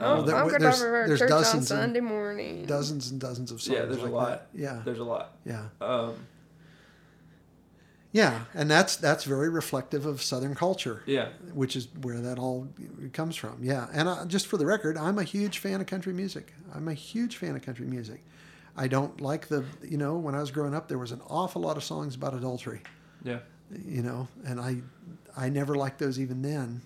Well, 0.00 0.18
Oh, 0.18 0.22
there- 0.22 0.34
I'm 0.36 0.46
gonna 0.48 0.58
there's- 0.58 0.82
have 0.82 1.06
there's 1.06 1.18
church 1.20 1.30
on 1.30 1.38
dozens 1.38 1.70
and- 1.70 1.78
Sunday 1.80 2.00
morning. 2.00 2.66
Dozens 2.66 3.12
and 3.12 3.20
dozens 3.20 3.52
of 3.52 3.62
songs. 3.62 3.78
yeah, 3.78 3.84
there's 3.84 3.98
like 4.02 4.10
a 4.10 4.14
lot. 4.14 4.28
That. 4.52 4.60
Yeah, 4.60 4.82
there's 4.84 4.98
a 4.98 5.04
lot. 5.04 5.36
yeah, 5.46 5.68
Um, 5.80 6.14
yeah, 8.14 8.44
and 8.54 8.70
that's 8.70 8.94
that's 8.94 9.24
very 9.24 9.48
reflective 9.48 10.06
of 10.06 10.22
Southern 10.22 10.54
culture. 10.54 11.02
yeah, 11.04 11.30
which 11.52 11.74
is 11.74 11.88
where 12.00 12.20
that 12.20 12.38
all 12.38 12.68
comes 13.12 13.34
from. 13.34 13.58
Yeah, 13.60 13.88
and 13.92 14.08
I, 14.08 14.24
just 14.26 14.46
for 14.46 14.56
the 14.56 14.64
record, 14.64 14.96
I'm 14.96 15.18
a 15.18 15.24
huge 15.24 15.58
fan 15.58 15.80
of 15.80 15.88
country 15.88 16.12
music. 16.12 16.54
I'm 16.72 16.86
a 16.86 16.94
huge 16.94 17.36
fan 17.36 17.56
of 17.56 17.62
country 17.62 17.86
music. 17.86 18.22
I 18.76 18.86
don't 18.86 19.20
like 19.20 19.48
the, 19.48 19.64
you 19.82 19.98
know, 19.98 20.16
when 20.16 20.36
I 20.36 20.40
was 20.40 20.52
growing 20.52 20.76
up, 20.76 20.86
there 20.86 20.98
was 20.98 21.10
an 21.10 21.22
awful 21.28 21.62
lot 21.62 21.76
of 21.76 21.82
songs 21.82 22.14
about 22.14 22.34
adultery, 22.34 22.82
yeah. 23.24 23.38
you 23.84 24.02
know, 24.02 24.28
and 24.44 24.60
I, 24.60 24.76
I 25.36 25.48
never 25.48 25.74
liked 25.74 25.98
those 25.98 26.20
even 26.20 26.40
then, 26.42 26.82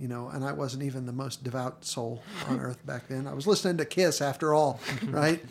you 0.00 0.06
know, 0.06 0.28
and 0.28 0.44
I 0.44 0.52
wasn't 0.52 0.84
even 0.84 1.04
the 1.04 1.12
most 1.12 1.42
devout 1.42 1.84
soul 1.84 2.22
on 2.48 2.60
earth 2.66 2.84
back 2.86 3.08
then. 3.08 3.26
I 3.26 3.34
was 3.34 3.46
listening 3.46 3.76
to 3.78 3.84
Kiss 3.84 4.20
after 4.20 4.54
all, 4.54 4.80
right? 5.04 5.44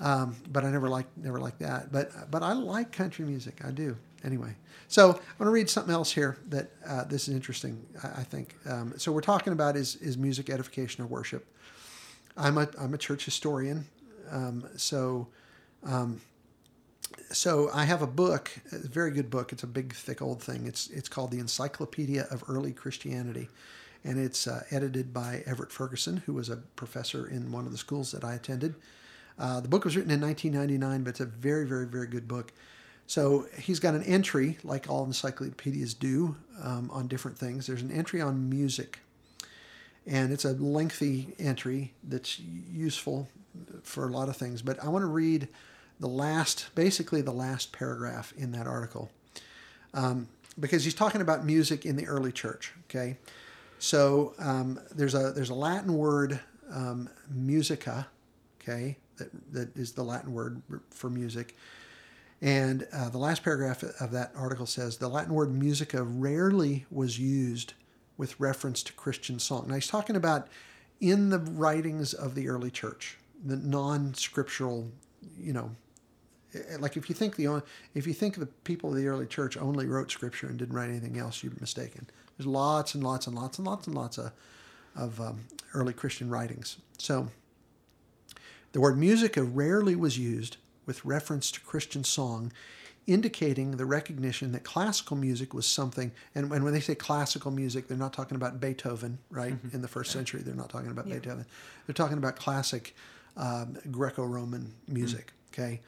Um, 0.00 0.36
but 0.48 0.64
I 0.64 0.70
never 0.70 0.88
liked 0.88 1.16
never 1.16 1.40
liked 1.40 1.60
that. 1.60 1.90
But 1.90 2.30
but 2.30 2.44
I 2.44 2.52
like 2.52 2.92
country 2.92 3.24
music. 3.24 3.60
I 3.64 3.72
do. 3.72 3.96
Anyway, 4.24 4.54
so 4.88 5.10
I'm 5.10 5.38
going 5.38 5.46
to 5.46 5.50
read 5.50 5.70
something 5.70 5.92
else 5.92 6.12
here 6.12 6.36
that 6.48 6.70
uh, 6.86 7.04
this 7.04 7.28
is 7.28 7.34
interesting. 7.34 7.84
I, 8.02 8.20
I 8.20 8.24
think. 8.24 8.54
Um, 8.68 8.94
so 8.96 9.12
we're 9.12 9.20
talking 9.20 9.52
about 9.52 9.76
is 9.76 9.96
is 9.96 10.18
music 10.18 10.50
edification 10.50 11.02
or 11.04 11.06
worship. 11.06 11.46
I'm 12.36 12.58
a 12.58 12.68
I'm 12.78 12.94
a 12.94 12.98
church 12.98 13.24
historian. 13.24 13.86
Um, 14.30 14.64
so. 14.76 15.28
Um, 15.82 16.20
so 17.32 17.70
I 17.72 17.84
have 17.84 18.02
a 18.02 18.06
book, 18.06 18.50
a 18.72 18.78
very 18.78 19.10
good 19.10 19.30
book. 19.30 19.52
It's 19.52 19.62
a 19.62 19.66
big, 19.66 19.94
thick, 19.94 20.22
old 20.22 20.42
thing. 20.42 20.66
It's 20.66 20.88
it's 20.88 21.08
called 21.08 21.30
the 21.30 21.38
Encyclopedia 21.38 22.26
of 22.30 22.44
Early 22.48 22.72
Christianity, 22.72 23.48
and 24.04 24.18
it's 24.18 24.46
uh, 24.46 24.62
edited 24.70 25.12
by 25.12 25.42
Everett 25.46 25.72
Ferguson, 25.72 26.18
who 26.26 26.34
was 26.34 26.48
a 26.48 26.56
professor 26.56 27.26
in 27.26 27.50
one 27.50 27.66
of 27.66 27.72
the 27.72 27.78
schools 27.78 28.12
that 28.12 28.24
I 28.24 28.34
attended. 28.34 28.74
Uh, 29.38 29.60
the 29.60 29.68
book 29.68 29.84
was 29.84 29.96
written 29.96 30.10
in 30.10 30.20
1999, 30.20 31.02
but 31.02 31.10
it's 31.10 31.20
a 31.20 31.24
very, 31.24 31.66
very, 31.66 31.86
very 31.86 32.06
good 32.06 32.28
book. 32.28 32.52
So 33.10 33.46
he's 33.58 33.80
got 33.80 33.94
an 33.94 34.04
entry, 34.04 34.56
like 34.62 34.88
all 34.88 35.04
encyclopedias 35.04 35.94
do, 35.94 36.36
um, 36.62 36.88
on 36.92 37.08
different 37.08 37.36
things. 37.36 37.66
There's 37.66 37.82
an 37.82 37.90
entry 37.90 38.20
on 38.20 38.48
music, 38.48 39.00
and 40.06 40.32
it's 40.32 40.44
a 40.44 40.52
lengthy 40.52 41.34
entry 41.36 41.92
that's 42.04 42.38
useful 42.38 43.28
for 43.82 44.06
a 44.06 44.12
lot 44.12 44.28
of 44.28 44.36
things. 44.36 44.62
But 44.62 44.78
I 44.78 44.86
want 44.90 45.02
to 45.02 45.08
read 45.08 45.48
the 45.98 46.06
last, 46.06 46.68
basically 46.76 47.20
the 47.20 47.32
last 47.32 47.72
paragraph 47.72 48.32
in 48.36 48.52
that 48.52 48.68
article, 48.68 49.10
um, 49.92 50.28
because 50.60 50.84
he's 50.84 50.94
talking 50.94 51.20
about 51.20 51.44
music 51.44 51.84
in 51.84 51.96
the 51.96 52.06
early 52.06 52.30
church. 52.30 52.72
Okay, 52.84 53.16
so 53.80 54.34
um, 54.38 54.78
there's 54.94 55.16
a 55.16 55.32
there's 55.32 55.50
a 55.50 55.54
Latin 55.54 55.94
word 55.94 56.38
um, 56.72 57.08
musica, 57.28 58.06
okay, 58.62 58.98
that 59.16 59.30
that 59.52 59.76
is 59.76 59.94
the 59.94 60.04
Latin 60.04 60.32
word 60.32 60.62
for 60.90 61.10
music. 61.10 61.56
And 62.42 62.86
uh, 62.92 63.10
the 63.10 63.18
last 63.18 63.42
paragraph 63.42 63.82
of 63.82 64.12
that 64.12 64.32
article 64.34 64.66
says 64.66 64.96
the 64.96 65.08
Latin 65.08 65.34
word 65.34 65.52
musica 65.52 66.02
rarely 66.02 66.86
was 66.90 67.18
used 67.18 67.74
with 68.16 68.38
reference 68.40 68.82
to 68.84 68.92
Christian 68.94 69.38
song. 69.38 69.66
Now 69.68 69.74
he's 69.74 69.86
talking 69.86 70.16
about 70.16 70.48
in 71.00 71.30
the 71.30 71.38
writings 71.38 72.14
of 72.14 72.34
the 72.34 72.48
early 72.48 72.70
church, 72.70 73.18
the 73.44 73.56
non-scriptural, 73.56 74.90
you 75.38 75.52
know, 75.52 75.70
eh, 76.54 76.76
like 76.78 76.96
if 76.96 77.08
you 77.08 77.14
think 77.14 77.36
the 77.36 77.46
on- 77.46 77.62
if 77.94 78.06
you 78.06 78.14
think 78.14 78.36
the 78.36 78.46
people 78.46 78.90
of 78.90 78.96
the 78.96 79.06
early 79.06 79.26
church 79.26 79.56
only 79.56 79.86
wrote 79.86 80.10
scripture 80.10 80.46
and 80.46 80.58
didn't 80.58 80.74
write 80.74 80.90
anything 80.90 81.18
else, 81.18 81.42
you're 81.42 81.52
mistaken. 81.60 82.06
There's 82.36 82.46
lots 82.46 82.94
and 82.94 83.04
lots 83.04 83.26
and 83.26 83.36
lots 83.36 83.58
and 83.58 83.66
lots 83.66 83.86
and 83.86 83.94
lots 83.94 84.18
of 84.18 84.32
of 84.96 85.20
um, 85.20 85.40
early 85.72 85.92
Christian 85.92 86.28
writings. 86.30 86.78
So 86.98 87.28
the 88.72 88.80
word 88.80 88.98
musica 88.98 89.42
rarely 89.42 89.94
was 89.94 90.18
used 90.18 90.56
with 90.90 91.04
reference 91.04 91.52
to 91.52 91.60
Christian 91.60 92.02
song, 92.02 92.52
indicating 93.06 93.76
the 93.76 93.86
recognition 93.86 94.50
that 94.50 94.64
classical 94.64 95.16
music 95.16 95.54
was 95.54 95.64
something. 95.64 96.10
And, 96.34 96.50
and 96.50 96.64
when 96.64 96.72
they 96.72 96.80
say 96.80 96.96
classical 96.96 97.52
music, 97.52 97.86
they're 97.86 97.96
not 97.96 98.12
talking 98.12 98.34
about 98.34 98.58
Beethoven, 98.60 99.18
right? 99.30 99.54
In 99.72 99.82
the 99.82 99.88
first 99.88 100.10
century, 100.10 100.42
they're 100.42 100.52
not 100.52 100.68
talking 100.68 100.90
about 100.90 101.04
Beethoven. 101.04 101.46
They're 101.86 101.94
talking 101.94 102.18
about 102.18 102.34
classic 102.34 102.96
um, 103.36 103.78
Greco 103.92 104.24
Roman 104.24 104.72
music, 104.88 105.30
okay? 105.52 105.78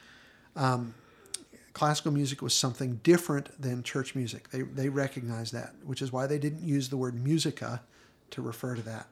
Um, 0.54 0.94
classical 1.72 2.12
music 2.12 2.40
was 2.40 2.54
something 2.54 3.00
different 3.02 3.60
than 3.60 3.82
church 3.82 4.14
music. 4.14 4.50
They, 4.50 4.62
they 4.62 4.88
recognized 4.88 5.52
that, 5.52 5.74
which 5.84 6.00
is 6.00 6.12
why 6.12 6.28
they 6.28 6.38
didn't 6.38 6.62
use 6.62 6.90
the 6.90 6.96
word 6.96 7.16
musica 7.20 7.82
to 8.30 8.40
refer 8.40 8.76
to 8.76 8.82
that. 8.82 9.08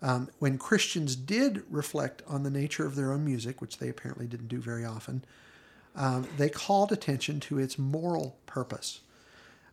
Um, 0.00 0.28
when 0.38 0.58
Christians 0.58 1.16
did 1.16 1.64
reflect 1.68 2.22
on 2.26 2.42
the 2.42 2.50
nature 2.50 2.86
of 2.86 2.94
their 2.94 3.12
own 3.12 3.24
music, 3.24 3.60
which 3.60 3.78
they 3.78 3.88
apparently 3.88 4.26
didn't 4.26 4.48
do 4.48 4.60
very 4.60 4.84
often, 4.84 5.24
um, 5.96 6.28
they 6.36 6.48
called 6.48 6.92
attention 6.92 7.40
to 7.40 7.58
its 7.58 7.78
moral 7.78 8.36
purpose. 8.46 9.00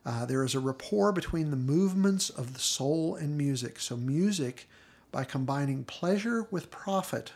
Uh, 0.05 0.25
there 0.25 0.43
is 0.43 0.55
a 0.55 0.59
rapport 0.59 1.11
between 1.11 1.51
the 1.51 1.57
movements 1.57 2.29
of 2.29 2.53
the 2.53 2.59
soul 2.59 3.15
and 3.15 3.37
music. 3.37 3.79
So, 3.79 3.97
music, 3.97 4.67
by 5.11 5.23
combining 5.23 5.83
pleasure 5.83 6.47
with 6.49 6.71
profit, 6.71 7.33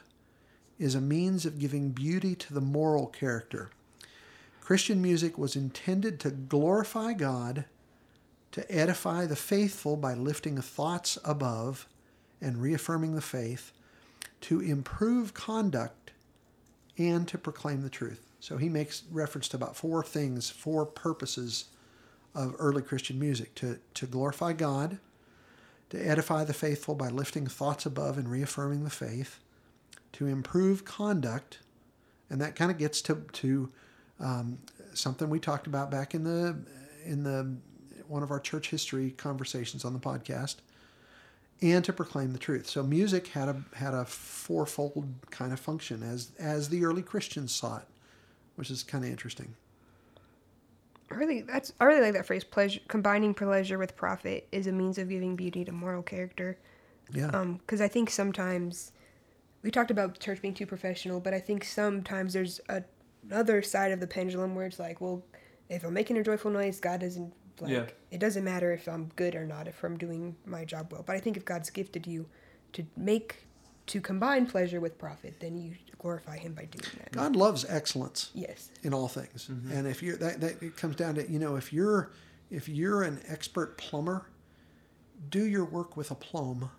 is 0.79 0.95
a 0.95 1.01
means 1.01 1.45
of 1.45 1.59
giving 1.59 1.89
beauty 1.89 2.35
to 2.35 2.53
the 2.53 2.61
moral 2.61 3.07
character. 3.07 3.69
Christian 4.61 5.01
music 5.01 5.37
was 5.37 5.55
intended 5.55 6.19
to 6.19 6.31
glorify 6.31 7.13
God, 7.13 7.65
to 8.51 8.71
edify 8.71 9.25
the 9.25 9.35
faithful 9.35 9.97
by 9.97 10.13
lifting 10.13 10.61
thoughts 10.61 11.17
above 11.25 11.87
and 12.41 12.61
reaffirming 12.61 13.15
the 13.15 13.21
faith, 13.21 13.71
to 14.41 14.61
improve 14.61 15.33
conduct, 15.33 16.11
and 16.97 17.27
to 17.27 17.37
proclaim 17.37 17.81
the 17.81 17.89
truth. 17.89 18.25
So 18.39 18.57
he 18.57 18.69
makes 18.69 19.03
reference 19.11 19.47
to 19.49 19.57
about 19.57 19.75
four 19.75 20.03
things, 20.03 20.49
four 20.49 20.85
purposes 20.85 21.65
of 22.33 22.55
early 22.57 22.81
Christian 22.81 23.19
music 23.19 23.55
to, 23.55 23.79
to 23.95 24.05
glorify 24.05 24.53
God, 24.53 24.99
to 25.89 25.97
edify 25.97 26.43
the 26.43 26.53
faithful 26.53 26.95
by 26.95 27.09
lifting 27.09 27.47
thoughts 27.47 27.85
above 27.85 28.17
and 28.17 28.29
reaffirming 28.29 28.83
the 28.83 28.89
faith, 28.89 29.39
to 30.13 30.27
improve 30.27 30.85
conduct, 30.85 31.59
and 32.29 32.39
that 32.41 32.55
kind 32.55 32.71
of 32.71 32.77
gets 32.77 33.01
to 33.01 33.15
to 33.33 33.69
um, 34.19 34.59
something 34.93 35.29
we 35.29 35.39
talked 35.39 35.67
about 35.67 35.89
back 35.89 36.13
in 36.13 36.23
the 36.23 36.57
in 37.05 37.23
the 37.23 37.55
one 38.07 38.23
of 38.23 38.31
our 38.31 38.39
church 38.39 38.69
history 38.69 39.11
conversations 39.11 39.85
on 39.85 39.93
the 39.93 39.99
podcast, 39.99 40.57
and 41.61 41.83
to 41.85 41.93
proclaim 41.93 42.33
the 42.33 42.39
truth. 42.39 42.67
So 42.67 42.83
music 42.83 43.27
had 43.27 43.49
a 43.49 43.61
had 43.75 43.93
a 43.93 44.05
fourfold 44.05 45.07
kind 45.29 45.51
of 45.53 45.59
function 45.59 46.03
as 46.03 46.31
as 46.39 46.69
the 46.69 46.85
early 46.85 47.01
Christians 47.01 47.51
saw 47.51 47.77
it, 47.77 47.85
which 48.55 48.71
is 48.71 48.83
kind 48.83 49.03
of 49.03 49.09
interesting. 49.09 49.55
I 51.11 51.15
really 51.15 51.41
that's 51.41 51.73
I 51.79 51.85
really 51.85 52.01
like 52.01 52.13
that 52.13 52.25
phrase. 52.25 52.43
Pleasure 52.43 52.79
combining 52.87 53.33
pleasure 53.33 53.77
with 53.77 53.95
profit 53.95 54.47
is 54.51 54.67
a 54.67 54.71
means 54.71 54.97
of 54.97 55.09
giving 55.09 55.35
beauty 55.35 55.65
to 55.65 55.71
moral 55.71 56.03
character. 56.03 56.57
Yeah. 57.11 57.27
Um, 57.27 57.55
because 57.55 57.81
I 57.81 57.87
think 57.87 58.09
sometimes 58.09 58.91
we 59.63 59.71
talked 59.71 59.91
about 59.91 60.19
church 60.19 60.41
being 60.41 60.53
too 60.53 60.65
professional, 60.65 61.19
but 61.19 61.33
I 61.33 61.39
think 61.39 61.65
sometimes 61.65 62.33
there's 62.33 62.61
a, 62.69 62.83
another 63.27 63.61
side 63.61 63.91
of 63.91 63.99
the 63.99 64.07
pendulum 64.07 64.55
where 64.55 64.67
it's 64.67 64.79
like, 64.79 65.01
well, 65.01 65.23
if 65.69 65.83
I'm 65.83 65.93
making 65.93 66.17
a 66.17 66.23
joyful 66.23 66.51
noise, 66.51 66.79
God 66.79 67.01
doesn't 67.01 67.33
like. 67.61 67.71
Yeah. 67.71 67.85
It 68.11 68.19
doesn't 68.19 68.43
matter 68.43 68.71
if 68.71 68.87
I'm 68.87 69.11
good 69.15 69.35
or 69.35 69.45
not, 69.45 69.67
if 69.67 69.83
I'm 69.83 69.97
doing 69.97 70.35
my 70.45 70.65
job 70.65 70.91
well. 70.91 71.03
But 71.05 71.15
I 71.15 71.19
think 71.19 71.37
if 71.37 71.45
God's 71.45 71.69
gifted 71.69 72.07
you 72.07 72.25
to 72.73 72.85
make 72.97 73.45
to 73.87 73.99
combine 74.01 74.45
pleasure 74.45 74.79
with 74.79 74.97
profit, 74.99 75.39
then 75.39 75.57
you 75.57 75.73
glorify 75.97 76.37
Him 76.37 76.53
by 76.53 76.65
doing 76.65 76.91
that. 76.99 77.11
God 77.11 77.35
loves 77.35 77.65
excellence. 77.67 78.29
Yes. 78.33 78.69
in 78.83 78.93
all 78.93 79.07
things. 79.07 79.49
And 79.49 79.87
if 79.87 80.03
you're 80.03 80.17
that, 80.17 80.39
that 80.41 80.61
it 80.61 80.77
comes 80.77 80.95
down 80.95 81.15
to 81.15 81.29
you 81.29 81.39
know 81.39 81.55
if 81.55 81.73
you're 81.73 82.11
if 82.51 82.67
you're 82.69 83.03
an 83.03 83.19
expert 83.27 83.77
plumber, 83.77 84.25
do 85.29 85.43
your 85.45 85.65
work 85.65 85.97
with 85.97 86.11
aplomb, 86.11 86.69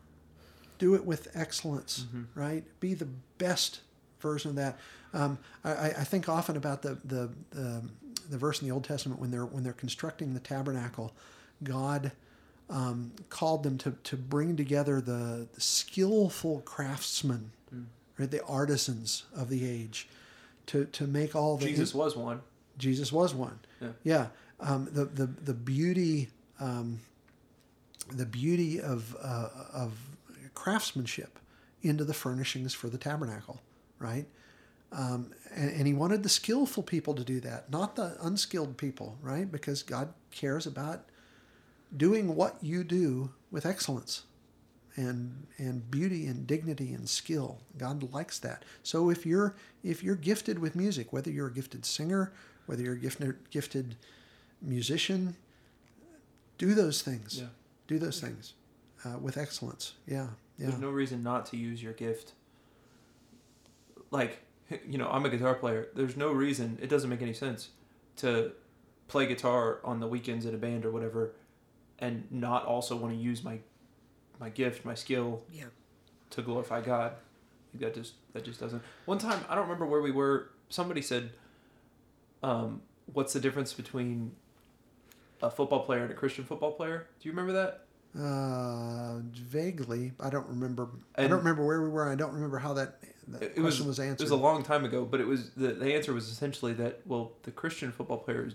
do 0.78 0.94
it 0.94 1.04
with 1.04 1.28
excellence, 1.34 2.06
right? 2.34 2.64
Be 2.80 2.94
the 2.94 3.08
best 3.38 3.80
version 4.20 4.50
of 4.50 4.56
that. 4.56 4.78
Um, 5.12 5.38
I, 5.64 5.70
I 5.72 5.86
I 5.98 6.04
think 6.04 6.28
often 6.28 6.56
about 6.56 6.82
the, 6.82 6.98
the 7.04 7.30
the 7.50 7.82
the 8.30 8.38
verse 8.38 8.62
in 8.62 8.68
the 8.68 8.72
Old 8.74 8.84
Testament 8.84 9.20
when 9.20 9.30
they're 9.30 9.46
when 9.46 9.64
they're 9.64 9.72
constructing 9.72 10.34
the 10.34 10.40
tabernacle, 10.40 11.12
God. 11.62 12.12
Um, 12.68 13.10
called 13.30 13.64
them 13.64 13.78
to, 13.78 13.96
to 14.04 14.16
bring 14.16 14.56
together 14.56 15.00
the, 15.00 15.48
the 15.52 15.60
skillful 15.60 16.60
craftsmen, 16.60 17.50
right, 18.16 18.30
the 18.30 18.44
artisans 18.44 19.24
of 19.34 19.48
the 19.48 19.68
age, 19.68 20.08
to, 20.66 20.84
to 20.84 21.08
make 21.08 21.34
all 21.34 21.56
the 21.56 21.66
Jesus 21.66 21.92
was 21.92 22.14
one. 22.14 22.42
Jesus 22.78 23.10
was 23.12 23.34
one. 23.34 23.58
Yeah. 23.80 23.88
Yeah. 24.04 24.26
Um, 24.60 24.88
the, 24.92 25.04
the 25.06 25.26
the 25.26 25.54
beauty 25.54 26.28
um, 26.60 27.00
the 28.14 28.26
beauty 28.26 28.80
of 28.80 29.16
uh, 29.20 29.48
of 29.72 29.98
craftsmanship 30.54 31.38
into 31.82 32.04
the 32.04 32.14
furnishings 32.14 32.74
for 32.74 32.88
the 32.88 32.98
tabernacle, 32.98 33.60
right? 33.98 34.26
Um, 34.92 35.32
and, 35.54 35.70
and 35.70 35.86
he 35.86 35.94
wanted 35.94 36.22
the 36.22 36.28
skillful 36.28 36.82
people 36.82 37.14
to 37.14 37.24
do 37.24 37.40
that, 37.40 37.70
not 37.70 37.96
the 37.96 38.16
unskilled 38.20 38.76
people, 38.76 39.16
right? 39.22 39.50
Because 39.50 39.82
God 39.82 40.12
cares 40.30 40.66
about 40.66 41.04
doing 41.96 42.34
what 42.34 42.56
you 42.60 42.82
do 42.84 43.30
with 43.50 43.66
excellence 43.66 44.24
and 44.96 45.46
and 45.58 45.90
beauty 45.90 46.26
and 46.26 46.46
dignity 46.46 46.92
and 46.92 47.08
skill. 47.08 47.58
God 47.78 48.12
likes 48.12 48.38
that. 48.40 48.64
So 48.82 49.10
if 49.10 49.24
you're 49.24 49.54
if 49.84 50.02
you're 50.02 50.16
gifted 50.16 50.58
with 50.58 50.74
music, 50.74 51.12
whether 51.12 51.30
you're 51.30 51.48
a 51.48 51.52
gifted 51.52 51.84
singer, 51.86 52.32
whether 52.66 52.82
you're 52.82 52.94
a 52.94 52.98
gifted 52.98 53.36
gifted 53.50 53.96
musician, 54.60 55.36
do 56.58 56.74
those 56.74 57.02
things. 57.02 57.38
Yeah. 57.40 57.48
Do 57.86 57.98
those 57.98 58.20
things 58.20 58.54
uh, 59.04 59.18
with 59.18 59.36
excellence. 59.36 59.94
Yeah, 60.06 60.28
yeah. 60.58 60.68
There's 60.68 60.80
no 60.80 60.90
reason 60.90 61.22
not 61.22 61.46
to 61.46 61.56
use 61.56 61.82
your 61.82 61.92
gift. 61.92 62.32
Like, 64.10 64.40
you 64.88 64.98
know, 64.98 65.08
I'm 65.08 65.24
a 65.24 65.28
guitar 65.30 65.54
player. 65.54 65.88
There's 65.94 66.16
no 66.16 66.32
reason, 66.32 66.78
it 66.80 66.88
doesn't 66.88 67.10
make 67.10 67.22
any 67.22 67.32
sense 67.34 67.70
to 68.16 68.52
play 69.08 69.26
guitar 69.26 69.80
on 69.84 70.00
the 70.00 70.06
weekends 70.06 70.46
in 70.46 70.54
a 70.54 70.58
band 70.58 70.84
or 70.84 70.90
whatever 70.90 71.32
and 71.98 72.26
not 72.30 72.64
also 72.64 72.96
want 72.96 73.12
to 73.14 73.20
use 73.20 73.42
my 73.44 73.58
my 74.38 74.48
gift, 74.48 74.84
my 74.86 74.94
skill 74.94 75.42
Yeah. 75.52 75.66
to 76.30 76.40
glorify 76.42 76.80
God. 76.80 77.12
That 77.74 77.94
just 77.94 78.14
that 78.32 78.44
just 78.44 78.58
doesn't. 78.58 78.82
One 79.04 79.18
time, 79.18 79.44
I 79.48 79.54
don't 79.54 79.64
remember 79.64 79.86
where 79.86 80.00
we 80.00 80.10
were. 80.10 80.50
Somebody 80.70 81.02
said, 81.02 81.30
um, 82.42 82.82
"What's 83.12 83.32
the 83.32 83.40
difference 83.40 83.72
between 83.74 84.32
a 85.42 85.50
football 85.50 85.84
player 85.84 86.02
and 86.02 86.10
a 86.10 86.14
Christian 86.14 86.44
football 86.44 86.72
player?" 86.72 87.06
Do 87.20 87.28
you 87.28 87.32
remember 87.32 87.52
that? 87.52 87.84
Uh, 88.18 89.18
vaguely, 89.34 90.12
I 90.18 90.30
don't 90.30 90.48
remember. 90.48 90.88
I 91.16 91.22
don't 91.28 91.38
remember 91.38 91.64
where 91.64 91.80
we 91.80 91.88
were. 91.88 92.08
I 92.10 92.16
don't 92.16 92.32
remember 92.32 92.58
how 92.58 92.72
that, 92.74 93.00
that 93.28 93.42
It- 93.42 93.52
it 93.56 93.60
was 93.60 93.76
question 93.76 93.86
was, 93.86 93.98
It 94.00 94.20
was 94.20 94.30
a 94.32 94.36
long 94.36 94.62
time 94.64 94.84
ago, 94.84 95.04
but 95.04 95.20
it 95.20 95.26
was 95.26 95.50
the, 95.50 95.68
the 95.74 95.94
answer 95.94 96.12
was 96.12 96.28
essentially 96.28 96.72
that 96.74 97.00
well, 97.06 97.32
the 97.44 97.52
Christian 97.52 97.92
football 97.92 98.18
player 98.18 98.46
is, 98.46 98.54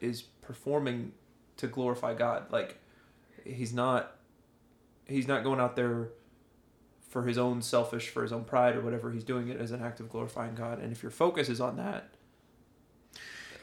is 0.00 0.22
performing 0.22 1.12
to 1.58 1.66
glorify 1.66 2.14
God. 2.14 2.50
Like 2.50 2.78
he's 3.44 3.74
not 3.74 4.16
he's 5.06 5.28
not 5.28 5.44
going 5.44 5.60
out 5.60 5.76
there 5.76 6.08
for 7.10 7.24
his 7.24 7.36
own 7.38 7.60
selfish, 7.62 8.08
for 8.08 8.22
his 8.22 8.32
own 8.32 8.44
pride 8.44 8.76
or 8.76 8.80
whatever. 8.80 9.10
He's 9.12 9.24
doing 9.24 9.48
it 9.48 9.60
as 9.60 9.72
an 9.72 9.82
act 9.82 10.00
of 10.00 10.08
glorifying 10.10 10.54
God. 10.54 10.78
And 10.80 10.90
if 10.90 11.02
your 11.02 11.12
focus 11.12 11.48
is 11.50 11.60
on 11.60 11.76
that, 11.76 12.08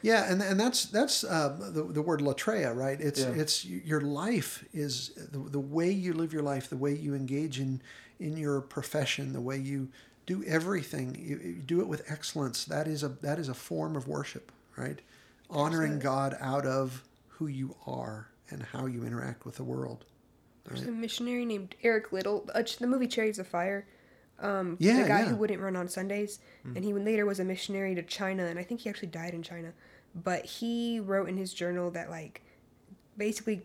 Yeah, 0.04 0.30
and 0.30 0.42
and 0.42 0.60
that's 0.60 0.84
that's 0.84 1.24
uh, 1.24 1.56
the 1.58 1.82
the 1.84 2.02
word 2.02 2.20
latreia, 2.20 2.76
right? 2.76 3.00
It's 3.00 3.20
Yeah. 3.20 3.30
it's 3.30 3.64
your 3.64 4.02
life 4.02 4.62
is 4.74 5.12
the, 5.32 5.38
the 5.38 5.58
way 5.58 5.90
you 5.90 6.12
live 6.12 6.30
your 6.30 6.42
life, 6.42 6.68
the 6.68 6.76
way 6.76 6.94
you 6.94 7.14
engage 7.14 7.58
in 7.58 7.80
in 8.20 8.36
your 8.36 8.60
profession, 8.60 9.32
the 9.32 9.40
way 9.40 9.56
you 9.56 9.88
do 10.26 10.44
everything. 10.44 11.16
You, 11.18 11.38
you 11.38 11.54
do 11.54 11.80
it 11.80 11.88
with 11.88 12.02
excellence. 12.10 12.66
That 12.66 12.86
is 12.86 13.02
a 13.02 13.08
that 13.08 13.38
is 13.38 13.48
a 13.48 13.54
form 13.54 13.96
of 13.96 14.06
worship, 14.06 14.52
right? 14.76 15.00
Honoring 15.48 16.00
God 16.00 16.36
out 16.38 16.66
of 16.66 17.02
who 17.28 17.46
you 17.46 17.74
are 17.86 18.28
and 18.50 18.62
how 18.62 18.84
you 18.84 19.06
interact 19.06 19.46
with 19.46 19.56
the 19.56 19.64
world. 19.64 20.04
There's 20.66 20.82
a 20.82 20.92
missionary 20.92 21.46
named 21.46 21.76
Eric 21.82 22.12
Liddell. 22.12 22.46
Uh, 22.54 22.62
the 22.78 22.86
movie 22.86 23.08
Chariots 23.08 23.38
of 23.38 23.46
Fire. 23.46 23.86
Um, 24.38 24.76
Yeah, 24.80 25.02
the 25.02 25.08
guy 25.08 25.20
yeah. 25.20 25.26
who 25.26 25.36
wouldn't 25.36 25.60
run 25.60 25.76
on 25.76 25.88
Sundays, 25.88 26.40
and 26.64 26.84
he 26.84 26.92
later 26.92 27.24
was 27.24 27.40
a 27.40 27.44
missionary 27.44 27.94
to 27.94 28.02
China, 28.02 28.44
and 28.44 28.58
I 28.58 28.64
think 28.64 28.80
he 28.80 28.90
actually 28.90 29.08
died 29.08 29.32
in 29.32 29.42
China. 29.42 29.72
But 30.14 30.44
he 30.44 31.00
wrote 31.00 31.28
in 31.28 31.36
his 31.36 31.52
journal 31.52 31.90
that 31.92 32.08
like, 32.10 32.42
basically, 33.16 33.62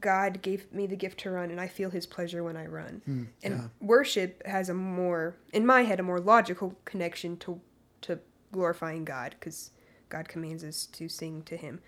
God 0.00 0.40
gave 0.42 0.72
me 0.72 0.86
the 0.86 0.96
gift 0.96 1.20
to 1.20 1.30
run, 1.30 1.50
and 1.50 1.60
I 1.60 1.68
feel 1.68 1.90
His 1.90 2.06
pleasure 2.06 2.42
when 2.42 2.56
I 2.56 2.64
run. 2.66 3.02
and 3.06 3.28
yeah. 3.42 3.60
worship 3.80 4.42
has 4.46 4.68
a 4.70 4.74
more, 4.74 5.36
in 5.52 5.66
my 5.66 5.82
head, 5.82 6.00
a 6.00 6.02
more 6.02 6.20
logical 6.20 6.74
connection 6.86 7.36
to 7.38 7.60
to 8.02 8.18
glorifying 8.52 9.04
God, 9.04 9.34
because 9.38 9.70
God 10.08 10.28
commands 10.28 10.64
us 10.64 10.86
to 10.86 11.08
sing 11.08 11.42
to 11.44 11.56
Him. 11.58 11.80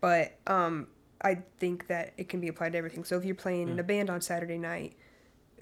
But 0.00 0.36
um, 0.48 0.88
I 1.22 1.42
think 1.58 1.86
that 1.86 2.12
it 2.16 2.28
can 2.28 2.40
be 2.40 2.48
applied 2.48 2.72
to 2.72 2.78
everything. 2.78 3.04
So 3.04 3.16
if 3.18 3.24
you're 3.24 3.34
playing 3.36 3.68
in 3.68 3.78
a 3.78 3.84
band 3.84 4.10
on 4.10 4.20
Saturday 4.20 4.58
night, 4.58 4.96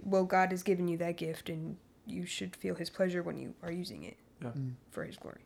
well, 0.02 0.24
God 0.24 0.50
has 0.50 0.62
given 0.62 0.88
you 0.88 0.96
that 0.98 1.16
gift, 1.18 1.50
and 1.50 1.76
you 2.06 2.24
should 2.24 2.56
feel 2.56 2.74
His 2.74 2.88
pleasure 2.88 3.22
when 3.22 3.36
you 3.36 3.54
are 3.62 3.70
using 3.72 4.02
it 4.04 4.16
Yeah. 4.42 4.52
for 4.90 5.04
His 5.04 5.16
glory. 5.18 5.44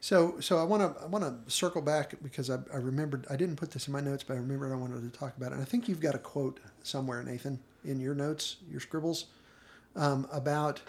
So, 0.00 0.38
so 0.40 0.58
I 0.58 0.62
want 0.62 0.96
to 0.96 1.02
I 1.02 1.06
want 1.06 1.24
to 1.24 1.50
circle 1.50 1.82
back 1.82 2.14
because 2.22 2.50
I, 2.50 2.58
I 2.72 2.76
remembered 2.76 3.26
I 3.28 3.36
didn't 3.36 3.56
put 3.56 3.72
this 3.72 3.88
in 3.88 3.92
my 3.92 4.00
notes, 4.00 4.22
but 4.22 4.34
I 4.34 4.36
remembered 4.36 4.72
I 4.72 4.76
wanted 4.76 5.12
to 5.12 5.18
talk 5.18 5.36
about 5.36 5.50
it. 5.50 5.54
And 5.54 5.62
I 5.62 5.64
think 5.64 5.88
you've 5.88 6.00
got 6.00 6.14
a 6.14 6.18
quote 6.18 6.60
somewhere, 6.82 7.22
Nathan, 7.22 7.58
in 7.84 7.98
your 8.00 8.14
notes, 8.14 8.56
your 8.70 8.80
scribbles, 8.80 9.26
um, 9.96 10.28
about 10.32 10.80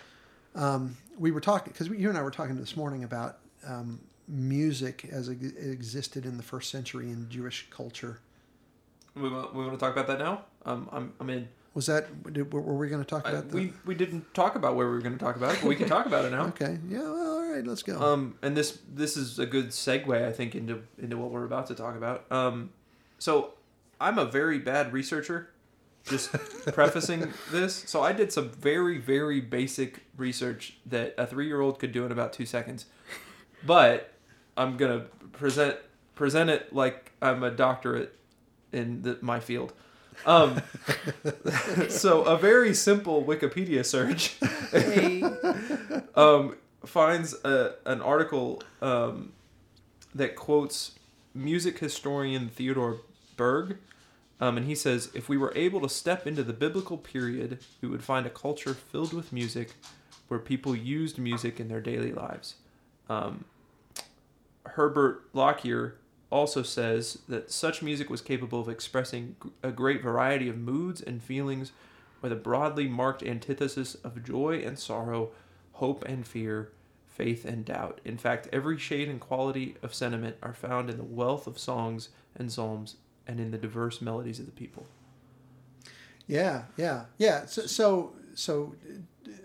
um, 0.56 0.98
we 1.18 1.32
were 1.32 1.42
talking 1.42 1.74
because 1.74 1.88
you 1.88 2.10
and 2.10 2.18
I 2.18 2.22
were 2.22 2.32
talking 2.32 2.56
this 2.56 2.78
morning 2.78 3.04
about 3.04 3.38
um, 3.66 4.00
music 4.28 5.08
as 5.12 5.28
it 5.28 5.42
existed 5.58 6.26
in 6.26 6.38
the 6.38 6.44
first 6.44 6.70
century 6.70 7.10
in 7.10 7.28
Jewish 7.30 7.68
culture. 7.72 8.20
we 9.16 9.30
want, 9.30 9.54
we 9.56 9.66
want 9.66 9.74
to 9.74 9.84
talk 9.84 9.94
about 9.94 10.08
that 10.08 10.20
now. 10.20 10.44
Um, 10.66 10.88
I'm 10.92 11.14
I'm 11.20 11.30
in. 11.30 11.48
Was 11.74 11.86
that 11.86 12.34
did, 12.34 12.52
were 12.52 12.62
we 12.62 12.90
going 12.90 13.04
to 13.04 13.10
talk 13.10 13.28
I, 13.28 13.32
about? 13.32 13.50
the, 13.50 13.56
we 13.56 13.74
we 13.86 13.96
didn't 13.96 14.34
talk 14.34 14.56
about 14.56 14.76
where 14.76 14.88
we 14.88 14.94
were 14.94 15.02
going 15.02 15.18
to 15.18 15.24
talk 15.24 15.36
about 15.36 15.56
it, 15.56 15.62
but 15.62 15.68
we 15.68 15.76
can 15.76 15.88
talk 15.88 16.06
about 16.06 16.26
it 16.26 16.32
now. 16.32 16.46
okay, 16.48 16.78
yeah, 16.88 17.00
well, 17.00 17.29
right, 17.50 17.66
let's 17.66 17.84
go. 17.84 18.00
Um, 18.00 18.36
and 18.42 18.56
this 18.56 18.80
this 18.88 19.18
is 19.18 19.40
a 19.40 19.46
good 19.46 19.70
segue, 19.70 20.26
I 20.26 20.32
think, 20.32 20.56
into 20.56 20.84
into 20.98 21.18
what 21.18 21.32
we're 21.32 21.46
about 21.46 21.68
to 21.68 21.76
talk 21.76 21.96
about. 21.96 22.30
Um, 22.32 22.72
so 23.18 23.54
I'm 24.00 24.18
a 24.18 24.26
very 24.26 24.60
bad 24.60 24.94
researcher. 24.94 25.50
Just 26.06 26.32
prefacing 26.74 27.34
this, 27.52 27.76
so 27.76 28.02
I 28.02 28.14
did 28.14 28.32
some 28.32 28.50
very 28.50 28.98
very 28.98 29.42
basic 29.42 30.04
research 30.18 30.78
that 30.86 31.14
a 31.18 31.28
three 31.28 31.48
year 31.48 31.62
old 31.62 31.80
could 31.80 31.92
do 31.92 32.06
in 32.06 32.12
about 32.12 32.34
two 32.34 32.46
seconds, 32.46 32.86
but 33.66 34.14
I'm 34.58 34.78
gonna 34.78 35.06
present 35.34 35.78
present 36.16 36.50
it 36.50 36.74
like 36.74 37.12
I'm 37.22 37.44
a 37.44 37.52
doctorate 37.52 38.16
in 38.72 39.02
the, 39.02 39.18
my 39.22 39.40
field. 39.40 39.74
Um, 40.26 40.62
so 41.90 42.24
a 42.24 42.38
very 42.38 42.74
simple 42.74 43.24
Wikipedia 43.24 43.86
search 43.86 44.36
um, 46.16 46.56
finds 46.86 47.34
a, 47.44 47.76
an 47.86 48.02
article 48.02 48.62
um, 48.82 49.34
that 50.16 50.36
quotes 50.36 50.96
music 51.34 51.80
historian 51.80 52.50
Theodore 52.50 52.98
Burgh. 53.38 53.78
Um, 54.42 54.56
and 54.58 54.66
he 54.66 54.76
says, 54.76 55.10
if 55.14 55.28
we 55.28 55.38
were 55.38 55.52
able 55.56 55.82
to 55.82 55.90
step 55.90 56.26
into 56.26 56.44
the 56.44 56.54
biblical 56.54 56.98
period, 56.98 57.60
we 57.82 57.90
would 57.90 58.04
find 58.04 58.26
a 58.26 58.30
culture 58.30 58.74
filled 58.74 59.12
with 59.12 59.34
music 59.34 59.74
where 60.30 60.40
people 60.40 60.76
used 60.76 61.18
music 61.18 61.60
in 61.60 61.68
their 61.68 61.82
daily 61.82 62.14
lives. 62.14 62.56
Um, 63.10 63.46
Herbert 64.66 65.24
Lockyer 65.34 65.96
also 66.30 66.64
says 66.64 67.20
that 67.28 67.52
such 67.52 67.82
music 67.82 68.10
was 68.10 68.22
capable 68.22 68.62
of 68.62 68.70
expressing 68.70 69.36
a 69.64 69.72
great 69.72 70.02
variety 70.02 70.48
of 70.48 70.58
moods 70.58 71.02
and 71.02 71.22
feelings 71.22 71.72
with 72.22 72.32
a 72.32 72.36
broadly 72.36 72.88
marked 72.88 73.24
antithesis 73.24 73.96
of 73.96 74.24
joy 74.24 74.62
and 74.66 74.78
sorrow, 74.78 75.32
hope 75.80 76.04
and 76.06 76.26
fear, 76.28 76.72
faith 77.08 77.44
and 77.46 77.66
doubt. 77.66 78.00
In 78.06 78.18
fact, 78.18 78.48
every 78.54 78.78
shade 78.78 79.10
and 79.10 79.20
quality 79.20 79.76
of 79.82 79.94
sentiment 79.94 80.36
are 80.42 80.54
found 80.54 80.90
in 80.90 80.98
the 80.98 81.04
wealth 81.04 81.48
of 81.48 81.58
songs 81.60 82.10
and 82.36 82.52
psalms 82.52 82.96
and 83.28 83.40
in 83.40 83.52
the 83.52 83.58
diverse 83.58 84.02
melodies 84.02 84.40
of 84.40 84.46
the 84.46 84.52
people. 84.52 84.86
Yeah, 86.28 86.64
yeah, 86.78 87.06
yeah. 87.18 87.46
So, 87.46 87.66
so, 87.66 88.14
so 88.36 88.76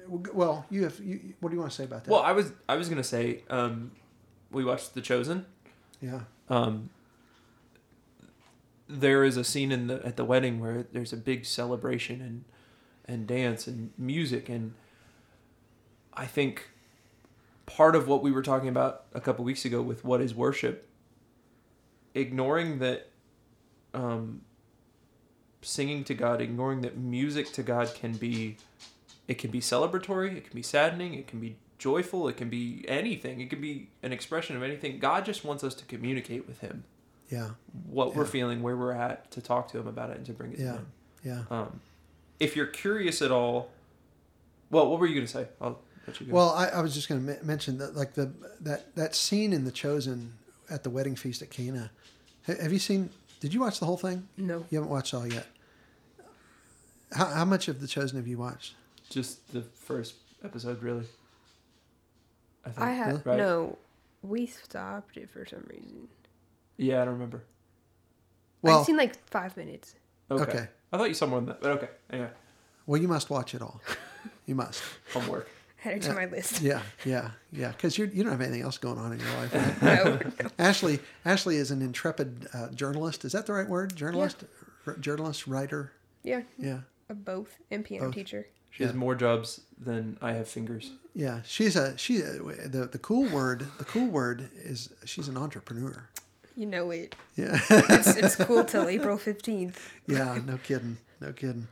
well, 0.08 0.66
you 0.70 0.82
have. 0.84 1.00
You, 1.00 1.34
what 1.40 1.48
do 1.50 1.54
you 1.56 1.60
want 1.60 1.72
to 1.72 1.76
say 1.76 1.84
about 1.84 2.04
that? 2.04 2.10
Well, 2.10 2.22
I 2.22 2.32
was 2.32 2.52
I 2.68 2.76
was 2.76 2.88
gonna 2.88 3.02
say 3.02 3.42
um, 3.48 3.92
we 4.50 4.64
watched 4.64 4.94
The 4.94 5.00
Chosen. 5.00 5.46
yeah, 6.00 6.20
Um, 6.50 6.90
there 8.88 9.24
is 9.24 9.36
a 9.38 9.44
scene 9.44 9.72
in 9.72 9.86
the 9.86 10.04
at 10.04 10.16
the 10.16 10.24
wedding 10.24 10.60
where 10.60 10.84
there's 10.92 11.12
a 11.12 11.16
big 11.16 11.46
celebration 11.46 12.20
and 12.20 12.44
and 13.06 13.26
dance 13.26 13.66
and 13.66 13.92
music 13.98 14.48
and 14.48 14.74
I 16.16 16.26
think 16.26 16.70
part 17.66 17.96
of 17.96 18.06
what 18.08 18.22
we 18.22 18.30
were 18.32 18.42
talking 18.42 18.68
about 18.68 19.04
a 19.14 19.20
couple 19.20 19.44
weeks 19.44 19.64
ago 19.64 19.80
with 19.82 20.04
what 20.04 20.20
is 20.20 20.34
worship 20.34 20.88
ignoring 22.14 22.78
that 22.78 23.08
um, 23.92 24.42
singing 25.62 26.04
to 26.04 26.14
God 26.14 26.40
ignoring 26.40 26.82
that 26.82 26.96
music 26.96 27.52
to 27.52 27.62
God 27.62 27.92
can 27.94 28.12
be 28.12 28.56
it 29.26 29.38
can 29.38 29.50
be 29.50 29.60
celebratory 29.60 30.36
it 30.36 30.44
can 30.44 30.54
be 30.54 30.62
saddening 30.62 31.14
it 31.14 31.26
can 31.26 31.40
be 31.40 31.56
joyful 31.78 32.28
it 32.28 32.36
can 32.36 32.48
be 32.50 32.84
anything 32.86 33.40
it 33.40 33.50
can 33.50 33.60
be 33.60 33.88
an 34.02 34.12
expression 34.12 34.56
of 34.56 34.62
anything 34.62 34.98
God 34.98 35.24
just 35.24 35.44
wants 35.44 35.64
us 35.64 35.74
to 35.76 35.84
communicate 35.86 36.46
with 36.46 36.60
him 36.60 36.84
yeah, 37.30 37.50
what 37.88 38.14
we're 38.14 38.26
feeling, 38.26 38.62
where 38.62 38.76
we're 38.76 38.92
at, 38.92 39.30
to 39.30 39.40
talk 39.40 39.68
to 39.72 39.78
him 39.78 39.86
about 39.88 40.10
it 40.10 40.18
and 40.18 40.26
to 40.26 40.32
bring 40.34 40.52
it 40.52 40.58
Yeah. 40.58 40.72
to 40.72 40.76
him. 40.76 40.86
yeah. 41.24 41.42
Um, 41.50 41.80
if 42.38 42.54
you're 42.54 42.66
curious 42.66 43.22
at 43.22 43.30
all, 43.32 43.70
well, 44.70 44.90
what 44.90 45.00
were 45.00 45.06
you 45.06 45.14
gonna 45.14 45.26
say? 45.26 45.46
I'll 45.58 45.70
let 45.70 45.78
you 45.78 45.78
go. 45.78 45.80
Well, 46.28 46.50
I, 46.50 46.66
I 46.68 46.80
was 46.82 46.94
just 46.94 47.08
going 47.08 47.24
to 47.26 47.32
m- 47.38 47.46
mention 47.46 47.78
that, 47.78 47.94
like 47.96 48.14
the 48.14 48.32
that 48.60 48.94
that 48.96 49.14
scene 49.14 49.52
in 49.52 49.64
The 49.64 49.70
Chosen 49.72 50.34
at 50.70 50.82
the 50.84 50.90
wedding 50.90 51.16
feast 51.16 51.42
at 51.42 51.50
Cana. 51.50 51.90
Ha- 52.46 52.54
Have 52.60 52.72
you 52.72 52.78
seen? 52.78 53.10
Did 53.40 53.52
you 53.54 53.60
watch 53.60 53.78
the 53.80 53.86
whole 53.86 53.96
thing? 53.96 54.28
No. 54.36 54.64
You 54.70 54.78
haven't 54.78 54.90
watched 54.90 55.12
all 55.14 55.26
yet. 55.26 55.46
How, 57.12 57.26
how 57.26 57.44
much 57.44 57.68
of 57.68 57.80
The 57.80 57.86
Chosen 57.86 58.16
have 58.18 58.26
you 58.26 58.38
watched? 58.38 58.74
just 59.10 59.52
the 59.52 59.60
first 59.62 60.14
episode, 60.42 60.82
really. 60.82 61.04
I 62.64 62.70
think. 62.70 62.80
I 62.80 62.90
have 62.92 63.26
Right. 63.26 63.36
no. 63.38 63.78
We 64.22 64.46
stopped 64.46 65.16
it 65.18 65.28
for 65.30 65.44
some 65.46 65.64
reason. 65.68 66.08
Yeah, 66.78 67.02
I 67.02 67.04
don't 67.04 67.14
remember. 67.14 67.44
Well, 68.62 68.80
I've 68.80 68.86
seen 68.86 68.96
like 68.96 69.22
five 69.28 69.56
minutes. 69.56 69.94
Okay. 70.30 70.42
Okay. 70.42 70.68
I 70.92 70.96
thought 70.96 71.08
you 71.08 71.14
saw 71.14 71.26
more 71.26 71.40
than 71.40 71.48
that, 71.50 71.60
but 71.60 71.70
okay. 71.72 71.88
Anyway, 72.10 72.30
well, 72.86 73.00
you 73.00 73.08
must 73.08 73.28
watch 73.30 73.54
it 73.54 73.62
all. 73.62 73.80
You 74.46 74.54
must. 74.54 74.82
homework. 75.14 75.48
Add 75.84 75.92
it 75.94 76.02
to 76.02 76.08
Yeah. 76.08 76.14
my 76.14 76.26
list. 76.26 76.60
Yeah, 76.60 76.82
yeah, 77.04 77.30
yeah. 77.52 77.68
Because 77.72 77.98
you 77.98 78.10
you 78.12 78.22
don't 78.22 78.32
have 78.32 78.40
anything 78.40 78.62
else 78.62 78.78
going 78.78 78.98
on 78.98 79.12
in 79.12 79.20
your 79.20 79.30
life. 79.36 79.54
Right? 79.54 79.82
No, 80.04 80.18
no. 80.42 80.50
Ashley 80.58 81.00
Ashley 81.24 81.56
is 81.56 81.70
an 81.70 81.82
intrepid 81.82 82.48
uh, 82.54 82.68
journalist. 82.70 83.24
Is 83.24 83.32
that 83.32 83.46
the 83.46 83.52
right 83.52 83.68
word? 83.68 83.94
Journalist, 83.96 84.44
R- 84.86 84.96
journalist, 84.96 85.46
writer. 85.46 85.92
Yeah, 86.22 86.42
Yeah, 86.58 86.80
of 87.10 87.24
both 87.24 87.58
and 87.70 87.84
piano 87.84 88.06
Both. 88.06 88.14
teacher. 88.14 88.46
She 88.70 88.82
has 88.82 88.92
more 88.94 89.14
jobs 89.14 89.60
than 89.78 90.16
I 90.22 90.32
have 90.32 90.48
fingers. 90.48 90.90
yeah. 91.14 91.42
She's 91.46 91.76
a 91.76 91.96
she. 91.98 92.18
The 92.18 92.88
the 92.90 92.98
cool 92.98 93.28
word 93.28 93.66
the 93.78 93.84
cool 93.84 94.06
word 94.08 94.48
is 94.56 94.88
she's 95.04 95.28
an 95.28 95.36
entrepreneur. 95.36 96.08
You 96.56 96.66
know 96.66 96.90
it. 96.92 97.14
Yeah. 97.36 97.58
It's, 97.68 98.16
it's 98.16 98.36
cool 98.36 98.64
till 98.64 98.88
April 98.96 99.16
fifteenth. 99.18 99.92
yeah, 100.06 100.38
no 100.46 100.56
kidding, 100.58 100.96
no 101.20 101.32
kidding. 101.32 101.68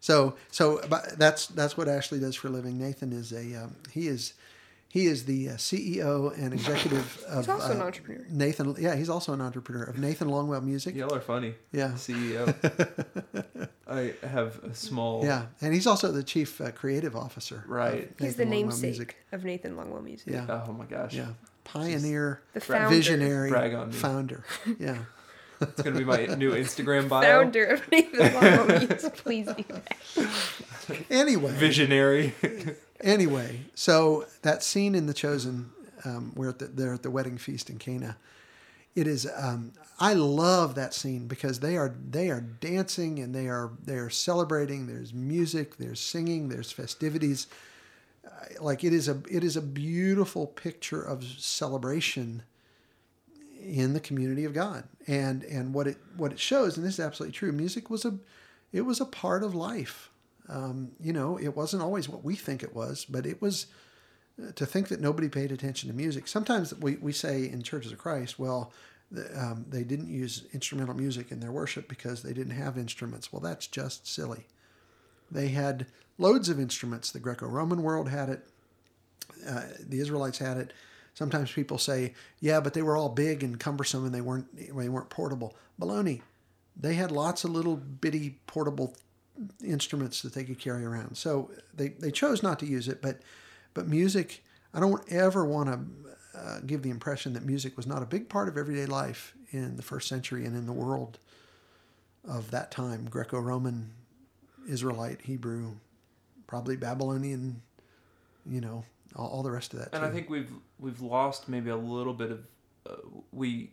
So, 0.00 0.36
so 0.50 0.80
but 0.88 1.18
that's 1.18 1.46
that's 1.48 1.76
what 1.76 1.88
Ashley 1.88 2.20
does 2.20 2.36
for 2.36 2.48
a 2.48 2.50
living. 2.50 2.78
Nathan 2.78 3.12
is 3.12 3.32
a 3.32 3.64
um, 3.64 3.76
he 3.92 4.06
is 4.08 4.34
he 4.88 5.06
is 5.06 5.24
the 5.24 5.50
uh, 5.50 5.52
CEO 5.54 6.32
and 6.38 6.54
executive 6.54 7.22
of 7.28 7.38
He's 7.44 7.48
also 7.48 7.72
an 7.72 7.80
uh, 7.80 7.84
entrepreneur. 7.84 8.24
Nathan. 8.30 8.76
Yeah, 8.78 8.94
he's 8.94 9.10
also 9.10 9.32
an 9.32 9.40
entrepreneur 9.40 9.82
of 9.84 9.98
Nathan 9.98 10.28
Longwell 10.28 10.62
Music. 10.62 10.94
Y'all 10.94 11.12
are 11.14 11.20
funny. 11.20 11.54
Yeah. 11.72 11.92
CEO. 11.92 12.54
I 13.88 14.14
have 14.26 14.62
a 14.64 14.74
small. 14.74 15.24
Yeah, 15.24 15.46
and 15.60 15.72
he's 15.74 15.86
also 15.86 16.10
the 16.12 16.22
chief 16.22 16.60
uh, 16.60 16.70
creative 16.72 17.14
officer. 17.16 17.56
of 17.64 17.68
Right. 17.70 18.12
He's 18.18 18.36
the 18.36 18.44
Longwell 18.44 18.48
namesake 18.50 18.82
Music. 18.90 19.16
of 19.32 19.44
Nathan 19.44 19.76
Longwell 19.76 20.02
Music. 20.02 20.32
Yeah, 20.32 20.64
Oh 20.66 20.72
my 20.72 20.84
gosh. 20.86 21.14
yeah, 21.14 21.28
pioneer, 21.64 22.40
The 22.54 22.60
founder, 22.60 22.88
visionary, 22.88 23.50
Brag 23.50 23.74
on 23.74 23.88
me. 23.90 23.94
founder. 23.94 24.44
Yeah. 24.78 24.98
It's 25.60 25.82
gonna 25.82 25.98
be 25.98 26.04
my 26.04 26.26
new 26.26 26.52
Instagram 26.52 27.08
bio. 27.08 27.42
founder 27.42 27.64
of 27.64 27.88
Nathan 27.92 28.20
Longwell 28.20 28.88
Music. 28.88 29.16
Please 29.16 29.46
do 29.46 29.64
that. 29.68 31.04
Anyway, 31.10 31.52
Visionary. 31.52 32.34
anyway, 33.00 33.60
so 33.74 34.26
that 34.42 34.62
scene 34.62 34.94
in 34.94 35.06
The 35.06 35.14
Chosen, 35.14 35.70
um, 36.04 36.32
where 36.34 36.52
the, 36.52 36.66
they're 36.66 36.94
at 36.94 37.02
the 37.02 37.10
wedding 37.10 37.38
feast 37.38 37.70
in 37.70 37.78
Cana, 37.78 38.16
it 38.94 39.06
is. 39.06 39.28
Um, 39.36 39.72
I 39.98 40.12
love 40.14 40.74
that 40.74 40.94
scene 40.94 41.26
because 41.26 41.60
they 41.60 41.76
are 41.76 41.94
they 42.10 42.30
are 42.30 42.40
dancing 42.40 43.18
and 43.18 43.34
they 43.34 43.48
are 43.48 43.70
they 43.84 43.96
are 43.96 44.10
celebrating. 44.10 44.86
There's 44.86 45.12
music, 45.14 45.76
there's 45.78 46.00
singing, 46.00 46.48
there's 46.48 46.70
festivities. 46.72 47.46
Uh, 48.26 48.30
Like 48.62 48.84
it 48.84 48.92
is 48.92 49.08
a 49.08 49.20
it 49.30 49.42
is 49.44 49.56
a 49.56 49.62
beautiful 49.62 50.46
picture 50.46 51.02
of 51.02 51.24
celebration 51.24 52.42
in 53.60 53.92
the 53.92 54.00
community 54.00 54.44
of 54.44 54.52
God, 54.54 54.84
and 55.06 55.42
and 55.44 55.74
what 55.74 55.86
it 55.86 55.98
what 56.16 56.32
it 56.32 56.40
shows, 56.40 56.76
and 56.76 56.86
this 56.86 56.94
is 56.94 57.00
absolutely 57.00 57.32
true. 57.32 57.52
Music 57.52 57.90
was 57.90 58.04
a 58.04 58.18
it 58.72 58.82
was 58.82 59.00
a 59.00 59.06
part 59.06 59.42
of 59.42 59.54
life. 59.54 60.10
Um, 60.48 60.92
you 61.00 61.12
know, 61.12 61.38
it 61.38 61.56
wasn't 61.56 61.82
always 61.82 62.08
what 62.08 62.22
we 62.22 62.36
think 62.36 62.62
it 62.62 62.74
was, 62.74 63.04
but 63.04 63.26
it 63.26 63.42
was 63.42 63.66
uh, 64.40 64.52
to 64.52 64.66
think 64.66 64.88
that 64.88 65.00
nobody 65.00 65.28
paid 65.28 65.50
attention 65.50 65.88
to 65.88 65.96
music. 65.96 66.28
Sometimes 66.28 66.74
we, 66.76 66.96
we 66.96 67.12
say 67.12 67.48
in 67.48 67.62
churches 67.62 67.90
of 67.90 67.98
Christ, 67.98 68.38
well, 68.38 68.72
the, 69.10 69.26
um, 69.40 69.64
they 69.68 69.82
didn't 69.82 70.08
use 70.08 70.44
instrumental 70.52 70.94
music 70.94 71.32
in 71.32 71.40
their 71.40 71.50
worship 71.50 71.88
because 71.88 72.22
they 72.22 72.32
didn't 72.32 72.52
have 72.56 72.78
instruments. 72.78 73.32
Well, 73.32 73.40
that's 73.40 73.66
just 73.66 74.06
silly. 74.06 74.46
They 75.30 75.48
had 75.48 75.86
loads 76.18 76.48
of 76.48 76.60
instruments. 76.60 77.10
The 77.10 77.18
Greco 77.20 77.46
Roman 77.46 77.82
world 77.82 78.08
had 78.08 78.28
it, 78.28 78.48
uh, 79.48 79.62
the 79.80 80.00
Israelites 80.00 80.38
had 80.38 80.58
it. 80.58 80.72
Sometimes 81.16 81.50
people 81.50 81.78
say, 81.78 82.12
yeah, 82.40 82.60
but 82.60 82.74
they 82.74 82.82
were 82.82 82.96
all 82.96 83.08
big 83.08 83.42
and 83.42 83.58
cumbersome 83.58 84.04
and 84.04 84.14
they 84.14 84.20
weren't, 84.20 84.46
they 84.54 84.88
weren't 84.88 85.08
portable. 85.08 85.56
Baloney. 85.80 86.20
They 86.78 86.92
had 86.92 87.10
lots 87.10 87.42
of 87.42 87.50
little 87.50 87.76
bitty 87.76 88.38
portable 88.46 88.94
instruments 89.64 90.20
that 90.20 90.34
they 90.34 90.44
could 90.44 90.58
carry 90.58 90.84
around. 90.84 91.16
So 91.16 91.50
they, 91.74 91.88
they 91.88 92.10
chose 92.10 92.42
not 92.42 92.58
to 92.60 92.66
use 92.66 92.86
it, 92.86 93.00
but 93.00 93.20
but 93.72 93.86
music, 93.88 94.42
I 94.72 94.80
don't 94.80 95.02
ever 95.12 95.44
want 95.44 95.68
to 95.68 96.38
uh, 96.38 96.60
give 96.64 96.80
the 96.82 96.88
impression 96.88 97.34
that 97.34 97.44
music 97.44 97.76
was 97.76 97.86
not 97.86 98.02
a 98.02 98.06
big 98.06 98.26
part 98.28 98.48
of 98.48 98.56
everyday 98.56 98.86
life 98.86 99.34
in 99.50 99.76
the 99.76 99.82
first 99.82 100.08
century 100.08 100.46
and 100.46 100.56
in 100.56 100.64
the 100.64 100.72
world 100.72 101.18
of 102.26 102.50
that 102.52 102.70
time 102.70 103.06
Greco 103.08 103.38
Roman, 103.38 103.90
Israelite, 104.66 105.20
Hebrew, 105.22 105.72
probably 106.46 106.76
Babylonian, 106.76 107.60
you 108.46 108.62
know, 108.62 108.84
all, 109.16 109.28
all 109.28 109.42
the 109.42 109.50
rest 109.50 109.72
of 109.72 109.80
that. 109.80 109.88
and 109.92 110.02
too. 110.02 110.08
I 110.08 110.12
think 110.12 110.30
we've 110.30 110.50
we've 110.78 111.00
lost 111.00 111.48
maybe 111.48 111.70
a 111.70 111.76
little 111.76 112.14
bit 112.14 112.30
of 112.30 112.46
uh, 112.88 112.94
we 113.32 113.72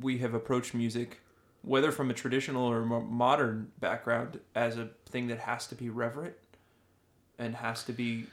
we 0.00 0.18
have 0.18 0.34
approached 0.34 0.74
music 0.74 1.20
whether 1.62 1.90
from 1.90 2.08
a 2.08 2.14
traditional 2.14 2.64
or 2.64 2.84
modern 2.84 3.70
background 3.80 4.38
as 4.54 4.78
a 4.78 4.88
thing 5.06 5.26
that 5.26 5.40
has 5.40 5.66
to 5.66 5.74
be 5.74 5.90
reverent 5.90 6.34
and 7.38 7.54
has 7.56 7.82
to 7.84 7.92
be 7.92 8.26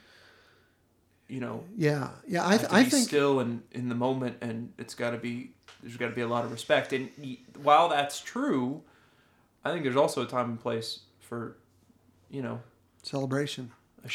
you 1.28 1.40
know 1.40 1.64
yeah, 1.76 2.10
yeah, 2.26 2.46
I, 2.46 2.56
th- 2.56 2.70
I 2.70 2.84
think, 2.84 3.08
still 3.08 3.40
and 3.40 3.62
in 3.72 3.88
the 3.88 3.94
moment 3.94 4.36
and 4.40 4.72
it's 4.78 4.94
got 4.94 5.10
to 5.10 5.18
be 5.18 5.50
there's 5.82 5.96
got 5.96 6.08
to 6.08 6.14
be 6.14 6.22
a 6.22 6.28
lot 6.28 6.44
of 6.44 6.52
respect 6.52 6.92
and 6.92 7.10
while 7.62 7.88
that's 7.88 8.20
true 8.20 8.82
i 9.64 9.72
think 9.72 9.82
there's 9.82 9.96
also 9.96 10.22
a 10.22 10.26
time 10.26 10.50
and 10.50 10.60
place 10.60 11.00
for 11.20 11.56
you 12.30 12.42
know 12.42 12.60
celebration. 13.02 13.70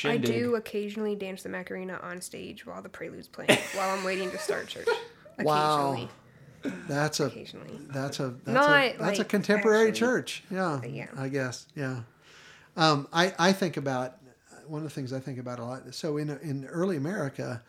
I 0.06 0.18
do 0.18 0.56
occasionally 0.56 1.16
dance 1.16 1.44
the 1.44 1.50
Macarena 1.50 2.00
on 2.02 2.22
stage 2.22 2.66
while 2.66 2.82
the 2.82 2.90
prelude's 2.90 3.28
playing, 3.28 3.58
while 3.76 3.90
I'm 3.98 4.04
waiting 4.04 4.32
to 4.32 4.38
start 4.38 4.68
church. 4.68 4.88
Wow. 5.40 5.94
Occasionally. 5.94 6.10
That's 6.88 7.20
a 7.20 7.26
Occasionally. 7.26 7.80
That's 7.90 8.20
a 8.20 8.30
that's 8.46 8.48
Not, 8.54 8.86
a 8.86 8.96
that's 9.00 9.20
a 9.20 9.26
contemporary 9.26 9.88
actually. 9.88 10.00
church. 10.00 10.44
Yeah, 10.52 10.82
Yeah. 10.84 11.08
I 11.18 11.30
guess. 11.30 11.66
Yeah. 11.76 12.02
Um, 12.78 13.08
I 13.12 13.34
I 13.40 13.52
think 13.54 13.78
about 13.78 14.18
one 14.68 14.80
of 14.80 14.84
the 14.84 14.94
things 14.94 15.14
I 15.14 15.20
think 15.20 15.40
about 15.40 15.58
a 15.60 15.64
lot. 15.66 15.96
So 15.96 16.18
in 16.18 16.30
in 16.44 16.66
early 16.66 16.98
America, 16.98 17.64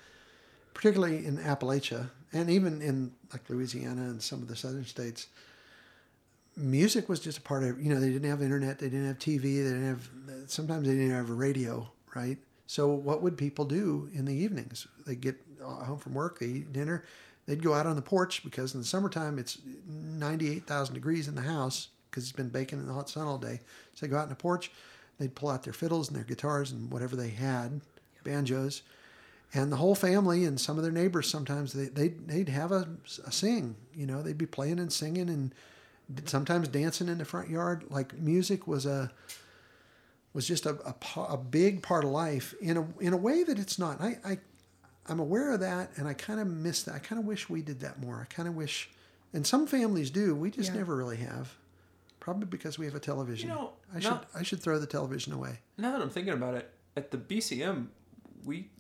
particularly 0.75 1.25
in 1.25 1.39
Appalachia, 1.39 2.11
and 2.33 2.51
even 2.51 2.83
in 2.83 3.13
like 3.33 3.49
Louisiana 3.49 4.03
and 4.03 4.21
some 4.23 4.43
of 4.43 4.49
the 4.49 4.57
southern 4.57 4.85
states, 4.85 5.29
music 6.57 7.09
was 7.09 7.21
just 7.21 7.39
a 7.39 7.43
part 7.43 7.63
of. 7.65 7.81
You 7.83 7.95
know, 7.95 8.01
they 8.01 8.11
didn't 8.11 8.29
have 8.29 8.43
internet, 8.43 8.79
they 8.79 8.89
didn't 8.91 9.07
have 9.07 9.19
TV, 9.19 9.41
they 9.43 9.63
didn't 9.71 9.87
have. 9.87 10.11
Sometimes 10.47 10.87
they 10.87 10.95
didn't 10.95 11.13
have 11.13 11.31
a 11.31 11.35
radio, 11.35 11.91
right? 12.15 12.39
So 12.67 12.89
what 12.89 13.23
would 13.23 13.37
people 13.37 13.65
do 13.65 14.09
in 14.15 14.25
the 14.25 14.35
evenings? 14.35 14.87
They 15.07 15.15
get 15.15 15.37
uh, 15.63 15.85
home 15.85 15.99
from 15.99 16.15
work, 16.15 16.39
they 16.39 16.47
eat 16.47 16.73
dinner, 16.73 17.05
they'd 17.47 17.63
go 17.63 17.75
out 17.75 17.87
on 17.87 17.97
the 17.97 18.03
porch 18.03 18.43
because 18.45 18.75
in 18.75 18.81
the 18.81 18.87
summertime 18.87 19.39
it's 19.39 19.59
98,000 19.87 20.95
degrees 20.95 21.29
in 21.29 21.35
the 21.35 21.43
house 21.43 21.89
because 22.11 22.25
it's 22.25 22.33
been 22.33 22.49
baking 22.49 22.79
in 22.79 22.87
the 22.87 22.93
hot 22.93 23.11
sun 23.11 23.27
all 23.27 23.39
day. 23.39 23.61
So 23.95 24.07
they 24.07 24.11
go 24.11 24.17
out 24.17 24.25
on 24.25 24.29
the 24.29 24.35
porch, 24.35 24.71
they'd 25.19 25.35
pull 25.35 25.51
out 25.51 25.63
their 25.63 25.73
fiddles 25.73 26.09
and 26.09 26.17
their 26.17 26.25
guitars 26.25 26.71
and 26.71 26.91
whatever 26.91 27.17
they 27.17 27.31
had, 27.31 27.81
banjos, 28.25 28.83
and 29.55 29.71
the 29.71 29.77
whole 29.77 29.95
family 29.95 30.45
and 30.45 30.59
some 30.59 30.79
of 30.79 30.83
their 30.83 30.93
neighbors 30.93 31.29
sometimes 31.29 31.73
they, 31.73 31.87
they'd, 31.87 32.27
they'd 32.27 32.49
have 32.49 32.73
a, 32.73 32.89
a 33.27 33.33
sing, 33.33 33.77
you 33.95 34.07
know, 34.07 34.23
they'd 34.23 34.39
be 34.39 34.47
playing 34.47 34.79
and 34.79 34.93
singing 34.93 35.29
and 35.29 35.55
sometimes 36.25 36.69
dancing 36.69 37.09
in 37.09 37.19
the 37.19 37.25
front 37.25 37.51
yard. 37.51 37.85
Like 37.91 38.19
music 38.19 38.67
was 38.67 38.87
a, 38.87 39.13
was 40.33 40.47
just 40.47 40.67
a, 40.67 40.77
a, 40.87 41.21
a 41.21 41.37
big 41.37 41.83
part 41.83 42.05
of 42.05 42.11
life 42.11 42.55
in 42.61 42.77
a, 42.77 42.87
in 43.01 43.13
a 43.13 43.17
way 43.17 43.43
that 43.45 43.59
it's 43.59 43.79
not. 43.79 44.01
I, 44.01 44.19
I, 44.25 44.39
I'm 45.07 45.21
aware 45.21 45.53
of 45.53 45.61
that 45.61 45.91
and 45.97 46.09
I 46.09 46.15
kind 46.15 46.41
of 46.41 46.47
miss 46.47 46.83
that. 46.85 46.95
I 46.95 46.99
kind 46.99 47.19
of 47.21 47.27
wish 47.27 47.49
we 47.51 47.61
did 47.63 47.81
that 47.81 48.01
more. 48.01 48.21
I 48.29 48.33
kind 48.33 48.49
of 48.49 48.55
wish, 48.55 48.91
and 49.33 49.47
some 49.47 49.67
families 49.67 50.11
do, 50.11 50.35
we 50.35 50.51
just 50.51 50.71
Yeah. 50.71 50.79
never 50.79 50.97
really 50.97 51.19
have. 51.19 51.55
Probably 52.21 52.47
because 52.47 52.79
we 52.79 52.87
have 52.87 52.95
a 52.95 53.01
television. 53.01 53.49
You 53.49 53.55
know, 53.57 53.73
I 53.93 53.99
should 53.99 54.21
I 54.33 54.43
should 54.45 54.61
throw 54.61 54.79
the 54.79 54.87
television 54.87 55.33
away. 55.33 55.59
Now 55.77 55.91
that 55.93 56.01
I'm 56.01 56.09
thinking 56.11 56.33
about 56.35 56.55
it, 56.55 56.71
at 56.97 57.11
the 57.11 57.19
BCM, 57.19 57.89
we 58.45 58.71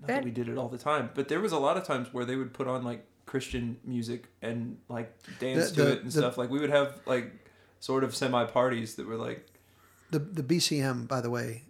that, 0.00 0.06
That- 0.08 0.24
we 0.24 0.32
did 0.32 0.48
it 0.48 0.58
all 0.58 0.68
the 0.68 0.76
time, 0.78 1.10
but 1.14 1.28
there 1.28 1.38
was 1.40 1.52
a 1.52 1.58
lot 1.58 1.76
of 1.76 1.84
times 1.84 2.12
where 2.12 2.24
they 2.24 2.34
would 2.34 2.52
put 2.52 2.66
on 2.66 2.82
like 2.82 3.06
Christian 3.24 3.76
music 3.84 4.24
and 4.42 4.78
like 4.88 5.14
dance 5.38 5.70
The- 5.70 5.74
to 5.76 5.82
the- 5.84 5.92
it 5.92 5.98
and 6.02 6.06
the- 6.08 6.18
stuff. 6.18 6.36
Like 6.38 6.50
we 6.50 6.58
would 6.58 6.70
have 6.70 7.00
like 7.06 7.32
sort 7.78 8.02
of 8.02 8.16
semi 8.16 8.44
parties 8.46 8.96
that 8.96 9.06
were 9.06 9.14
like 9.16 9.46
The 10.10 10.18
the 10.18 10.42
BCM, 10.42 11.08
by 11.08 11.20
the 11.20 11.30
way, 11.30 11.62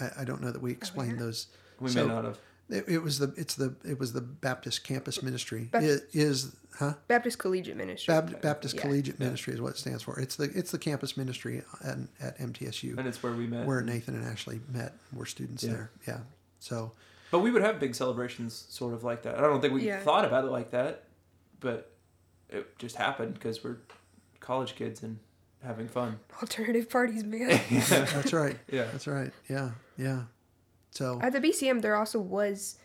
I, 0.00 0.10
I 0.20 0.24
don't 0.24 0.40
know 0.42 0.50
that 0.52 0.62
we 0.62 0.70
explained 0.72 1.12
yeah. 1.18 1.24
those. 1.24 1.46
we 1.80 1.90
So- 1.90 2.06
may 2.06 2.14
not 2.14 2.24
have. 2.24 2.38
It, 2.70 2.84
it 2.86 2.98
was 2.98 3.18
the 3.18 3.32
it's 3.38 3.54
the 3.54 3.74
it 3.82 3.98
was 3.98 4.12
the 4.12 4.20
Baptist 4.20 4.84
Campus 4.84 5.22
Ministry. 5.22 5.70
Baptist- 5.72 6.14
It 6.14 6.20
is 6.20 6.54
huh? 6.78 6.94
Baptist 7.08 7.38
Collegiate 7.38 7.78
Ministry. 7.78 8.12
Bab- 8.12 8.42
Baptist 8.42 8.74
Yeah. 8.74 8.82
Collegiate 8.82 9.18
Ministry 9.18 9.54
is 9.54 9.60
what 9.62 9.70
it 9.70 9.78
stands 9.78 10.02
for. 10.02 10.20
It's 10.20 10.36
the 10.36 10.50
it's 10.54 10.70
the 10.70 10.78
campus 10.78 11.16
ministry 11.16 11.62
at, 11.82 11.96
at 12.20 12.38
MTSU 12.38 12.98
And 12.98 13.08
it's 13.08 13.22
where 13.22 13.32
we 13.32 13.46
met. 13.46 13.66
where 13.66 13.80
Nathan 13.80 14.16
and 14.16 14.26
Ashley 14.26 14.60
met. 14.70 14.92
We're 15.14 15.24
students 15.24 15.64
Yeah. 15.64 15.70
there. 15.72 15.90
Yeah. 16.06 16.18
So 16.58 16.92
But 17.30 17.38
we 17.38 17.50
would 17.50 17.62
have 17.62 17.80
big 17.80 17.94
celebrations 17.94 18.66
sort 18.68 18.92
of 18.92 19.02
like 19.02 19.22
that. 19.22 19.38
I 19.38 19.40
don't 19.40 19.62
think 19.62 19.72
we 19.72 19.86
Yeah. 19.86 20.00
thought 20.00 20.26
about 20.26 20.44
it 20.44 20.50
like 20.50 20.70
that, 20.72 21.04
but 21.60 21.90
it 22.50 22.78
just 22.78 22.96
happened 22.96 23.32
because 23.32 23.64
we're 23.64 23.78
college 24.40 24.74
kids 24.74 25.02
and 25.02 25.18
having 25.64 25.88
fun. 25.88 26.18
Alternative 26.40 26.88
parties, 26.88 27.24
man. 27.24 27.60
that's 27.88 28.32
right. 28.32 28.56
Yeah. 28.72 28.84
That's 28.92 29.06
right. 29.06 29.32
Yeah. 29.48 29.70
Yeah. 29.96 30.22
So 30.90 31.18
At 31.22 31.32
the 31.32 31.40
BCM, 31.40 31.82
there 31.82 31.96
also 31.96 32.18
was 32.18 32.78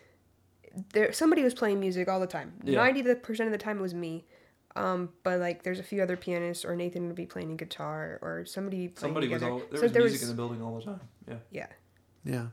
there 0.92 1.12
somebody 1.12 1.42
was 1.42 1.54
playing 1.54 1.80
music 1.80 2.08
all 2.08 2.20
the 2.20 2.26
time. 2.26 2.52
Yeah. 2.64 2.78
Ninety 2.78 3.02
percent 3.14 3.46
of 3.48 3.52
the 3.52 3.58
time 3.64 3.78
it 3.78 3.82
was 3.82 3.94
me. 3.94 4.24
Um, 4.76 5.10
but 5.22 5.38
like, 5.38 5.62
there's 5.62 5.78
a 5.78 5.84
few 5.84 6.02
other 6.02 6.16
pianists, 6.16 6.64
or 6.64 6.74
Nathan 6.74 7.06
would 7.06 7.14
be 7.14 7.26
playing 7.26 7.52
a 7.52 7.54
guitar, 7.54 8.18
or 8.22 8.44
somebody 8.44 8.88
playing 8.88 9.14
Somebody 9.14 9.28
was 9.28 9.40
all 9.44 9.58
there 9.70 9.76
So 9.78 9.82
was 9.84 9.92
there 9.92 10.02
music 10.02 10.20
was- 10.20 10.28
in 10.30 10.36
the 10.36 10.40
building 10.40 10.60
all 10.62 10.76
the 10.76 10.82
time. 10.84 11.00
Yeah. 11.28 11.36
Yeah, 11.52 11.66
Yeah. 12.24 12.46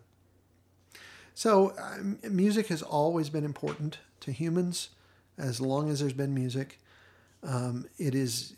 So 1.34 1.74
um, 1.82 2.20
music 2.30 2.68
has 2.68 2.82
always 2.84 3.30
been 3.30 3.44
important 3.46 4.00
to 4.20 4.32
humans, 4.32 4.90
as 5.38 5.60
long 5.60 5.90
as 5.90 6.00
there's 6.00 6.14
been 6.14 6.34
music. 6.34 6.80
Um, 7.44 7.88
it 7.98 8.14
is, 8.14 8.54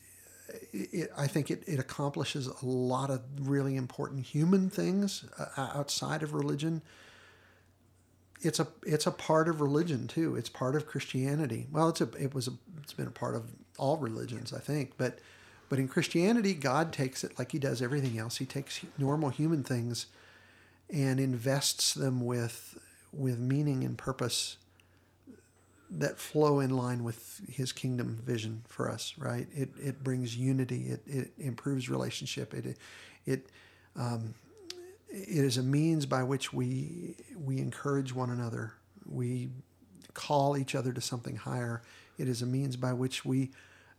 it, 0.72 1.12
I 1.18 1.28
think 1.28 1.50
it, 1.52 1.64
it 1.68 1.80
accomplishes 1.80 2.48
a 2.48 2.66
lot 2.66 3.10
of 3.10 3.22
really 3.40 3.76
important 3.76 4.26
human 4.26 4.70
things 4.70 5.26
uh, 5.38 5.70
outside 5.74 6.24
of 6.24 6.34
religion. 6.34 6.82
It's 8.42 8.60
a 8.60 8.68
it's 8.86 9.08
a 9.08 9.12
part 9.12 9.48
of 9.48 9.62
religion 9.62 10.08
too. 10.08 10.36
It's 10.36 10.50
part 10.50 10.76
of 10.76 10.86
Christianity. 10.86 11.68
Well, 11.72 11.90
it's 11.90 12.02
a 12.02 12.10
it 12.20 12.34
was 12.34 12.48
a 12.48 12.54
it's 12.82 12.94
been 12.94 13.08
a 13.08 13.12
part 13.12 13.36
of 13.36 13.52
all 13.78 13.98
religions, 13.98 14.54
I 14.54 14.60
think, 14.60 14.94
but 14.98 15.20
but 15.70 15.80
in 15.80 15.88
Christianity, 15.88 16.54
God 16.54 16.92
takes 16.92 17.24
it 17.24 17.40
like 17.40 17.54
He 17.54 17.60
does 17.60 17.82
everything 17.82 18.20
else. 18.20 18.38
He 18.38 18.46
takes 18.46 18.82
normal 18.98 19.30
human 19.30 19.64
things 19.64 20.08
and 20.90 21.20
invests 21.20 21.94
them 21.94 22.26
with 22.26 22.78
with 23.14 23.40
meaning 23.40 23.84
and 23.84 23.98
purpose 23.98 24.58
that 26.00 26.18
flow 26.18 26.60
in 26.60 26.72
line 26.72 27.04
with 27.04 27.42
his 27.50 27.72
kingdom 27.72 28.20
vision 28.26 28.64
for 28.68 28.90
us 28.90 29.14
right 29.18 29.48
it 29.54 29.70
it 29.82 30.04
brings 30.04 30.36
unity 30.36 30.88
it, 30.88 31.02
it 31.06 31.32
improves 31.38 31.90
relationship 31.90 32.54
it 32.54 32.78
it 33.26 33.48
um, 33.96 34.34
it 35.10 35.44
is 35.44 35.58
a 35.58 35.64
means 35.64 36.06
by 36.06 36.24
which 36.24 36.52
we 36.52 37.16
we 37.38 37.60
encourage 37.60 38.14
one 38.14 38.30
another 38.30 38.74
we 39.06 39.50
call 40.14 40.58
each 40.58 40.76
other 40.76 40.92
to 40.92 41.02
something 41.02 41.36
higher 41.36 41.82
it 42.18 42.28
is 42.28 42.42
a 42.42 42.46
means 42.46 42.76
by 42.76 42.94
which 42.94 43.24
we 43.24 43.52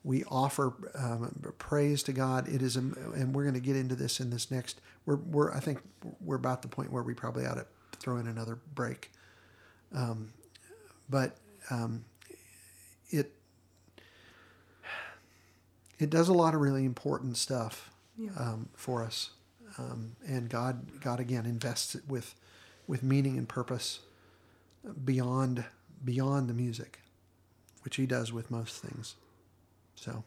we 0.04 0.22
offer 0.24 0.74
um, 0.94 1.54
praise 1.56 2.02
to 2.04 2.12
God. 2.12 2.46
It 2.46 2.60
is, 2.60 2.76
a, 2.76 2.80
and 2.80 3.34
we're 3.34 3.44
going 3.44 3.54
to 3.54 3.60
get 3.60 3.74
into 3.74 3.96
this 3.96 4.20
in 4.20 4.28
this 4.28 4.50
next. 4.50 4.82
We're, 5.06 5.16
we're, 5.16 5.52
I 5.52 5.60
think 5.60 5.80
we're 6.20 6.36
about 6.36 6.60
the 6.60 6.68
point 6.68 6.92
where 6.92 7.02
we 7.02 7.14
probably 7.14 7.46
ought 7.46 7.54
to 7.54 7.66
throw 7.98 8.18
in 8.18 8.26
another 8.26 8.58
break. 8.74 9.10
Um, 9.94 10.34
but 11.08 11.38
um, 11.70 12.04
it 13.10 13.32
it 15.98 16.10
does 16.10 16.28
a 16.28 16.32
lot 16.32 16.54
of 16.54 16.60
really 16.60 16.84
important 16.84 17.36
stuff 17.36 17.90
um, 18.38 18.68
for 18.74 19.02
us, 19.02 19.30
um, 19.78 20.16
and 20.26 20.48
God 20.48 21.00
God 21.00 21.20
again 21.20 21.46
invests 21.46 21.94
it 21.94 22.02
with 22.08 22.34
with 22.86 23.02
meaning 23.02 23.38
and 23.38 23.48
purpose 23.48 24.00
beyond 25.04 25.64
beyond 26.04 26.48
the 26.48 26.54
music, 26.54 27.00
which 27.82 27.96
He 27.96 28.06
does 28.06 28.32
with 28.32 28.50
most 28.50 28.82
things. 28.82 29.16
So. 29.94 30.24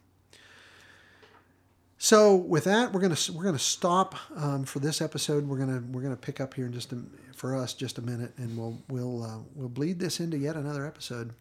So 1.98 2.36
with 2.36 2.66
that, 2.66 2.94
we're 2.94 3.02
gonna 3.02 3.18
we're 3.34 3.44
gonna 3.44 3.58
stop 3.58 4.16
um, 4.36 4.66
for 4.66 4.80
this 4.80 5.02
episode. 5.02 5.48
We're 5.48 5.58
gonna 5.58 5.84
we're 5.92 6.04
gonna 6.04 6.16
pick 6.16 6.40
up 6.40 6.54
here 6.54 6.68
in 6.68 6.74
just 6.74 6.94
a, 6.94 7.02
for 7.36 7.56
us 7.56 7.74
just 7.74 7.98
a 7.98 8.02
minute, 8.02 8.34
and 8.38 8.56
we'll 8.56 8.78
we'll 8.88 9.24
uh, 9.24 9.40
we'll 9.56 9.70
bleed 9.70 10.00
this 10.00 10.20
into 10.20 10.38
yet 10.38 10.56
another 10.56 10.86
episode. 10.86 11.34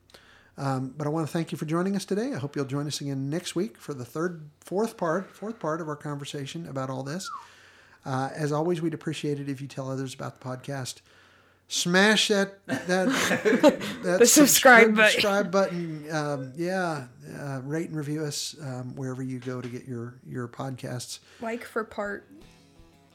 Um, 0.59 0.95
but 0.97 1.07
I 1.07 1.11
want 1.11 1.27
to 1.27 1.33
thank 1.33 1.53
you 1.53 1.59
for 1.59 1.67
joining 1.67 1.95
us 1.97 2.07
today. 2.07 2.33
I 2.33 2.39
hope 2.39 2.57
you'll 2.57 2.65
join 2.65 2.87
us 2.87 3.03
again 3.03 3.29
next 3.29 3.55
week 3.55 3.77
for 3.77 3.93
the 3.93 4.07
third, 4.07 4.49
fourth 4.61 4.97
part, 4.97 5.31
fourth 5.31 5.59
part 5.59 5.83
of 5.83 5.89
our 5.89 5.97
conversation 5.97 6.67
about 6.67 6.89
all 6.89 7.03
this. 7.03 7.29
Uh, 8.07 8.31
as 8.35 8.53
always, 8.53 8.81
we'd 8.81 8.95
appreciate 8.95 9.39
it 9.39 9.51
if 9.51 9.61
you 9.61 9.69
tell 9.69 9.91
others 9.91 10.15
about 10.15 10.41
the 10.41 10.47
podcast. 10.49 11.01
Smash 11.69 12.29
that 12.29 12.65
that 12.67 13.09
that 14.05 14.19
The 14.21 14.27
subscribe 14.27 14.95
button. 14.95 15.11
subscribe 15.11 15.51
button. 15.51 16.07
Um, 16.13 16.53
yeah, 16.57 17.07
uh, 17.41 17.61
rate 17.65 17.89
and 17.89 17.97
review 17.97 18.25
us 18.25 18.55
um, 18.63 18.95
wherever 18.95 19.23
you 19.23 19.41
go 19.41 19.61
to 19.61 19.69
get 19.69 19.85
your 19.87 20.15
your 20.27 20.47
podcasts. 20.47 21.19
like 21.41 21.65
for 21.65 21.83
part 21.83 22.29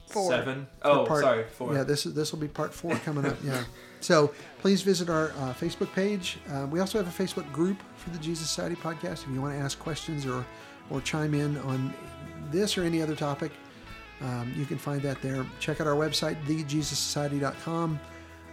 four. 0.10 0.30
Seven. 0.32 0.68
Oh, 0.82 1.06
part- 1.06 1.22
sorry. 1.24 1.46
Four. 1.46 1.74
Yeah, 1.74 1.84
this 1.84 2.06
is 2.06 2.14
this 2.14 2.34
will 2.34 2.40
be 2.40 2.50
part 2.50 2.74
four 2.74 2.96
coming 2.98 3.26
up. 3.26 3.38
Yeah. 3.44 3.64
So 4.04 4.34
please 4.62 4.82
visit 4.82 5.12
our 5.12 5.30
uh, 5.30 5.54
Facebook 5.54 5.94
page. 5.94 6.40
Uh, 6.52 6.66
we 6.66 6.80
also 6.80 6.98
have 6.98 7.08
a 7.08 7.24
Facebook 7.24 7.46
group 7.54 7.78
for 7.96 8.10
the 8.10 8.18
Jesus 8.18 8.50
Society 8.50 8.74
podcast. 8.76 9.26
If 9.26 9.30
you 9.32 9.40
want 9.40 9.54
to 9.56 9.60
ask 9.64 9.78
questions 9.78 10.26
or 10.26 10.44
or 10.90 11.02
chime 11.02 11.36
in 11.36 11.56
on 11.60 11.94
this 12.50 12.80
or 12.80 12.84
any 12.84 13.00
other 13.04 13.16
topic, 13.16 13.52
um, 14.22 14.52
you 14.58 14.66
can 14.66 14.80
find 14.80 15.04
that 15.04 15.22
there. 15.22 15.46
Check 15.60 15.82
out 15.82 15.86
our 15.86 15.94
website, 15.94 16.36
thejesussociety.com. 16.46 18.00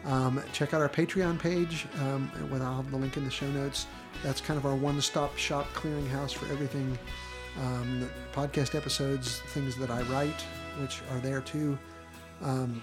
Um, 0.09 0.43
check 0.53 0.73
out 0.75 0.81
our 0.81 0.89
Patreon 0.89 1.39
page. 1.39 1.87
Um, 2.01 2.31
with 2.51 2.63
I'll 2.63 2.77
have 2.77 2.91
the 2.91 2.97
link 2.97 3.17
in 3.17 3.25
the 3.25 3.31
show 3.31 3.49
notes. 3.51 3.87
That's 4.23 4.41
kind 4.41 4.59
of 4.59 4.65
our 4.67 4.75
one-stop 4.75 5.37
shop 5.37 5.67
clearinghouse 5.75 6.33
for 6.33 6.51
everything. 6.51 6.99
Um, 7.61 8.01
the 8.01 8.09
podcast 8.33 8.75
episodes, 8.75 9.41
things 9.49 9.77
that 9.77 9.91
I 9.91 10.03
write, 10.03 10.41
which 10.81 11.03
are 11.13 11.19
there 11.21 11.41
too. 11.43 11.79
Um, 12.43 12.81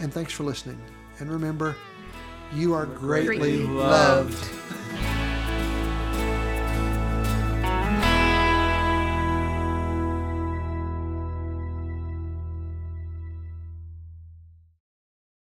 and 0.00 0.12
thanks 0.12 0.32
for 0.32 0.44
listening. 0.44 0.80
And 1.18 1.30
remember, 1.30 1.76
you 2.54 2.72
are 2.72 2.86
greatly 2.86 3.36
Greatly 3.38 3.66
loved. 3.66 4.32
loved. 4.32 5.09